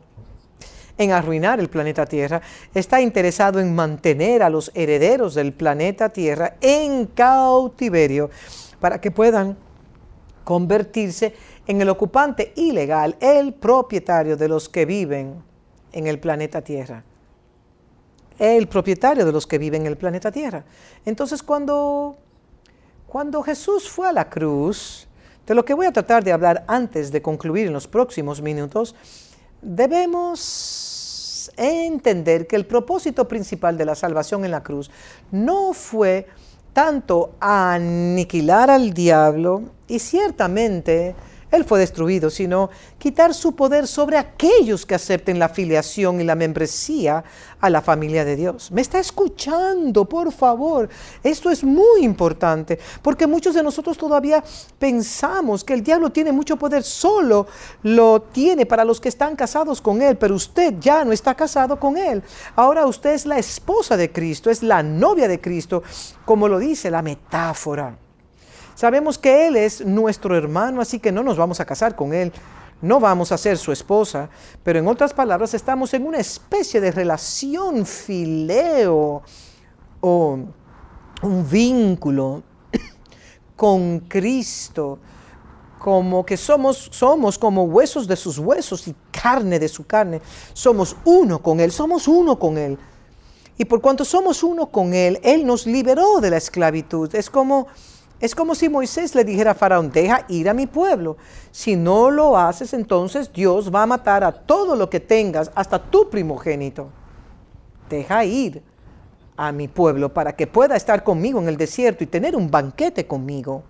en 0.98 1.12
arruinar 1.12 1.60
el 1.60 1.70
planeta 1.70 2.06
Tierra, 2.06 2.42
está 2.74 3.02
interesado 3.02 3.60
en 3.60 3.74
mantener 3.74 4.44
a 4.44 4.50
los 4.50 4.72
herederos 4.74 5.36
del 5.36 5.54
planeta 5.54 6.10
Tierra 6.10 6.56
en 6.62 7.06
cautiverio 7.08 8.30
para 8.80 9.00
que 9.00 9.12
puedan 9.12 9.58
convertirse 10.44 11.28
en 11.28 11.36
el 11.68 11.90
ocupante 11.90 12.54
ilegal, 12.56 13.16
el 13.20 13.54
propietario 13.54 14.36
de 14.36 14.48
los 14.48 14.68
que 14.68 14.86
viven 14.86 15.44
en 15.92 16.08
el 16.08 16.20
planeta 16.20 16.62
Tierra. 16.62 17.04
El 18.40 18.68
propietario 18.68 19.26
de 19.26 19.32
los 19.32 19.46
que 19.46 19.58
viven 19.58 19.82
en 19.82 19.88
el 19.88 19.98
planeta 19.98 20.32
Tierra. 20.32 20.64
Entonces 21.06 21.44
cuando, 21.44 22.18
cuando 23.08 23.44
Jesús 23.44 23.90
fue 23.90 24.10
a 24.10 24.14
la 24.14 24.30
cruz, 24.30 25.08
de 25.46 25.56
lo 25.56 25.66
que 25.66 25.74
voy 25.74 25.86
a 25.86 25.92
tratar 25.92 26.24
de 26.24 26.32
hablar 26.32 26.64
antes 26.68 27.12
de 27.12 27.22
concluir 27.22 27.68
en 27.68 27.74
los 27.74 27.88
próximos 27.88 28.42
minutos, 28.42 28.96
debemos 29.62 31.52
entender 31.58 32.48
que 32.48 32.56
el 32.56 32.66
propósito 32.66 33.28
principal 33.28 33.78
de 33.78 33.86
la 33.86 33.96
salvación 33.96 34.46
en 34.46 34.52
la 34.52 34.64
cruz 34.64 34.92
no 35.32 35.74
fue 35.74 36.28
tanto 36.74 37.36
aniquilar 37.40 38.70
al 38.70 38.94
diablo 38.94 39.64
y 39.88 40.00
ciertamente 40.00 41.16
él 41.52 41.66
fue 41.66 41.80
destruido, 41.80 42.30
sino 42.30 42.70
quitar 42.98 43.34
su 43.34 43.56
poder 43.56 43.88
sobre 43.88 44.18
aquellos 44.18 44.86
que 44.86 44.96
acepten 44.96 45.38
la 45.38 45.50
filiación 45.50 46.22
y 46.22 46.24
la 46.24 46.36
membresía 46.36 47.24
a 47.60 47.70
la 47.70 47.82
familia 47.82 48.26
de 48.26 48.36
Dios. 48.36 48.72
¿Me 48.72 48.82
está 48.82 49.00
escuchando? 49.00 50.06
Por 50.06 50.32
favor. 50.32 50.90
Esto 51.24 51.52
es 51.52 51.64
muy 51.64 52.04
importante, 52.04 52.80
porque 53.02 53.28
muchos 53.28 53.54
de 53.54 53.64
nosotros 53.64 53.98
todavía 53.98 54.44
pensamos 54.80 55.64
que 55.64 55.74
el 55.74 55.84
diablo 55.84 56.10
tiene 56.12 56.32
mucho 56.32 56.58
poder, 56.58 56.84
solo 56.84 57.48
lo 57.84 58.22
tiene 58.22 58.66
para 58.66 58.86
los 58.86 59.02
que 59.02 59.10
están 59.10 59.36
casados 59.36 59.82
con 59.82 60.02
él, 60.02 60.18
pero 60.18 60.36
usted 60.36 60.76
ya 60.80 61.04
no 61.04 61.12
está 61.12 61.36
casado 61.36 61.80
con 61.80 61.98
él. 61.98 62.24
Ahora 62.56 62.86
usted 62.86 63.12
es 63.12 63.26
la 63.26 63.38
esposa 63.38 63.98
de 63.98 64.12
Cristo, 64.12 64.50
es 64.50 64.64
la 64.64 64.82
novia 64.82 65.28
de 65.28 65.42
Cristo, 65.42 65.84
como 66.26 66.48
lo 66.48 66.60
dice 66.60 66.90
la 66.90 67.02
metáfora. 67.02 67.98
Sabemos 68.82 69.20
que 69.20 69.46
Él 69.46 69.58
es 69.58 69.86
nuestro 69.86 70.36
hermano, 70.36 70.82
así 70.82 70.98
que 70.98 71.12
no 71.12 71.22
nos 71.22 71.38
vamos 71.38 71.60
a 71.60 71.66
casar 71.66 71.96
con 71.96 72.16
Él, 72.16 72.34
no 72.82 73.00
vamos 73.00 73.32
a 73.32 73.38
ser 73.38 73.60
su 73.60 73.72
esposa, 73.72 74.28
pero 74.64 74.80
en 74.80 74.88
otras 74.88 75.14
palabras 75.14 75.54
estamos 75.54 75.94
en 75.94 76.04
una 76.04 76.18
especie 76.18 76.82
de 76.82 76.90
relación 76.90 77.86
fileo 77.86 79.22
o 80.02 80.40
un 81.22 81.48
vínculo 81.48 82.42
con 83.56 84.00
Cristo, 84.00 84.98
como 85.78 86.26
que 86.26 86.36
somos, 86.36 86.90
somos 86.92 87.38
como 87.38 87.66
huesos 87.66 88.08
de 88.08 88.16
sus 88.16 88.40
huesos 88.40 88.88
y 88.88 88.96
carne 89.12 89.60
de 89.60 89.70
su 89.70 89.86
carne. 89.86 90.24
Somos 90.54 90.96
uno 91.06 91.38
con 91.38 91.60
Él, 91.60 91.72
somos 91.72 92.08
uno 92.08 92.40
con 92.40 92.58
Él. 92.58 92.80
Y 93.60 93.66
por 93.66 93.80
cuanto 93.80 94.04
somos 94.04 94.42
uno 94.42 94.72
con 94.72 94.96
Él, 94.96 95.20
Él 95.22 95.46
nos 95.46 95.68
liberó 95.68 96.20
de 96.20 96.32
la 96.32 96.38
esclavitud. 96.38 97.14
Es 97.14 97.30
como 97.30 97.68
es 98.22 98.36
como 98.36 98.54
si 98.54 98.70
Moisés 98.70 99.16
le 99.16 99.24
dijera 99.24 99.52
a 99.52 99.56
Faraón, 99.56 99.92
deja 99.92 100.26
ir 100.30 100.48
a 100.48 100.54
mi 100.54 100.68
pueblo. 100.68 101.18
Si 101.52 101.76
no 101.76 102.12
lo 102.12 102.38
haces, 102.38 102.74
entonces 102.74 103.34
Dios 103.34 103.74
va 103.74 103.82
a 103.82 103.88
matar 103.88 104.24
a 104.24 104.32
todo 104.32 104.76
lo 104.76 104.90
que 104.90 105.00
tengas, 105.00 105.52
hasta 105.56 105.82
tu 105.82 106.08
primogénito. 106.10 106.90
Deja 107.90 108.24
ir 108.24 108.62
a 109.36 109.52
mi 109.52 109.68
pueblo 109.68 110.14
para 110.14 110.36
que 110.36 110.46
pueda 110.46 110.76
estar 110.76 111.04
conmigo 111.04 111.42
en 111.42 111.48
el 111.48 111.58
desierto 111.58 112.04
y 112.04 112.08
tener 112.08 112.36
un 112.36 112.52
banquete 112.52 113.08
conmigo. 113.08 113.64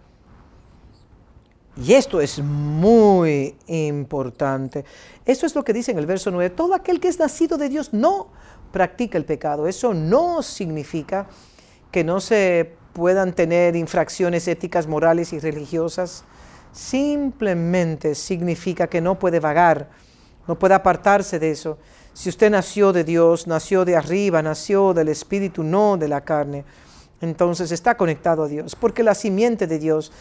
Y 1.77 1.93
esto 1.93 2.19
es 2.19 2.39
muy 2.39 3.55
importante. 3.67 4.83
Eso 5.25 5.45
es 5.45 5.55
lo 5.55 5.63
que 5.63 5.71
dice 5.71 5.91
en 5.91 5.97
el 5.97 6.05
verso 6.05 6.29
9. 6.29 6.49
Todo 6.49 6.75
aquel 6.75 6.99
que 6.99 7.07
es 7.07 7.17
nacido 7.17 7.57
de 7.57 7.69
Dios 7.69 7.93
no 7.93 8.27
practica 8.73 9.17
el 9.17 9.23
pecado. 9.23 9.65
Eso 9.65 9.93
no 9.93 10.41
significa 10.41 11.27
que 11.89 12.03
no 12.03 12.19
se 12.19 12.80
puedan 12.93 13.33
tener 13.33 13.75
infracciones 13.75 14.47
éticas, 14.47 14.87
morales 14.87 15.33
y 15.33 15.39
religiosas, 15.39 16.23
simplemente 16.71 18.15
significa 18.15 18.87
que 18.87 19.01
no 19.01 19.19
puede 19.19 19.39
vagar, 19.39 19.89
no 20.47 20.57
puede 20.57 20.73
apartarse 20.73 21.39
de 21.39 21.51
eso. 21.51 21.77
Si 22.13 22.29
usted 22.29 22.49
nació 22.49 22.93
de 22.93 23.03
Dios, 23.03 23.47
nació 23.47 23.85
de 23.85 23.95
arriba, 23.95 24.41
nació 24.41 24.93
del 24.93 25.07
Espíritu, 25.07 25.63
no 25.63 25.97
de 25.97 26.07
la 26.07 26.21
carne, 26.21 26.65
entonces 27.21 27.71
está 27.71 27.95
conectado 27.95 28.43
a 28.43 28.47
Dios, 28.47 28.75
porque 28.75 29.03
la 29.03 29.15
simiente 29.15 29.67
de 29.67 29.79
Dios, 29.79 30.11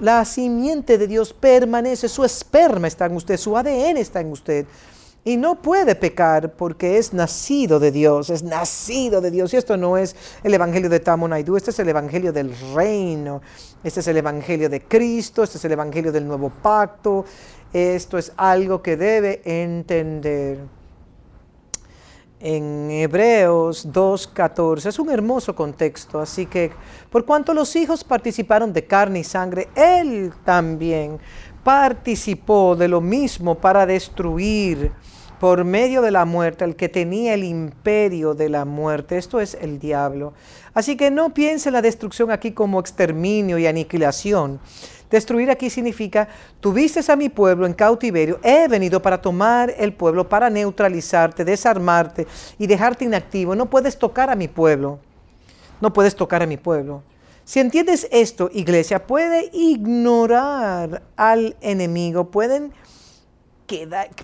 la 0.00 0.24
simiente 0.24 0.98
de 0.98 1.06
Dios 1.06 1.32
permanece, 1.32 2.08
su 2.08 2.24
esperma 2.24 2.86
está 2.86 3.06
en 3.06 3.16
usted, 3.16 3.36
su 3.36 3.56
ADN 3.56 3.96
está 3.96 4.20
en 4.20 4.32
usted 4.32 4.66
y 5.24 5.36
no 5.36 5.60
puede 5.60 5.94
pecar 5.94 6.52
porque 6.52 6.98
es 6.98 7.12
nacido 7.12 7.78
de 7.78 7.90
Dios, 7.90 8.30
es 8.30 8.42
nacido 8.42 9.20
de 9.20 9.30
Dios. 9.30 9.52
Y 9.52 9.56
esto 9.56 9.76
no 9.76 9.98
es 9.98 10.16
el 10.42 10.54
Evangelio 10.54 10.88
de 10.88 11.00
Tamonaidu, 11.00 11.56
este 11.56 11.70
es 11.70 11.78
el 11.78 11.88
Evangelio 11.88 12.32
del 12.32 12.54
reino, 12.74 13.42
este 13.84 14.00
es 14.00 14.08
el 14.08 14.16
Evangelio 14.16 14.68
de 14.68 14.80
Cristo, 14.82 15.42
este 15.42 15.58
es 15.58 15.64
el 15.64 15.72
Evangelio 15.72 16.12
del 16.12 16.26
nuevo 16.26 16.50
pacto. 16.50 17.24
Esto 17.72 18.16
es 18.16 18.32
algo 18.36 18.80
que 18.80 18.96
debe 18.96 19.42
entender. 19.44 20.58
En 22.40 22.88
Hebreos 22.88 23.88
2.14 23.92 24.86
es 24.86 24.98
un 25.00 25.10
hermoso 25.10 25.56
contexto, 25.56 26.20
así 26.20 26.46
que 26.46 26.70
por 27.10 27.24
cuanto 27.24 27.52
los 27.52 27.74
hijos 27.74 28.04
participaron 28.04 28.72
de 28.72 28.86
carne 28.86 29.18
y 29.18 29.24
sangre, 29.24 29.68
Él 29.74 30.32
también 30.44 31.18
participó 31.64 32.76
de 32.76 32.88
lo 32.88 33.00
mismo 33.00 33.56
para 33.56 33.86
destruir 33.86 34.92
por 35.38 35.64
medio 35.64 36.02
de 36.02 36.10
la 36.10 36.24
muerte 36.24 36.64
al 36.64 36.74
que 36.74 36.88
tenía 36.88 37.34
el 37.34 37.44
imperio 37.44 38.34
de 38.34 38.48
la 38.48 38.64
muerte. 38.64 39.18
Esto 39.18 39.40
es 39.40 39.56
el 39.60 39.78
diablo. 39.78 40.32
Así 40.74 40.96
que 40.96 41.10
no 41.10 41.32
piense 41.32 41.70
la 41.70 41.82
destrucción 41.82 42.30
aquí 42.30 42.52
como 42.52 42.80
exterminio 42.80 43.58
y 43.58 43.66
aniquilación. 43.66 44.60
Destruir 45.10 45.50
aquí 45.50 45.70
significa, 45.70 46.28
tuviste 46.60 47.00
a 47.10 47.16
mi 47.16 47.30
pueblo 47.30 47.66
en 47.66 47.72
cautiverio, 47.72 48.38
he 48.42 48.68
venido 48.68 49.00
para 49.00 49.22
tomar 49.22 49.72
el 49.78 49.94
pueblo, 49.94 50.28
para 50.28 50.50
neutralizarte, 50.50 51.44
desarmarte 51.44 52.26
y 52.58 52.66
dejarte 52.66 53.06
inactivo. 53.06 53.54
No 53.54 53.70
puedes 53.70 53.98
tocar 53.98 54.28
a 54.28 54.34
mi 54.34 54.48
pueblo. 54.48 54.98
No 55.80 55.92
puedes 55.92 56.14
tocar 56.14 56.42
a 56.42 56.46
mi 56.46 56.56
pueblo. 56.56 57.02
Si 57.48 57.60
entiendes 57.60 58.06
esto, 58.10 58.50
iglesia, 58.52 59.06
puede 59.06 59.48
ignorar 59.54 61.00
al 61.16 61.56
enemigo, 61.62 62.30
pueden 62.30 62.74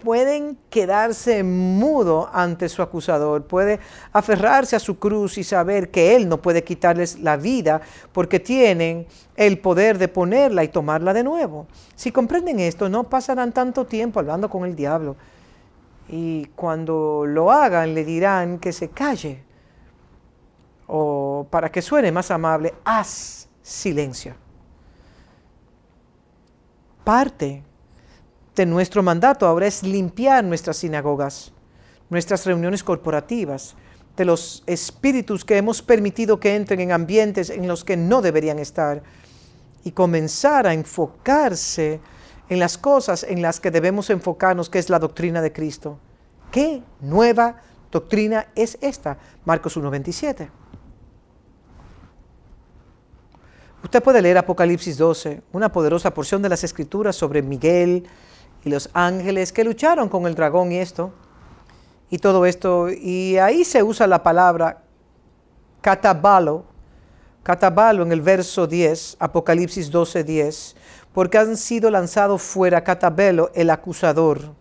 pueden 0.02 0.58
quedarse 0.68 1.42
mudo 1.42 2.28
ante 2.34 2.68
su 2.68 2.82
acusador, 2.82 3.46
puede 3.46 3.80
aferrarse 4.12 4.76
a 4.76 4.78
su 4.78 4.98
cruz 4.98 5.38
y 5.38 5.44
saber 5.44 5.90
que 5.90 6.14
Él 6.14 6.28
no 6.28 6.42
puede 6.42 6.64
quitarles 6.64 7.18
la 7.18 7.38
vida 7.38 7.80
porque 8.12 8.40
tienen 8.40 9.06
el 9.36 9.58
poder 9.58 9.96
de 9.96 10.08
ponerla 10.08 10.62
y 10.62 10.68
tomarla 10.68 11.14
de 11.14 11.24
nuevo. 11.24 11.66
Si 11.94 12.12
comprenden 12.12 12.60
esto, 12.60 12.90
no 12.90 13.04
pasarán 13.04 13.52
tanto 13.52 13.86
tiempo 13.86 14.20
hablando 14.20 14.50
con 14.50 14.66
el 14.66 14.76
diablo. 14.76 15.16
Y 16.10 16.44
cuando 16.56 17.24
lo 17.26 17.50
hagan, 17.50 17.94
le 17.94 18.04
dirán 18.04 18.58
que 18.58 18.74
se 18.74 18.90
calle, 18.90 19.42
o 20.86 21.46
para 21.50 21.70
que 21.70 21.82
suene 21.82 22.12
más 22.12 22.30
amable, 22.30 22.74
haz 22.84 23.48
silencio. 23.62 24.34
Parte 27.02 27.62
de 28.54 28.66
nuestro 28.66 29.02
mandato 29.02 29.46
ahora 29.46 29.66
es 29.66 29.82
limpiar 29.82 30.44
nuestras 30.44 30.78
sinagogas, 30.78 31.52
nuestras 32.08 32.46
reuniones 32.46 32.82
corporativas, 32.82 33.76
de 34.16 34.24
los 34.24 34.62
espíritus 34.66 35.44
que 35.44 35.56
hemos 35.56 35.82
permitido 35.82 36.38
que 36.38 36.54
entren 36.54 36.80
en 36.80 36.92
ambientes 36.92 37.50
en 37.50 37.66
los 37.66 37.84
que 37.84 37.96
no 37.96 38.22
deberían 38.22 38.58
estar 38.58 39.02
y 39.82 39.90
comenzar 39.90 40.66
a 40.66 40.72
enfocarse 40.72 42.00
en 42.48 42.58
las 42.60 42.78
cosas 42.78 43.24
en 43.24 43.42
las 43.42 43.58
que 43.58 43.70
debemos 43.70 44.10
enfocarnos, 44.10 44.70
que 44.70 44.78
es 44.78 44.88
la 44.88 44.98
doctrina 44.98 45.42
de 45.42 45.52
Cristo. 45.52 45.98
¿Qué 46.50 46.82
nueva 47.00 47.56
doctrina 47.90 48.46
es 48.54 48.78
esta? 48.80 49.18
Marcos 49.44 49.76
1.27. 49.76 50.48
Usted 53.84 54.02
puede 54.02 54.22
leer 54.22 54.38
Apocalipsis 54.38 54.96
12, 54.96 55.42
una 55.52 55.70
poderosa 55.70 56.12
porción 56.14 56.40
de 56.40 56.48
las 56.48 56.64
escrituras 56.64 57.16
sobre 57.16 57.42
Miguel 57.42 58.08
y 58.64 58.70
los 58.70 58.88
ángeles 58.94 59.52
que 59.52 59.62
lucharon 59.62 60.08
con 60.08 60.26
el 60.26 60.34
dragón 60.34 60.72
y 60.72 60.78
esto 60.78 61.12
y 62.08 62.16
todo 62.16 62.46
esto. 62.46 62.88
Y 62.88 63.36
ahí 63.36 63.62
se 63.62 63.82
usa 63.82 64.06
la 64.06 64.22
palabra 64.22 64.84
catabalo, 65.82 66.64
catabalo 67.42 68.04
en 68.04 68.12
el 68.12 68.22
verso 68.22 68.66
10, 68.66 69.18
Apocalipsis 69.20 69.90
12, 69.90 70.24
10, 70.24 70.76
porque 71.12 71.36
han 71.36 71.54
sido 71.58 71.90
lanzados 71.90 72.40
fuera 72.40 72.82
catabelo, 72.82 73.50
el 73.54 73.68
acusador, 73.68 74.54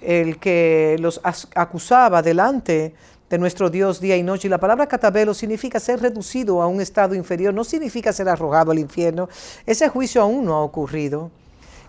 el 0.00 0.38
que 0.38 0.98
los 1.00 1.20
acusaba 1.24 2.22
delante 2.22 2.94
de 3.32 3.38
nuestro 3.38 3.70
Dios 3.70 3.98
día 3.98 4.16
y 4.16 4.22
noche. 4.22 4.46
Y 4.46 4.50
la 4.50 4.58
palabra 4.58 4.86
catabelo 4.86 5.32
significa 5.32 5.80
ser 5.80 6.00
reducido 6.00 6.60
a 6.60 6.66
un 6.66 6.80
estado 6.80 7.14
inferior, 7.14 7.54
no 7.54 7.64
significa 7.64 8.12
ser 8.12 8.28
arrojado 8.28 8.70
al 8.70 8.78
infierno. 8.78 9.28
Ese 9.64 9.88
juicio 9.88 10.20
aún 10.20 10.44
no 10.44 10.54
ha 10.54 10.62
ocurrido. 10.62 11.30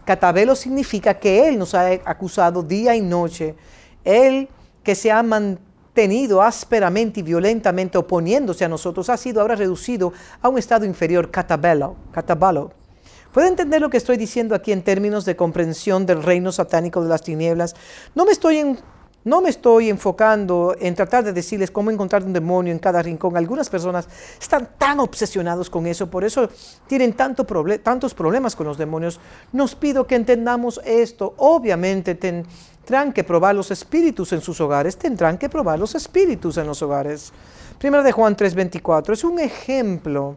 Catabelo 0.06 0.56
significa 0.56 1.14
que 1.14 1.48
Él 1.48 1.60
nos 1.60 1.74
ha 1.76 1.88
acusado 2.06 2.64
día 2.64 2.96
y 2.96 3.02
noche 3.02 3.56
él 4.04 4.50
que 4.84 4.96
se 4.96 5.12
ha 5.12 5.24
mantenido 5.24 6.42
ásperamente 6.42 7.22
y 7.22 7.24
violentamente 7.24 7.98
oponiéndose 7.98 8.66
a 8.66 8.70
nosotros 8.70 9.10
ha 9.10 9.18
sido 9.18 9.42
ahora 9.42 9.56
reducido 9.56 10.14
a 10.42 10.50
un 10.50 10.58
estado 10.58 10.86
inferior, 10.86 11.32
catabelo. 11.32 11.96
catabalo. 12.12 12.72
¿Puede 13.32 13.48
entender 13.48 13.82
lo 13.82 13.90
que 13.90 13.98
estoy 13.98 14.18
diciendo 14.18 14.54
aquí 14.54 14.72
en 14.72 14.84
términos 14.84 15.26
de 15.26 15.36
comprensión 15.36 16.06
del 16.06 16.22
reino 16.22 16.52
satánico 16.52 17.02
de 17.02 17.10
las 17.10 17.24
tinieblas? 17.24 17.76
No 18.14 18.26
me 18.26 18.32
estoy 18.32 18.58
en, 18.58 18.80
no 19.26 19.42
me 19.42 19.50
estoy 19.50 19.90
enfocando 19.90 20.76
en 20.78 20.96
tratar 20.96 21.24
de 21.24 21.32
decirles 21.32 21.72
cómo 21.72 21.90
encontrar 21.90 22.24
un 22.24 22.34
demonio 22.34 22.74
en 22.74 22.80
cada 22.80 23.02
rincón. 23.02 23.38
Algunas 23.38 23.70
personas 23.70 24.08
están 24.40 24.72
tan 24.78 25.00
obsesionados 25.00 25.70
con 25.70 25.88
eso, 25.88 26.10
por 26.10 26.26
eso 26.26 26.50
tienen 26.88 27.14
tanto 27.14 27.46
tantos 27.82 28.14
problemas 28.14 28.56
con 28.56 28.68
los 28.68 28.78
demonios. 28.78 29.22
Nos 29.54 29.76
pido 29.76 30.06
que 30.06 30.16
entendamos 30.16 30.82
esto. 30.84 31.36
Obviamente 31.38 32.16
tendrán 32.16 33.14
que 33.14 33.24
probar 33.24 33.56
los 33.56 33.72
espíritus 33.72 34.34
en 34.34 34.42
sus 34.42 34.60
hogares, 34.60 34.98
tendrán 34.98 35.38
que 35.38 35.48
probar 35.48 35.80
los 35.80 35.96
espíritus 35.96 36.58
en 36.58 36.68
los 36.68 36.82
hogares. 36.82 37.32
Primero 37.78 38.04
de 38.04 38.12
Juan 38.12 38.36
3:24 38.36 39.14
es 39.14 39.24
un 39.24 39.40
ejemplo. 39.40 40.36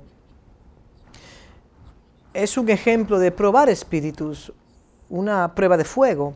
Es 2.32 2.56
un 2.56 2.68
ejemplo 2.68 3.18
de 3.18 3.32
probar 3.32 3.68
espíritus, 3.68 4.52
una 5.08 5.54
prueba 5.54 5.76
de 5.76 5.84
fuego. 5.84 6.34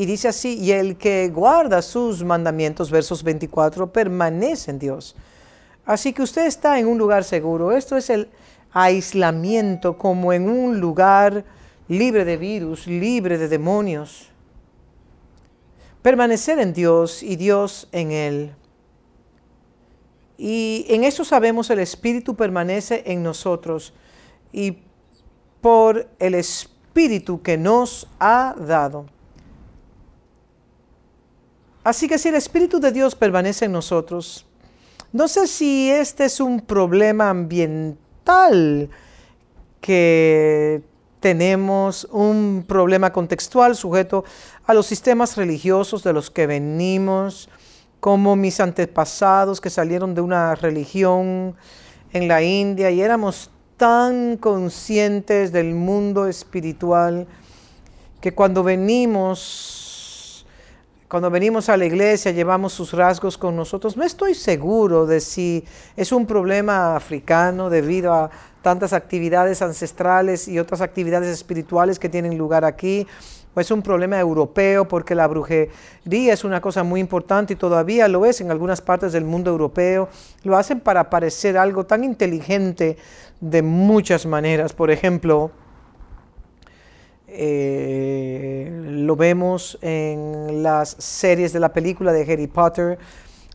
Y 0.00 0.06
dice 0.06 0.28
así, 0.28 0.58
y 0.58 0.72
el 0.72 0.96
que 0.96 1.28
guarda 1.28 1.82
sus 1.82 2.24
mandamientos, 2.24 2.90
versos 2.90 3.22
24, 3.22 3.92
permanece 3.92 4.70
en 4.70 4.78
Dios. 4.78 5.14
Así 5.84 6.14
que 6.14 6.22
usted 6.22 6.46
está 6.46 6.78
en 6.78 6.86
un 6.86 6.96
lugar 6.96 7.22
seguro. 7.22 7.70
Esto 7.70 7.98
es 7.98 8.08
el 8.08 8.30
aislamiento 8.72 9.98
como 9.98 10.32
en 10.32 10.48
un 10.48 10.80
lugar 10.80 11.44
libre 11.86 12.24
de 12.24 12.38
virus, 12.38 12.86
libre 12.86 13.36
de 13.36 13.46
demonios. 13.48 14.30
Permanecer 16.00 16.58
en 16.60 16.72
Dios 16.72 17.22
y 17.22 17.36
Dios 17.36 17.86
en 17.92 18.10
Él. 18.10 18.54
Y 20.38 20.86
en 20.88 21.04
eso 21.04 21.26
sabemos 21.26 21.68
el 21.68 21.78
Espíritu 21.78 22.36
permanece 22.36 23.02
en 23.04 23.22
nosotros. 23.22 23.92
Y 24.50 24.78
por 25.60 26.08
el 26.18 26.36
Espíritu 26.36 27.42
que 27.42 27.58
nos 27.58 28.08
ha 28.18 28.54
dado 28.58 29.04
Así 31.90 32.06
que 32.06 32.18
si 32.18 32.28
el 32.28 32.36
Espíritu 32.36 32.78
de 32.78 32.92
Dios 32.92 33.16
permanece 33.16 33.64
en 33.64 33.72
nosotros, 33.72 34.46
no 35.12 35.26
sé 35.26 35.48
si 35.48 35.90
este 35.90 36.26
es 36.26 36.38
un 36.38 36.60
problema 36.60 37.30
ambiental 37.30 38.88
que 39.80 40.84
tenemos, 41.18 42.06
un 42.12 42.64
problema 42.68 43.12
contextual 43.12 43.74
sujeto 43.74 44.22
a 44.66 44.72
los 44.72 44.86
sistemas 44.86 45.36
religiosos 45.36 46.04
de 46.04 46.12
los 46.12 46.30
que 46.30 46.46
venimos, 46.46 47.48
como 47.98 48.36
mis 48.36 48.60
antepasados 48.60 49.60
que 49.60 49.68
salieron 49.68 50.14
de 50.14 50.20
una 50.20 50.54
religión 50.54 51.56
en 52.12 52.28
la 52.28 52.40
India 52.40 52.92
y 52.92 53.00
éramos 53.00 53.50
tan 53.76 54.36
conscientes 54.36 55.50
del 55.50 55.74
mundo 55.74 56.28
espiritual 56.28 57.26
que 58.20 58.32
cuando 58.32 58.62
venimos 58.62 59.89
cuando 61.10 61.28
venimos 61.28 61.68
a 61.68 61.76
la 61.76 61.86
iglesia 61.86 62.30
llevamos 62.30 62.72
sus 62.72 62.92
rasgos 62.92 63.36
con 63.36 63.56
nosotros. 63.56 63.96
No 63.96 64.04
estoy 64.04 64.32
seguro 64.32 65.06
de 65.06 65.20
si 65.20 65.64
es 65.96 66.12
un 66.12 66.24
problema 66.24 66.94
africano 66.94 67.68
debido 67.68 68.14
a 68.14 68.30
tantas 68.62 68.92
actividades 68.92 69.60
ancestrales 69.60 70.46
y 70.46 70.60
otras 70.60 70.80
actividades 70.80 71.28
espirituales 71.28 71.98
que 71.98 72.08
tienen 72.08 72.38
lugar 72.38 72.64
aquí, 72.64 73.08
o 73.52 73.60
es 73.60 73.72
un 73.72 73.82
problema 73.82 74.20
europeo 74.20 74.86
porque 74.86 75.16
la 75.16 75.26
brujería 75.26 76.32
es 76.32 76.44
una 76.44 76.60
cosa 76.60 76.84
muy 76.84 77.00
importante 77.00 77.54
y 77.54 77.56
todavía 77.56 78.06
lo 78.06 78.24
es 78.24 78.40
en 78.40 78.52
algunas 78.52 78.80
partes 78.80 79.10
del 79.10 79.24
mundo 79.24 79.50
europeo. 79.50 80.08
Lo 80.44 80.56
hacen 80.56 80.78
para 80.78 81.10
parecer 81.10 81.58
algo 81.58 81.86
tan 81.86 82.04
inteligente 82.04 82.96
de 83.40 83.62
muchas 83.62 84.26
maneras. 84.26 84.72
Por 84.74 84.92
ejemplo, 84.92 85.50
eh, 87.32 88.70
lo 88.72 89.16
vemos 89.16 89.78
en 89.82 90.62
las 90.62 90.96
series 90.98 91.52
de 91.52 91.60
la 91.60 91.72
película 91.72 92.12
de 92.12 92.22
Harry 92.22 92.46
Potter, 92.46 92.98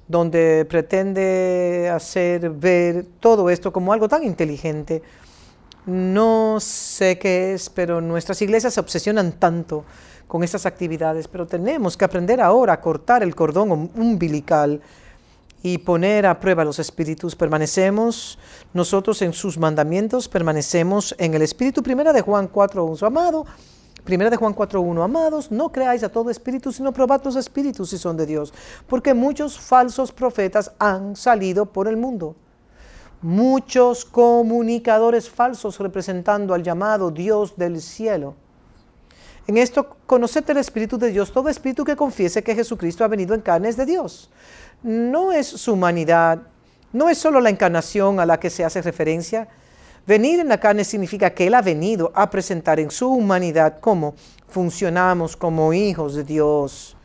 donde 0.07 0.65
pretende 0.69 1.91
hacer 1.93 2.49
ver 2.49 3.05
todo 3.19 3.49
esto 3.49 3.73
como 3.73 3.93
algo 3.93 4.07
tan 4.07 4.23
inteligente. 4.23 5.01
No 5.86 6.59
sé 6.59 7.19
qué 7.19 7.53
es, 7.53 7.69
pero 7.69 8.01
nuestras 8.01 8.41
iglesias 8.41 8.73
se 8.73 8.80
obsesionan 8.80 9.34
tanto 9.34 9.86
con 10.28 10.43
estas 10.43 10.65
actividades, 10.65 11.28
pero 11.28 11.45
tenemos 11.45 11.95
que 11.97 12.05
aprender 12.05 12.41
ahora 12.41 12.73
a 12.73 12.82
cortar 12.82 13.23
el 13.23 13.36
cordón 13.36 13.91
umbilical 13.95 14.82
y 15.66 15.80
poner 15.80 16.28
a 16.28 16.39
prueba 16.39 16.63
los 16.63 16.78
espíritus. 16.78 17.36
Permanecemos 17.36 18.38
nosotros 18.72 19.24
en 19.24 19.34
sus 19.34 19.57
mandamientos, 19.57 20.28
permanecemos 20.28 21.16
en 21.18 21.34
el 21.34 21.41
espíritu. 21.41 21.82
Primera 21.82 22.13
de 22.13 22.22
Juan 22.22 22.51
4.1, 22.51 23.01
amado. 23.01 23.47
Primera 24.03 24.30
de 24.30 24.38
Juan 24.38 24.53
4.1, 24.53 25.03
amados, 25.03 25.49
no 25.49 25.72
creáis 25.72 26.03
a 26.03 26.09
todo 26.09 26.30
espíritu, 26.30 26.72
sino 26.72 26.93
probad 26.93 27.24
los 27.24 27.36
espíritus 27.36 27.89
si 27.89 27.97
son 27.97 28.16
de 28.16 28.28
Dios, 28.28 28.53
porque 28.86 29.16
muchos 29.16 29.57
falsos 29.57 30.11
profetas 30.11 30.72
han 30.78 31.16
salido 31.16 31.66
por 31.66 31.88
el 31.88 31.97
mundo. 31.97 32.36
Muchos 33.24 34.05
comunicadores 34.05 35.28
falsos 35.28 35.80
representando 35.80 36.53
al 36.53 36.61
llamado 36.61 37.09
Dios 37.09 37.57
del 37.57 37.82
cielo. 37.82 38.36
En 39.47 39.57
esto, 39.57 39.97
conoced 40.05 40.47
el 40.49 40.57
Espíritu 40.57 40.97
de 40.97 41.11
Dios. 41.11 41.32
Todo 41.32 41.49
espíritu 41.49 41.84
que 41.84 41.95
confiese 41.95 42.43
que 42.43 42.55
Jesucristo 42.55 43.03
ha 43.03 43.07
venido 43.07 43.36
en 43.36 43.41
carnes 43.41 43.78
de 43.78 43.86
Dios 43.86 44.30
no 44.86 45.33
es 45.33 45.47
su 45.47 45.73
humanidad, 45.73 46.43
no 46.93 47.09
es 47.09 47.17
solo 47.17 47.41
la 47.41 47.49
encarnación 47.49 48.19
a 48.19 48.25
la 48.25 48.39
que 48.39 48.51
se 48.51 48.63
hace 48.63 48.83
referencia. 48.83 49.47
Venir 50.05 50.39
en 50.39 50.47
la 50.47 50.59
carne 50.59 50.83
significa 50.83 51.31
que 51.31 51.47
Él 51.47 51.55
ha 51.55 51.63
venido 51.63 52.11
a 52.13 52.29
presentar 52.29 52.79
en 52.79 52.91
su 52.91 53.09
humanidad 53.09 53.79
cómo 53.81 54.13
funcionamos 54.47 55.36
como 55.36 55.73
hijos 55.73 56.13
de 56.13 56.23
Dios. 56.23 56.95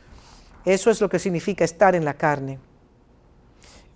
Eso 0.66 0.90
es 0.90 1.00
lo 1.00 1.08
que 1.08 1.18
significa 1.18 1.64
estar 1.64 1.94
en 1.94 2.04
la 2.04 2.12
carne. 2.12 2.58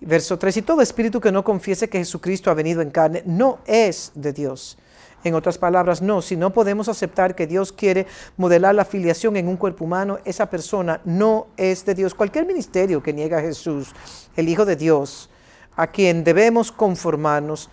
Verso 0.01 0.39
3, 0.39 0.57
y 0.57 0.63
todo 0.63 0.81
espíritu 0.81 1.21
que 1.21 1.31
no 1.31 1.45
confiese 1.45 1.89
que 1.89 1.99
Jesucristo 1.99 2.51
ha 2.51 2.55
venido 2.55 2.81
en 2.81 2.91
carne 2.91 3.23
no 3.27 3.59
es 3.67 4.13
de 4.15 4.33
Dios. 4.33 4.79
En 5.25 5.35
otras 5.35 5.57
palabras, 5.57 6.03
no, 6.03 6.21
si 6.21 6.37
no 6.37 6.53
podemos 6.53 6.89
aceptar 6.91 7.35
que 7.35 7.47
Dios 7.47 7.73
quiere 7.73 8.07
modelar 8.37 8.75
la 8.75 8.85
filiación 8.85 9.37
en 9.37 9.49
un 9.49 9.57
cuerpo 9.57 9.87
humano, 9.87 10.19
esa 10.27 10.51
persona 10.51 11.01
no 11.07 11.47
es 11.57 11.87
de 11.87 11.95
Dios. 11.95 12.15
Cualquier 12.15 12.47
ministerio 12.47 13.03
que 13.03 13.15
niega 13.15 13.39
a 13.39 13.43
Jesús, 13.43 13.95
el 14.37 14.51
Hijo 14.51 14.67
de 14.67 14.77
Dios, 14.77 15.31
a 15.77 15.87
quien 15.87 16.25
debemos 16.25 16.71
conformarnos, 16.71 17.71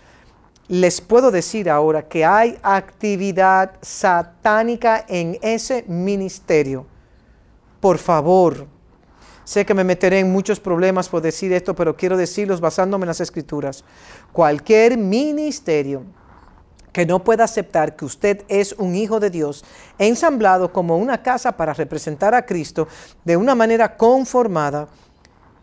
les 0.68 1.02
puedo 1.02 1.30
decir 1.30 1.68
ahora 1.68 2.08
que 2.08 2.24
hay 2.24 2.58
actividad 2.62 3.72
satánica 3.82 5.04
en 5.06 5.38
ese 5.42 5.84
ministerio. 5.86 6.86
Por 7.80 7.98
favor, 7.98 8.66
Sé 9.44 9.66
que 9.66 9.74
me 9.74 9.82
meteré 9.82 10.20
en 10.20 10.30
muchos 10.30 10.60
problemas 10.60 11.08
por 11.08 11.20
decir 11.20 11.52
esto, 11.52 11.74
pero 11.74 11.96
quiero 11.96 12.16
decirlos 12.16 12.60
basándome 12.60 13.04
en 13.04 13.08
las 13.08 13.20
escrituras. 13.20 13.84
Cualquier 14.32 14.96
ministerio 14.96 16.04
que 16.92 17.06
no 17.06 17.24
pueda 17.24 17.44
aceptar 17.44 17.96
que 17.96 18.04
usted 18.04 18.44
es 18.48 18.72
un 18.72 18.94
hijo 18.94 19.18
de 19.18 19.30
Dios, 19.30 19.64
ensamblado 19.98 20.72
como 20.72 20.98
una 20.98 21.22
casa 21.22 21.52
para 21.52 21.72
representar 21.72 22.34
a 22.34 22.44
Cristo 22.44 22.86
de 23.24 23.36
una 23.36 23.54
manera 23.54 23.96
conformada, 23.96 24.88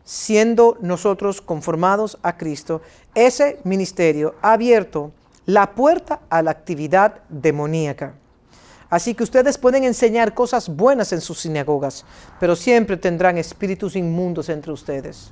siendo 0.04 0.78
nosotros 0.82 1.40
conformados 1.42 2.18
a 2.24 2.36
Cristo, 2.36 2.82
ese 3.14 3.60
ministerio 3.64 4.36
ha 4.42 4.54
abierto 4.54 5.12
la 5.46 5.76
puerta 5.76 6.22
a 6.30 6.42
la 6.42 6.52
actividad 6.52 7.22
demoníaca. 7.30 8.16
Así 8.90 9.14
que 9.14 9.24
ustedes 9.24 9.60
pueden 9.60 9.84
enseñar 9.84 10.34
cosas 10.34 10.68
buenas 10.68 11.14
en 11.14 11.22
sus 11.22 11.42
sinagogas, 11.42 12.06
pero 12.40 12.56
siempre 12.56 12.98
tendrán 12.98 13.38
espíritus 13.38 13.96
inmundos 13.96 14.50
entre 14.50 14.72
ustedes. 14.72 15.32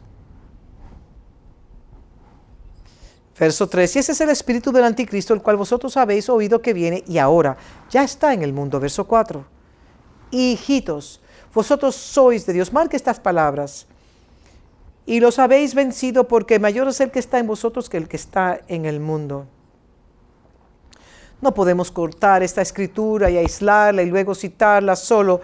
Verso 3.39 3.67
3, 3.67 3.95
y 3.95 3.99
ese 3.99 4.11
es 4.13 4.21
el 4.21 4.29
espíritu 4.29 4.71
del 4.71 4.83
anticristo, 4.83 5.33
el 5.33 5.41
cual 5.41 5.57
vosotros 5.57 5.95
habéis 5.95 6.27
oído 6.27 6.61
que 6.61 6.73
viene 6.73 7.03
y 7.07 7.19
ahora 7.19 7.55
ya 7.89 8.03
está 8.03 8.33
en 8.33 8.41
el 8.41 8.51
mundo. 8.51 8.79
Verso 8.79 9.05
4, 9.05 9.45
hijitos, 10.31 11.21
vosotros 11.53 11.95
sois 11.95 12.45
de 12.45 12.53
Dios. 12.53 12.73
Marque 12.73 12.95
estas 12.95 13.19
palabras. 13.19 13.87
Y 15.05 15.19
los 15.19 15.39
habéis 15.39 15.73
vencido 15.73 16.27
porque 16.27 16.59
mayor 16.59 16.87
es 16.87 16.99
el 16.99 17.11
que 17.11 17.19
está 17.19 17.39
en 17.39 17.47
vosotros 17.47 17.89
que 17.89 17.97
el 17.97 18.07
que 18.07 18.17
está 18.17 18.59
en 18.67 18.85
el 18.85 18.99
mundo. 18.99 19.47
No 21.39 21.53
podemos 21.53 21.91
cortar 21.91 22.43
esta 22.43 22.61
escritura 22.61 23.29
y 23.29 23.37
aislarla 23.37 24.01
y 24.01 24.07
luego 24.07 24.35
citarla 24.35 24.95
solo 24.95 25.41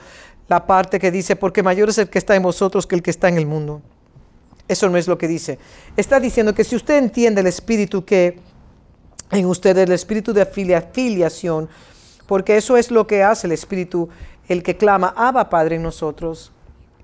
la 0.47 0.65
parte 0.67 0.99
que 0.99 1.11
dice, 1.11 1.35
porque 1.35 1.63
mayor 1.63 1.89
es 1.89 1.97
el 1.97 2.09
que 2.09 2.17
está 2.17 2.35
en 2.35 2.43
vosotros 2.43 2.85
que 2.85 2.95
el 2.95 3.03
que 3.03 3.11
está 3.11 3.29
en 3.29 3.37
el 3.37 3.45
mundo. 3.45 3.81
Eso 4.67 4.89
no 4.89 4.97
es 4.97 5.07
lo 5.07 5.17
que 5.17 5.27
dice. 5.27 5.59
Está 5.97 6.19
diciendo 6.19 6.55
que 6.55 6.63
si 6.63 6.75
usted 6.75 6.97
entiende 6.97 7.41
el 7.41 7.47
espíritu 7.47 8.05
que 8.05 8.39
en 9.31 9.45
usted, 9.45 9.77
el 9.77 9.91
espíritu 9.91 10.33
de 10.33 10.41
afiliación, 10.41 11.69
porque 12.27 12.57
eso 12.57 12.77
es 12.77 12.91
lo 12.91 13.07
que 13.07 13.23
hace 13.23 13.47
el 13.47 13.53
espíritu, 13.53 14.09
el 14.47 14.63
que 14.63 14.77
clama, 14.77 15.13
Abba 15.15 15.49
Padre 15.49 15.75
en 15.75 15.83
nosotros. 15.83 16.51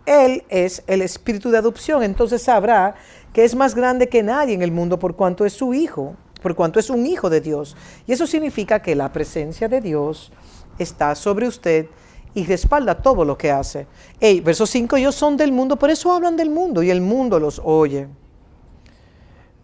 Él 0.05 0.43
es 0.49 0.83
el 0.87 1.01
espíritu 1.01 1.51
de 1.51 1.57
adopción, 1.57 2.03
entonces 2.03 2.41
sabrá 2.41 2.95
que 3.33 3.43
es 3.43 3.55
más 3.55 3.75
grande 3.75 4.09
que 4.09 4.23
nadie 4.23 4.53
en 4.53 4.61
el 4.61 4.71
mundo 4.71 4.97
por 4.97 5.15
cuanto 5.15 5.45
es 5.45 5.53
su 5.53 5.73
hijo, 5.73 6.15
por 6.41 6.55
cuanto 6.55 6.79
es 6.79 6.89
un 6.89 7.05
hijo 7.05 7.29
de 7.29 7.41
Dios. 7.41 7.75
Y 8.07 8.13
eso 8.13 8.25
significa 8.25 8.81
que 8.81 8.95
la 8.95 9.11
presencia 9.11 9.67
de 9.67 9.81
Dios 9.81 10.31
está 10.79 11.13
sobre 11.15 11.47
usted 11.47 11.87
y 12.33 12.45
respalda 12.45 12.95
todo 12.95 13.25
lo 13.25 13.37
que 13.37 13.51
hace. 13.51 13.87
Hey, 14.19 14.41
verso 14.41 14.65
5, 14.65 14.97
ellos 14.97 15.15
son 15.15 15.37
del 15.37 15.51
mundo, 15.51 15.77
por 15.77 15.89
eso 15.89 16.11
hablan 16.11 16.37
del 16.37 16.49
mundo 16.49 16.83
y 16.83 16.89
el 16.89 17.01
mundo 17.01 17.39
los 17.39 17.61
oye. 17.63 18.07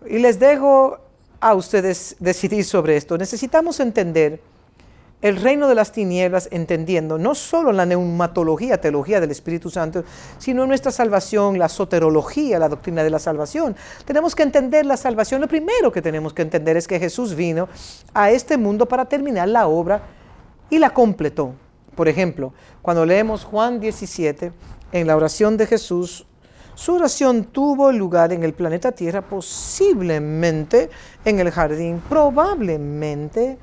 Y 0.07 0.20
les 0.20 0.39
dejo 0.39 0.99
a 1.39 1.53
ustedes 1.53 2.16
decidir 2.20 2.66
sobre 2.66 2.97
esto. 2.97 3.18
Necesitamos 3.18 3.80
entender 3.80 4.41
el 5.22 5.38
reino 5.38 5.68
de 5.68 5.76
las 5.76 5.91
tinieblas 5.91 6.49
entendiendo 6.51 7.18
no 7.18 7.34
solo 7.34 7.72
la 7.72 7.86
neumatología, 7.86 8.80
teología 8.80 9.20
del 9.20 9.32
Espíritu 9.32 9.70
Santo, 9.70 10.03
sino 10.38 10.68
nuestra 10.68 10.91
salvación, 10.91 11.57
la 11.57 11.70
soterología, 11.70 12.59
la 12.59 12.70
doctrina 12.70 13.03
de 13.03 13.09
la 13.09 13.20
salvación. 13.20 13.76
Tenemos 14.05 14.36
que 14.36 14.43
entender 14.43 14.86
la 14.86 14.97
salvación. 14.97 15.41
Lo 15.41 15.47
primero 15.47 15.91
que 15.91 16.01
tenemos 16.01 16.34
que 16.34 16.43
entender 16.43 16.78
es 16.78 16.88
que 16.88 16.99
Jesús 16.99 17.34
vino 17.34 17.68
a 18.13 18.30
este 18.30 18.57
mundo 18.57 18.88
para 18.88 19.05
terminar 19.05 19.47
la 19.49 19.68
obra 19.68 20.03
y 20.70 20.78
la 20.78 20.91
completó. 20.91 21.55
Por 21.96 22.08
ejemplo, 22.08 22.54
cuando 22.82 23.06
leemos 23.06 23.43
Juan 23.46 23.80
17, 23.80 24.52
en 24.91 25.08
la 25.08 25.16
oración 25.16 25.58
de 25.58 25.66
Jesús, 25.66 26.26
su 26.76 26.93
oración 26.93 27.46
tuvo 27.46 27.91
lugar 27.91 28.34
en 28.34 28.43
el 28.43 28.54
planeta 28.54 28.91
Tierra, 28.91 29.22
posiblemente 29.22 30.89
en 31.24 31.39
el 31.39 31.50
jardín, 31.50 32.02
probablemente 32.10 33.58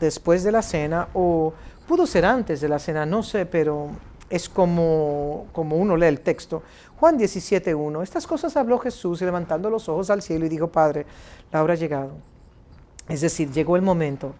después 0.00 0.42
de 0.42 0.52
la 0.52 0.62
cena 0.62 1.08
o 1.12 1.52
pudo 1.86 2.06
ser 2.06 2.24
antes 2.24 2.62
de 2.62 2.68
la 2.68 2.78
cena, 2.78 3.04
no 3.04 3.22
sé, 3.22 3.44
pero 3.44 3.90
es 4.30 4.48
como, 4.48 5.46
como 5.52 5.76
uno 5.76 5.96
lee 5.96 6.06
el 6.06 6.20
texto. 6.20 6.62
Juan 6.98 7.18
17.1, 7.18 8.02
estas 8.02 8.26
cosas 8.26 8.56
habló 8.56 8.78
Jesús 8.78 9.20
levantando 9.20 9.68
los 9.68 9.88
ojos 9.90 10.08
al 10.08 10.22
cielo 10.22 10.46
y 10.46 10.48
dijo, 10.48 10.68
Padre, 10.68 11.04
la 11.52 11.62
hora 11.62 11.74
ha 11.74 11.76
llegado. 11.76 12.12
Es 13.08 13.20
decir, 13.20 13.52
llegó 13.52 13.76
el 13.76 13.82
momento. 13.82 14.34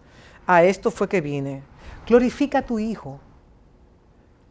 A 0.47 0.65
esto 0.65 0.91
fue 0.91 1.09
que 1.09 1.21
vine. 1.21 1.63
Glorifica 2.07 2.59
a 2.59 2.63
tu 2.63 2.79
Hijo 2.79 3.21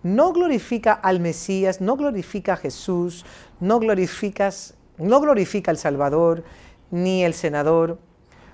no 0.06 0.34
glorifica 0.34 0.94
al 0.94 1.20
Mesías, 1.20 1.82
no 1.82 1.96
glorifica 1.98 2.54
a 2.54 2.58
Jesús, 2.58 3.26
no, 3.60 3.80
glorificas, 3.80 4.76
no 5.00 5.20
glorifica 5.20 5.72
al 5.72 5.80
Salvador 5.80 6.44
ni 6.92 7.24
el 7.24 7.34
senador, 7.34 7.98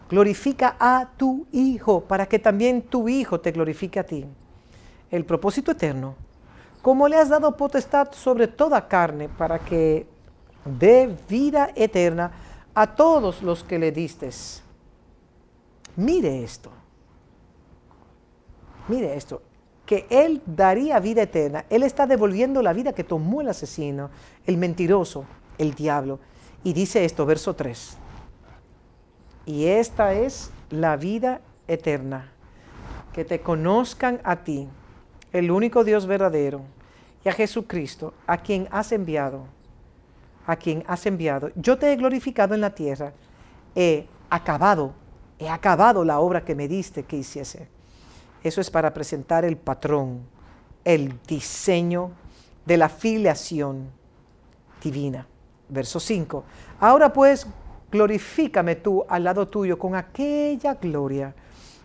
glorifica 0.10 0.78
a 0.80 1.10
tu 1.18 1.46
Hijo 1.52 2.06
para 2.06 2.26
que 2.26 2.40
también 2.40 2.82
tu 2.82 3.10
Hijo 3.10 3.42
te 3.42 3.52
glorifique 3.52 4.00
a 4.00 4.06
ti. 4.06 4.26
El 5.10 5.26
propósito 5.26 5.72
eterno, 5.72 6.16
como 6.82 7.10
le 7.10 7.18
has 7.18 7.28
dado 7.28 7.58
potestad 7.58 8.14
sobre 8.14 8.48
toda 8.48 8.88
carne 8.88 9.28
para 9.28 9.60
que 9.60 10.08
dé 10.64 11.14
vida 11.28 11.72
eterna 11.76 12.32
a 12.74 12.96
todos 12.96 13.44
los 13.44 13.66
que 13.66 13.78
le 13.78 13.92
distes. 13.92 14.64
Mire 15.98 16.46
esto. 16.46 16.72
Mire 18.88 19.18
esto 19.18 19.51
que 19.92 20.08
Él 20.10 20.42
daría 20.46 21.02
vida 21.02 21.24
eterna. 21.24 21.66
Él 21.70 21.84
está 21.84 22.08
devolviendo 22.08 22.62
la 22.62 22.72
vida 22.72 22.94
que 22.94 23.04
tomó 23.04 23.42
el 23.42 23.50
asesino, 23.50 24.10
el 24.46 24.56
mentiroso, 24.56 25.26
el 25.58 25.74
diablo. 25.74 26.22
Y 26.64 26.72
dice 26.72 27.04
esto, 27.04 27.26
verso 27.26 27.58
3. 27.58 27.98
Y 29.48 29.66
esta 29.66 30.14
es 30.14 30.50
la 30.70 30.96
vida 30.96 31.42
eterna, 31.68 32.32
que 33.12 33.26
te 33.26 33.42
conozcan 33.42 34.22
a 34.24 34.38
ti, 34.46 34.70
el 35.34 35.52
único 35.52 35.84
Dios 35.84 36.06
verdadero, 36.06 36.62
y 37.26 37.28
a 37.28 37.34
Jesucristo, 37.34 38.14
a 38.28 38.38
quien 38.38 38.70
has 38.72 38.94
enviado, 38.94 39.44
a 40.48 40.56
quien 40.56 40.86
has 40.88 41.06
enviado. 41.06 41.52
Yo 41.56 41.78
te 41.78 41.92
he 41.92 41.98
glorificado 41.98 42.56
en 42.56 42.62
la 42.62 42.74
tierra, 42.74 43.12
he 43.76 44.08
acabado, 44.30 44.94
he 45.38 45.50
acabado 45.50 46.06
la 46.06 46.22
obra 46.22 46.46
que 46.46 46.56
me 46.56 46.70
diste 46.70 47.04
que 47.04 47.18
hiciese. 47.18 47.81
Eso 48.44 48.62
es 48.62 48.70
para 48.70 48.94
presentar 48.94 49.46
el 49.46 49.58
patrón, 49.58 50.22
el 50.84 51.20
diseño 51.28 52.12
de 52.66 52.78
la 52.78 52.90
filiación 52.90 53.90
divina. 54.84 55.28
Verso 55.70 56.00
5. 56.00 56.44
Ahora 56.80 57.14
pues, 57.14 57.48
glorifícame 57.92 58.76
tú 58.76 59.06
al 59.08 59.24
lado 59.24 59.48
tuyo 59.48 59.78
con 59.78 59.96
aquella 59.96 60.74
gloria 60.76 61.34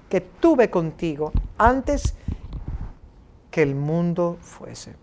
que 0.09 0.21
tuve 0.21 0.71
contigo 0.71 1.33
antes 1.59 2.15
que 3.51 3.63
el 3.63 3.75
mundo 3.75 4.39
fuese. 4.41 4.95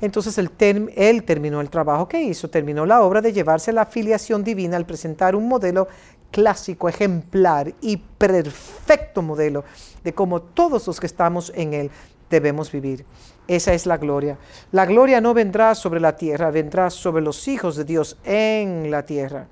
Entonces 0.00 0.36
él, 0.38 0.50
él, 0.94 1.24
terminó 1.24 1.60
el 1.60 1.70
trabajo 1.70 2.06
que 2.06 2.20
hizo, 2.20 2.50
terminó 2.50 2.84
la 2.84 3.02
obra 3.02 3.22
de 3.22 3.32
llevarse 3.32 3.72
la 3.72 3.86
filiación 3.86 4.44
divina 4.44 4.76
al 4.76 4.84
presentar 4.84 5.34
un 5.34 5.48
modelo 5.48 5.88
clásico, 6.30 6.88
ejemplar 6.88 7.72
y 7.80 7.96
perfecto 7.96 9.22
modelo 9.22 9.64
de 10.04 10.14
cómo 10.14 10.42
todos 10.42 10.86
los 10.86 11.00
que 11.00 11.06
estamos 11.06 11.52
en 11.54 11.74
Él 11.74 11.90
debemos 12.30 12.70
vivir. 12.72 13.04
Esa 13.48 13.72
es 13.74 13.86
la 13.86 13.96
gloria. 13.96 14.38
La 14.72 14.86
gloria 14.86 15.20
no 15.20 15.34
vendrá 15.34 15.74
sobre 15.74 16.00
la 16.00 16.16
tierra, 16.16 16.50
vendrá 16.50 16.90
sobre 16.90 17.22
los 17.22 17.46
hijos 17.48 17.76
de 17.76 17.84
Dios 17.84 18.18
en 18.24 18.90
la 18.90 19.04
tierra. 19.04 19.46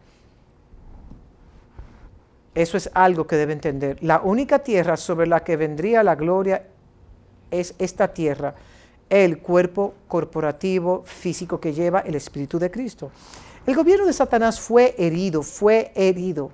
Eso 2.55 2.77
es 2.77 2.91
algo 2.95 3.27
que 3.27 3.37
debe 3.37 3.53
entender. 3.53 3.99
La 4.01 4.21
única 4.21 4.61
tierra 4.61 4.97
sobre 4.97 5.27
la 5.27 5.43
que 5.43 5.57
vendría 5.57 6.03
la 6.03 6.15
gloria 6.15 6.67
es 7.51 7.75
esta 7.79 8.09
tierra, 8.13 8.55
el 9.09 9.39
cuerpo 9.39 9.95
corporativo 10.09 11.03
físico 11.05 11.61
que 11.61 11.73
lleva 11.73 12.01
el 12.01 12.15
Espíritu 12.15 12.59
de 12.59 12.71
Cristo. 12.71 13.11
El 13.67 13.75
gobierno 13.75 14.07
de 14.07 14.13
Satanás 14.13 14.61
fue 14.61 14.95
herido, 14.99 15.43
fue 15.43 15.93
herido 15.95 16.51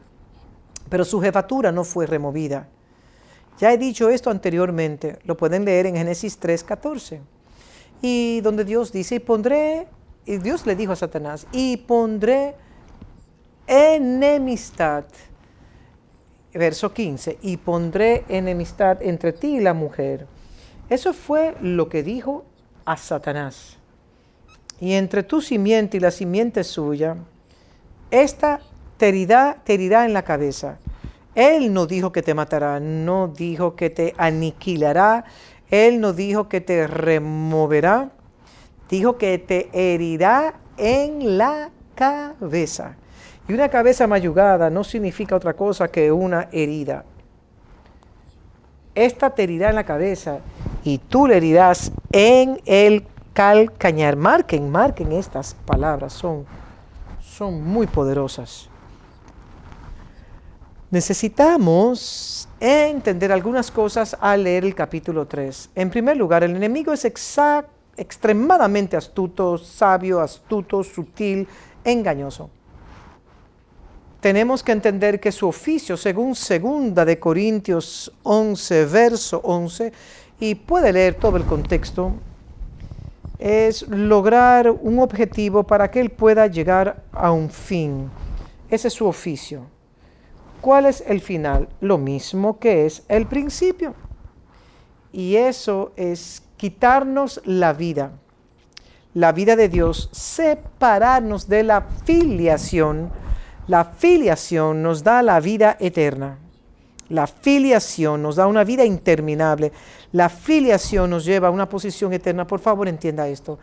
pero 0.91 1.05
su 1.05 1.21
jefatura 1.21 1.73
no 1.73 1.85
fue 1.85 2.07
removida. 2.07 2.69
Ya 3.59 3.73
he 3.73 3.79
dicho 3.79 4.11
esto 4.11 4.31
anteriormente, 4.31 5.19
lo 5.25 5.37
pueden 5.37 5.65
leer 5.65 5.87
en 5.87 5.97
Génesis 5.97 6.39
3:14. 6.39 7.21
Y 8.03 8.41
donde 8.41 8.65
Dios 8.65 8.93
dice, 8.93 9.17
y 9.17 9.19
pondré, 9.21 9.87
y 10.27 10.39
Dios 10.39 10.67
le 10.67 10.75
dijo 10.75 10.93
a 10.93 10.97
Satanás, 10.97 11.47
y 11.53 11.77
pondré 11.77 12.55
enemistad. 13.67 15.05
Verso 16.53 16.93
15, 16.93 17.39
y 17.43 17.59
pondré 17.59 18.25
enemistad 18.29 19.03
entre 19.03 19.33
ti 19.33 19.57
y 19.57 19.61
la 19.61 19.75
mujer. 19.75 20.27
Eso 20.89 21.13
fue 21.13 21.55
lo 21.61 21.89
que 21.89 22.03
dijo 22.03 22.45
a 22.85 22.97
Satanás. 22.97 23.77
Y 24.81 24.95
entre 24.95 25.23
tu 25.23 25.43
simiente 25.43 25.99
y 25.99 26.01
la 26.01 26.11
simiente 26.11 26.65
suya, 26.65 27.17
esta 28.11 28.61
te 29.01 29.09
herirá, 29.09 30.05
en 30.05 30.13
la 30.13 30.23
cabeza. 30.23 30.79
Él 31.35 31.73
no 31.73 31.87
dijo 31.87 32.13
que 32.13 32.23
te 32.23 32.35
matará, 32.35 32.81
no 32.81 33.29
dijo 33.29 33.75
que 33.75 33.89
te 33.89 34.15
aniquilará, 34.19 35.25
Él 35.71 36.01
no 36.01 36.13
dijo 36.13 36.49
que 36.51 36.61
te 36.61 36.87
removerá, 36.87 38.11
dijo 38.91 39.17
que 39.17 39.39
te 39.39 39.71
herirá 39.73 40.55
en 40.77 41.39
la 41.39 41.71
cabeza. 41.95 42.97
Y 43.49 43.55
una 43.55 43.71
cabeza 43.71 44.07
mayugada 44.07 44.69
no 44.69 44.85
significa 44.85 45.35
otra 45.35 45.55
cosa 45.55 45.89
que 45.89 46.13
una 46.13 46.49
herida. 46.53 47.05
Esta 48.95 49.31
te 49.31 49.45
herirá 49.45 49.71
en 49.71 49.77
la 49.77 49.85
cabeza 49.85 50.41
y 50.85 50.99
tú 50.99 51.27
le 51.27 51.39
herirás 51.39 51.91
en 52.13 52.61
el 52.67 53.07
calcañar. 53.33 54.17
Marquen, 54.17 54.71
marquen 54.71 55.13
estas 55.13 55.55
palabras, 55.65 56.13
son, 56.13 56.45
son 57.21 57.63
muy 57.63 57.87
poderosas. 57.87 58.70
Necesitamos 60.91 62.49
entender 62.59 63.31
algunas 63.31 63.71
cosas 63.71 64.17
al 64.21 64.43
leer 64.43 64.65
el 64.65 64.75
capítulo 64.75 65.25
3. 65.25 65.71
En 65.77 65.89
primer 65.89 66.17
lugar, 66.17 66.43
el 66.43 66.57
enemigo 66.57 66.93
es 66.93 67.05
extremadamente 67.97 68.97
astuto, 68.97 69.57
sabio, 69.57 70.19
astuto, 70.19 70.83
sutil, 70.83 71.47
engañoso. 71.85 72.51
Tenemos 74.21 74.65
que 74.65 74.73
entender 74.73 75.21
que 75.21 75.31
su 75.31 75.47
oficio, 75.47 75.97
según 75.97 76.35
segunda 76.35 77.05
de 77.05 77.21
Corintios 77.21 78.13
11, 78.25 78.85
verso 78.87 79.41
11, 79.45 79.93
y 80.41 80.57
puede 80.57 80.93
leer 80.93 81.15
todo 81.15 81.37
el 81.37 81.45
contexto, 81.45 82.15
es 83.39 83.87
lograr 83.87 84.69
un 84.73 84.99
objetivo 84.99 85.63
para 85.63 85.89
que 85.89 86.01
él 86.01 86.11
pueda 86.11 86.49
llegar 86.49 87.05
a 87.13 87.31
un 87.31 87.49
fin. 87.49 88.11
Ese 88.69 88.89
es 88.89 88.95
su 88.95 89.07
oficio. 89.07 89.70
¿Cuál 90.61 90.87
es 90.87 91.03
el 91.07 91.21
final? 91.21 91.69
Lo 91.81 91.97
mismo 91.97 92.59
que 92.59 92.87
es 92.87 93.03
el 93.09 93.27
principio. 93.27 93.95
Y 95.13 95.37
eso 95.37 95.93
es 95.97 96.43
quitarnos 96.57 97.41
la 97.45 97.73
vida, 97.73 98.13
la 99.15 99.33
vida 99.33 99.57
de 99.57 99.69
Dios, 99.69 100.09
separarnos 100.13 101.49
de 101.49 101.65
la 101.65 101.87
filiación. 102.05 103.11
La 103.67 103.85
filiación 103.85 104.83
nos 104.83 105.03
da 105.03 105.23
la 105.23 105.41
vida 105.41 105.77
eterna. 105.81 106.39
La 107.09 107.27
filiación 107.27 108.23
nos 108.23 108.37
da 108.37 108.47
una 108.47 108.63
vida 108.63 108.85
interminable. 108.85 109.73
La 110.13 110.29
filiación 110.29 111.11
nos 111.11 111.25
lleva 111.25 111.49
a 111.49 111.51
una 111.51 111.69
posición 111.69 112.13
eterna. 112.13 112.47
Por 112.47 112.61
favor, 112.61 112.87
entienda 112.87 113.27
esto. 113.27 113.59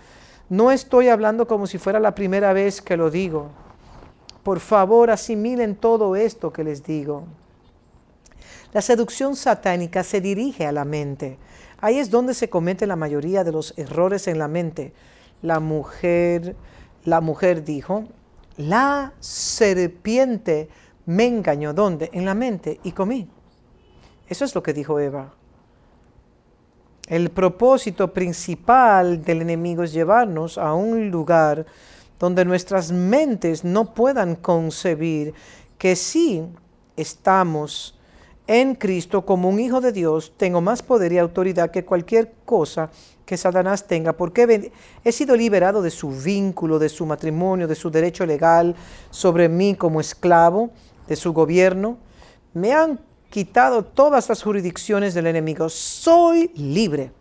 No 0.50 0.72
estoy 0.72 1.10
hablando 1.10 1.48
como 1.48 1.68
si 1.68 1.78
fuera 1.78 2.00
la 2.00 2.16
primera 2.16 2.52
vez 2.52 2.82
que 2.82 2.98
lo 2.98 3.10
digo. 3.10 3.50
Por 4.48 4.62
favor, 4.62 5.12
asimilen 5.12 5.76
todo 5.76 6.16
esto 6.16 6.54
que 6.54 6.64
les 6.64 6.82
digo. 6.82 7.26
La 8.72 8.82
seducción 8.82 9.36
satánica 9.36 10.06
se 10.06 10.22
dirige 10.22 10.66
a 10.66 10.72
la 10.72 10.86
mente. 10.86 11.38
Ahí 11.82 12.00
es 12.00 12.10
donde 12.10 12.34
se 12.34 12.50
cometen 12.50 12.88
la 12.88 12.96
mayoría 12.96 13.44
de 13.44 13.52
los 13.52 13.78
errores 13.78 14.26
en 14.30 14.40
la 14.40 14.48
mente. 14.48 14.94
La 15.42 15.60
mujer, 15.60 16.56
la 17.04 17.20
mujer 17.20 17.66
dijo, 17.66 18.06
la 18.56 19.12
serpiente 19.20 20.70
me 21.06 21.28
engañó. 21.28 21.74
¿Dónde? 21.74 22.10
En 22.14 22.24
la 22.24 22.34
mente 22.34 22.80
y 22.84 22.94
comí. 22.94 23.28
Eso 24.30 24.46
es 24.46 24.56
lo 24.56 24.64
que 24.64 24.72
dijo 24.72 24.98
Eva. 24.98 25.34
El 27.10 27.32
propósito 27.32 28.14
principal 28.14 29.22
del 29.26 29.42
enemigo 29.42 29.84
es 29.84 29.92
llevarnos 29.92 30.58
a 30.58 30.74
un 30.74 31.12
lugar 31.12 31.66
donde 32.20 32.46
nuestras 32.46 32.92
mentes 32.92 33.64
no 33.64 33.94
puedan 33.94 34.36
concebir 34.36 35.34
que 35.78 35.96
si 35.96 36.44
estamos 36.96 37.98
en 38.48 38.76
Cristo 38.76 39.26
como 39.26 39.50
un 39.50 39.60
hijo 39.60 39.82
de 39.82 39.92
Dios, 39.92 40.34
tengo 40.38 40.62
más 40.62 40.82
poder 40.82 41.12
y 41.12 41.18
autoridad 41.18 41.70
que 41.70 41.86
cualquier 41.86 42.34
cosa 42.46 42.90
que 43.26 43.36
Satanás 43.36 43.86
tenga, 43.88 44.14
porque 44.14 44.72
he 45.04 45.12
sido 45.12 45.36
liberado 45.36 45.82
de 45.82 45.92
su 45.92 46.10
vínculo, 46.10 46.80
de 46.80 46.88
su 46.88 47.06
matrimonio, 47.06 47.68
de 47.68 47.76
su 47.76 47.92
derecho 47.92 48.26
legal 48.26 48.74
sobre 49.12 49.50
mí 49.50 49.76
como 49.76 50.00
esclavo, 50.00 50.72
de 51.08 51.18
su 51.18 51.34
gobierno. 51.34 51.98
Me 52.54 52.74
han 52.74 53.02
quitado 53.30 53.84
todas 53.84 54.30
las 54.30 54.42
jurisdicciones 54.42 55.14
del 55.14 55.28
enemigo. 55.28 55.68
Soy 55.68 56.52
libre. 56.56 57.12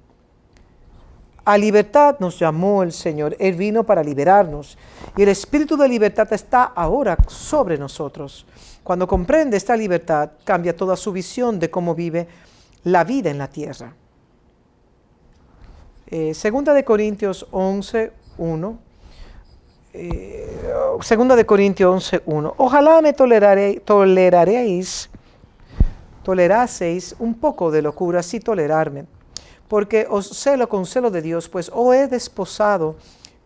A 1.47 1.57
libertad 1.57 2.16
nos 2.18 2.40
llamó 2.40 2.82
el 2.82 2.90
Señor. 2.90 3.36
Él 3.38 3.55
vino 3.55 3.84
para 3.84 4.03
liberarnos. 4.03 4.76
Y 5.16 5.22
el 5.22 5.28
espíritu 5.28 5.76
de 5.76 5.88
libertad 5.88 6.26
está 6.32 6.64
ahora 6.64 7.16
sobre 7.28 7.78
nosotros. 7.78 8.44
Cuando 8.82 9.07
comprende 9.07 9.57
esta 9.57 9.76
libertad, 9.76 10.32
cambia 10.42 10.76
toda 10.76 10.97
su 10.97 11.12
visión 11.12 11.61
de 11.61 11.70
cómo 11.70 11.94
vive 11.94 12.26
la 12.82 13.05
vida 13.05 13.30
en 13.30 13.38
la 13.38 13.47
tierra. 13.47 13.94
Eh, 16.09 16.34
segunda 16.34 16.74
de 16.74 16.84
Corintios 16.84 17.47
11, 17.53 18.12
1. 18.38 18.78
Eh, 19.92 20.68
segunda 21.03 21.36
de 21.36 21.47
Corintios 21.47 21.94
11, 21.94 22.22
1. 22.26 22.55
Ojalá 22.57 23.01
me 23.01 23.12
toleraréis, 23.12 25.11
toleraseis 26.24 27.14
un 27.20 27.34
poco 27.34 27.70
de 27.70 27.82
locura, 27.82 28.24
si 28.24 28.40
tolerarme 28.40 29.07
porque 29.68 30.06
os 30.08 30.28
celo 30.28 30.68
con 30.68 30.86
celo 30.86 31.10
de 31.10 31.22
Dios, 31.22 31.48
pues 31.48 31.70
os 31.72 31.94
he 31.94 32.06
desposado 32.08 32.96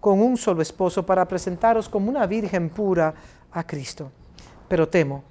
con 0.01 0.21
un 0.21 0.37
solo 0.37 0.63
esposo 0.63 1.05
para 1.05 1.29
presentaros 1.29 1.89
como 1.89 2.09
una 2.09 2.27
virgen 2.27 2.71
pura 2.71 3.15
a 3.53 3.67
Cristo. 3.67 4.11
Pero 4.69 4.89
temo, 4.89 5.25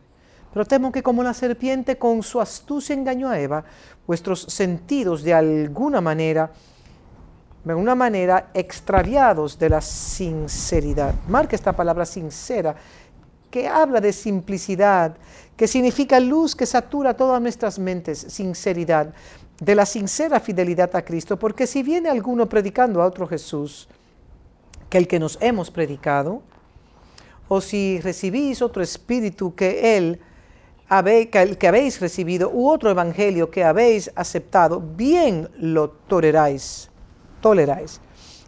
pero 0.53 0.65
temo 0.65 0.91
que 0.91 1.03
como 1.03 1.23
la 1.23 1.33
serpiente 1.33 1.97
con 1.97 2.23
su 2.23 2.39
astucia 2.39 2.93
engañó 2.93 3.29
a 3.29 3.39
Eva, 3.39 3.63
vuestros 4.05 4.41
sentidos 4.41 5.23
de 5.23 5.33
alguna 5.33 6.01
manera, 6.01 6.51
de 7.63 7.71
alguna 7.71 7.95
manera 7.95 8.49
extraviados 8.53 9.57
de 9.59 9.69
la 9.69 9.81
sinceridad. 9.81 11.13
Marca 11.27 11.55
esta 11.55 11.75
palabra 11.75 12.05
sincera, 12.05 12.75
que 13.51 13.67
habla 13.67 13.99
de 13.99 14.13
simplicidad, 14.13 15.17
que 15.55 15.67
significa 15.67 16.19
luz 16.19 16.55
que 16.55 16.65
satura 16.65 17.15
todas 17.15 17.41
nuestras 17.41 17.79
mentes, 17.79 18.19
sinceridad 18.19 19.13
de 19.59 19.75
la 19.75 19.85
sincera 19.85 20.39
fidelidad 20.39 20.95
a 20.95 21.03
Cristo, 21.03 21.37
porque 21.37 21.67
si 21.67 21.83
viene 21.83 22.09
alguno 22.09 22.47
predicando 22.47 23.01
a 23.01 23.05
otro 23.05 23.27
Jesús 23.27 23.87
que 24.89 24.97
el 24.97 25.07
que 25.07 25.19
nos 25.19 25.37
hemos 25.41 25.69
predicado, 25.69 26.41
o 27.47 27.61
si 27.61 27.99
recibís 28.01 28.61
otro 28.61 28.81
espíritu 28.81 29.55
que 29.55 29.97
él 29.97 30.19
que 31.59 31.67
habéis 31.67 31.99
recibido 31.99 32.49
u 32.51 32.67
otro 32.67 32.89
evangelio 32.89 33.51
que 33.51 33.63
habéis 33.63 34.11
aceptado, 34.15 34.79
bien 34.79 35.47
lo 35.57 35.89
toleráis, 35.89 36.89
toleráis. 37.41 38.01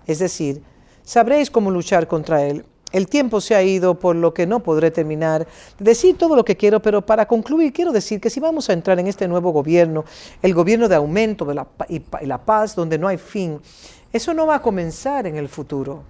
Es 0.08 0.20
decir, 0.20 0.64
sabréis 1.04 1.52
cómo 1.52 1.70
luchar 1.70 2.08
contra 2.08 2.44
él. 2.44 2.66
El 2.92 3.08
tiempo 3.08 3.40
se 3.40 3.56
ha 3.56 3.64
ido 3.64 3.96
por 3.96 4.16
lo 4.16 4.34
que 4.34 4.46
no 4.46 4.60
podré 4.60 4.92
terminar 4.92 5.48
de 5.80 5.86
decir 5.92 6.18
todo 6.18 6.36
lo 6.36 6.44
que 6.44 6.58
quiero, 6.58 6.82
pero 6.82 7.06
para 7.06 7.26
concluir 7.26 7.72
quiero 7.72 7.92
decir 7.92 8.20
que 8.20 8.30
si 8.30 8.40
vamos 8.40 8.70
a 8.70 8.74
entrar 8.74 9.00
en 9.00 9.08
este 9.08 9.28
nuevo 9.28 9.52
gobierno, 9.52 10.04
el 10.42 10.54
gobierno 10.54 10.90
de 10.90 10.96
aumento 10.96 11.46
de 11.46 11.56
la, 11.56 11.68
y, 11.88 12.02
la 12.22 12.38
paz 12.40 12.76
donde 12.76 12.98
no 12.98 13.08
hay 13.08 13.18
fin, 13.18 13.62
eso 14.12 14.34
no 14.34 14.46
va 14.46 14.56
a 14.56 14.62
comenzar 14.62 15.26
en 15.26 15.38
el 15.38 15.48
futuro. 15.48 16.04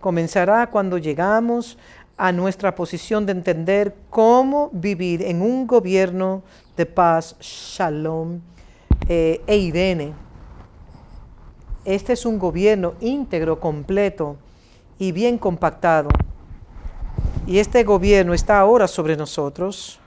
Comenzará 0.00 0.68
cuando 0.70 0.98
llegamos 0.98 1.78
a 2.16 2.32
nuestra 2.32 2.74
posición 2.74 3.24
de 3.26 3.32
entender 3.32 3.94
cómo 4.10 4.70
vivir 4.72 5.22
en 5.22 5.40
un 5.40 5.66
gobierno 5.66 6.42
de 6.76 6.86
paz, 6.86 7.36
shalom 7.40 8.40
eh, 9.08 9.40
e 9.46 9.56
irene. 9.56 10.14
Este 11.84 12.14
es 12.14 12.26
un 12.26 12.38
gobierno 12.40 12.94
íntegro, 13.00 13.60
completo 13.60 14.36
y 14.98 15.12
bien 15.12 15.38
compactado. 15.38 16.08
Y 17.46 17.58
este 17.58 17.84
gobierno 17.84 18.34
está 18.34 18.58
ahora 18.58 18.88
sobre 18.88 19.16
nosotros. 19.16 20.00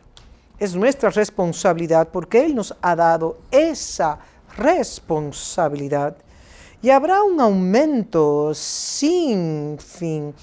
Es 0.60 0.76
nuestra 0.76 1.10
responsabilidad 1.10 2.10
porque 2.12 2.44
Él 2.44 2.56
nos 2.56 2.76
ha 2.82 2.96
dado 2.96 3.38
esa 3.50 4.20
responsabilidad. 4.58 6.18
Y 6.82 6.90
habrá 6.90 7.24
un 7.24 7.40
aumento 7.40 8.54
sin 8.54 9.78
fin. 9.80 10.34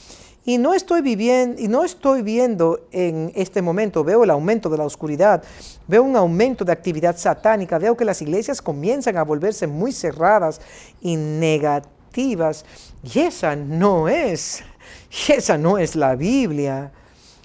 Y 0.44 0.58
no 0.58 0.74
estoy 0.74 1.02
viviendo, 1.02 1.60
y 1.60 1.66
no 1.66 1.82
estoy 1.82 2.22
viendo 2.22 2.86
en 2.92 3.32
este 3.34 3.60
momento, 3.62 4.04
veo 4.04 4.22
el 4.22 4.30
aumento 4.30 4.70
de 4.70 4.78
la 4.78 4.84
oscuridad, 4.84 5.42
veo 5.88 6.04
un 6.04 6.14
aumento 6.14 6.64
de 6.64 6.70
actividad 6.70 7.16
satánica, 7.16 7.78
veo 7.78 7.96
que 7.96 8.04
las 8.04 8.22
iglesias 8.22 8.62
comienzan 8.62 9.16
a 9.16 9.24
volverse 9.24 9.66
muy 9.66 9.90
cerradas 9.90 10.60
y 11.00 11.16
negativas 11.16 11.95
y 12.16 13.20
esa 13.20 13.54
no 13.56 14.08
es, 14.08 14.62
esa 15.28 15.58
no 15.58 15.78
es 15.78 15.96
la 15.96 16.16
Biblia. 16.16 16.92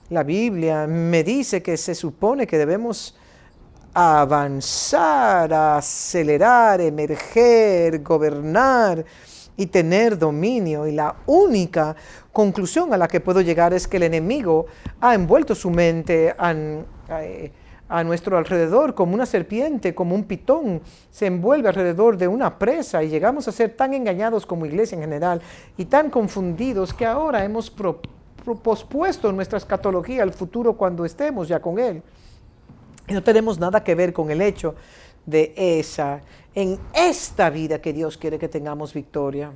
La 0.09 0.23
Biblia 0.23 0.87
me 0.87 1.23
dice 1.23 1.61
que 1.61 1.77
se 1.77 1.95
supone 1.95 2.47
que 2.47 2.57
debemos 2.57 3.15
avanzar, 3.93 5.53
acelerar, 5.53 6.81
emerger, 6.81 8.01
gobernar 8.01 9.05
y 9.57 9.65
tener 9.65 10.17
dominio. 10.17 10.87
Y 10.87 10.93
la 10.93 11.15
única 11.25 11.95
conclusión 12.31 12.93
a 12.93 12.97
la 12.97 13.07
que 13.07 13.19
puedo 13.19 13.41
llegar 13.41 13.73
es 13.73 13.87
que 13.87 13.97
el 13.97 14.03
enemigo 14.03 14.67
ha 14.99 15.13
envuelto 15.13 15.55
su 15.55 15.69
mente, 15.69 16.33
a 17.91 18.05
nuestro 18.05 18.37
alrededor 18.37 18.95
como 18.95 19.13
una 19.13 19.25
serpiente, 19.25 19.93
como 19.93 20.15
un 20.15 20.23
pitón, 20.23 20.81
se 21.09 21.25
envuelve 21.25 21.67
alrededor 21.67 22.15
de 22.15 22.25
una 22.25 22.57
presa 22.57 23.03
y 23.03 23.09
llegamos 23.09 23.49
a 23.49 23.51
ser 23.51 23.75
tan 23.75 23.93
engañados 23.93 24.45
como 24.45 24.65
iglesia 24.65 24.95
en 24.95 25.01
general 25.01 25.41
y 25.77 25.83
tan 25.83 26.09
confundidos 26.09 26.93
que 26.93 27.05
ahora 27.05 27.43
hemos 27.43 27.69
pospuesto 28.63 29.29
nuestra 29.33 29.57
escatología 29.57 30.23
al 30.23 30.31
futuro 30.31 30.77
cuando 30.77 31.03
estemos 31.03 31.49
ya 31.49 31.59
con 31.59 31.79
Él. 31.79 32.01
Y 33.09 33.13
no 33.13 33.21
tenemos 33.21 33.59
nada 33.59 33.83
que 33.83 33.93
ver 33.93 34.13
con 34.13 34.31
el 34.31 34.41
hecho 34.41 34.73
de 35.25 35.53
esa, 35.57 36.21
en 36.55 36.79
esta 36.93 37.49
vida 37.49 37.81
que 37.81 37.91
Dios 37.91 38.17
quiere 38.17 38.39
que 38.39 38.47
tengamos 38.47 38.93
victoria. 38.93 39.51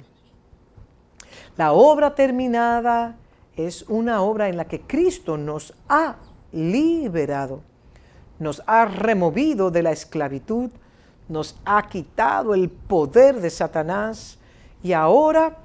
La 1.55 1.71
obra 1.71 2.13
terminada 2.15 3.15
es 3.55 3.83
una 3.83 4.21
obra 4.23 4.49
en 4.49 4.57
la 4.57 4.65
que 4.65 4.81
Cristo 4.81 5.37
nos 5.37 5.73
ha 5.87 6.17
liberado, 6.51 7.61
nos 8.39 8.61
ha 8.65 8.85
removido 8.85 9.71
de 9.71 9.83
la 9.83 9.91
esclavitud, 9.91 10.69
nos 11.27 11.55
ha 11.65 11.87
quitado 11.87 12.53
el 12.53 12.69
poder 12.69 13.41
de 13.41 13.49
Satanás 13.49 14.37
y 14.83 14.93
ahora 14.93 15.57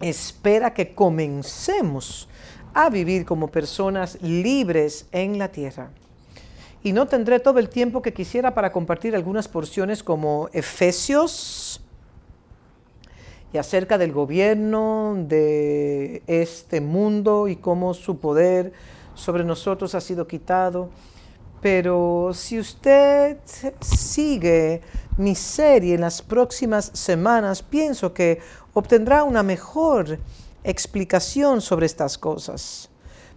espera 0.00 0.72
que 0.72 0.94
comencemos 0.94 2.28
a 2.72 2.88
vivir 2.88 3.24
como 3.24 3.48
personas 3.48 4.20
libres 4.22 5.06
en 5.12 5.38
la 5.38 5.48
tierra. 5.48 5.90
Y 6.82 6.92
no 6.92 7.06
tendré 7.06 7.40
todo 7.40 7.58
el 7.58 7.68
tiempo 7.68 8.00
que 8.00 8.12
quisiera 8.12 8.54
para 8.54 8.72
compartir 8.72 9.14
algunas 9.14 9.48
porciones 9.48 10.02
como 10.02 10.48
Efesios 10.52 11.82
y 13.52 13.58
acerca 13.58 13.98
del 13.98 14.12
gobierno 14.12 15.14
de 15.16 16.22
este 16.26 16.80
mundo 16.80 17.48
y 17.48 17.56
cómo 17.56 17.92
su 17.92 18.18
poder 18.18 18.72
sobre 19.14 19.44
nosotros 19.44 19.94
ha 19.94 20.00
sido 20.00 20.26
quitado. 20.26 20.88
Pero 21.60 22.30
si 22.32 22.58
usted 22.58 23.36
sigue 23.80 24.80
mi 25.18 25.34
serie 25.34 25.94
en 25.94 26.00
las 26.00 26.22
próximas 26.22 26.90
semanas, 26.94 27.62
pienso 27.62 28.14
que 28.14 28.40
obtendrá 28.72 29.24
una 29.24 29.42
mejor 29.42 30.18
explicación 30.64 31.60
sobre 31.60 31.86
estas 31.86 32.16
cosas. 32.16 32.88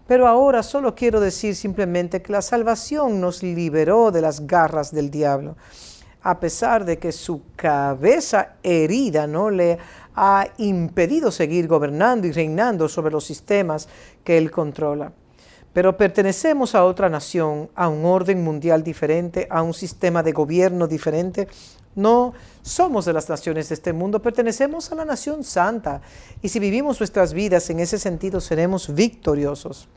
Pero 0.07 0.27
ahora 0.27 0.63
solo 0.63 0.95
quiero 0.95 1.19
decir 1.19 1.55
simplemente 1.55 2.21
que 2.21 2.31
la 2.31 2.41
salvación 2.41 3.19
nos 3.19 3.43
liberó 3.43 4.11
de 4.11 4.21
las 4.21 4.47
garras 4.47 4.93
del 4.93 5.09
diablo, 5.09 5.55
a 6.21 6.39
pesar 6.39 6.85
de 6.85 6.99
que 6.99 7.11
su 7.11 7.41
cabeza 7.55 8.55
herida 8.63 9.27
no 9.27 9.49
le 9.49 9.77
ha 10.15 10.47
impedido 10.57 11.31
seguir 11.31 11.67
gobernando 11.67 12.27
y 12.27 12.31
reinando 12.31 12.87
sobre 12.87 13.11
los 13.11 13.25
sistemas 13.25 13.89
que 14.23 14.37
él 14.37 14.51
controla. 14.51 15.11
Pero 15.73 15.97
pertenecemos 15.97 16.75
a 16.75 16.85
otra 16.85 17.09
nación, 17.09 17.69
a 17.75 17.89
un 17.89 18.05
orden 18.05 18.43
mundial 18.43 18.83
diferente, 18.83 19.47
a 19.49 19.63
un 19.63 19.73
sistema 19.73 20.21
de 20.21 20.31
gobierno 20.31 20.87
diferente, 20.87 21.47
no 21.95 22.33
somos 22.61 23.05
de 23.05 23.13
las 23.13 23.29
naciones 23.29 23.69
de 23.69 23.75
este 23.75 23.93
mundo, 23.93 24.21
pertenecemos 24.21 24.91
a 24.91 24.95
la 24.95 25.05
nación 25.05 25.43
santa. 25.43 26.01
Y 26.41 26.49
si 26.49 26.59
vivimos 26.59 26.99
nuestras 26.99 27.33
vidas 27.33 27.69
en 27.69 27.79
ese 27.79 27.99
sentido, 27.99 28.39
seremos 28.39 28.93
victoriosos. 28.93 29.87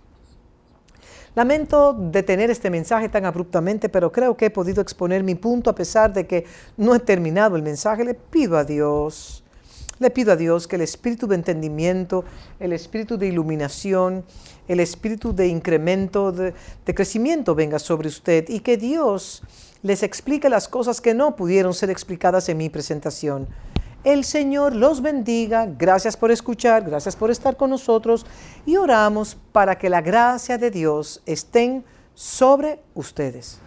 Lamento 1.34 1.92
detener 1.92 2.50
este 2.50 2.70
mensaje 2.70 3.10
tan 3.10 3.26
abruptamente, 3.26 3.90
pero 3.90 4.10
creo 4.10 4.36
que 4.36 4.46
he 4.46 4.50
podido 4.50 4.80
exponer 4.80 5.22
mi 5.22 5.34
punto 5.34 5.68
a 5.68 5.74
pesar 5.74 6.12
de 6.12 6.26
que 6.26 6.46
no 6.78 6.94
he 6.94 6.98
terminado 6.98 7.56
el 7.56 7.62
mensaje. 7.62 8.04
Le 8.04 8.14
pido 8.14 8.56
a 8.56 8.64
Dios, 8.64 9.44
le 9.98 10.10
pido 10.10 10.32
a 10.32 10.36
Dios 10.36 10.66
que 10.66 10.76
el 10.76 10.82
espíritu 10.82 11.26
de 11.26 11.36
entendimiento, 11.36 12.24
el 12.60 12.72
espíritu 12.72 13.16
de 13.16 13.28
iluminación, 13.28 14.24
el 14.68 14.80
espíritu 14.80 15.34
de 15.34 15.48
incremento, 15.48 16.32
de, 16.32 16.54
crecimiento 16.94 17.54
venga 17.54 17.78
sobre 17.78 18.08
usted 18.08 18.48
y 18.48 18.60
que 18.60 18.76
Dios 18.76 19.42
les 19.82 20.02
explique 20.02 20.48
las 20.48 20.68
cosas 20.68 21.00
que 21.00 21.14
no 21.14 21.36
pudieron 21.36 21.72
ser 21.72 21.90
explicadas 21.90 22.48
en 22.48 22.58
mi 22.58 22.68
presentación. 22.68 23.46
El 24.04 24.24
Señor 24.24 24.74
los 24.74 25.02
bendiga. 25.02 25.66
Gracias 25.66 26.16
por 26.16 26.30
escuchar, 26.30 26.84
gracias 26.84 27.16
por 27.16 27.30
estar 27.30 27.56
con 27.56 27.70
nosotros 27.70 28.24
y 28.64 28.76
oramos 28.76 29.36
para 29.52 29.78
que 29.78 29.90
la 29.90 30.00
gracia 30.00 30.58
de 30.58 30.70
Dios 30.70 31.22
esté 31.26 31.82
sobre 32.14 32.80
ustedes. 32.94 33.60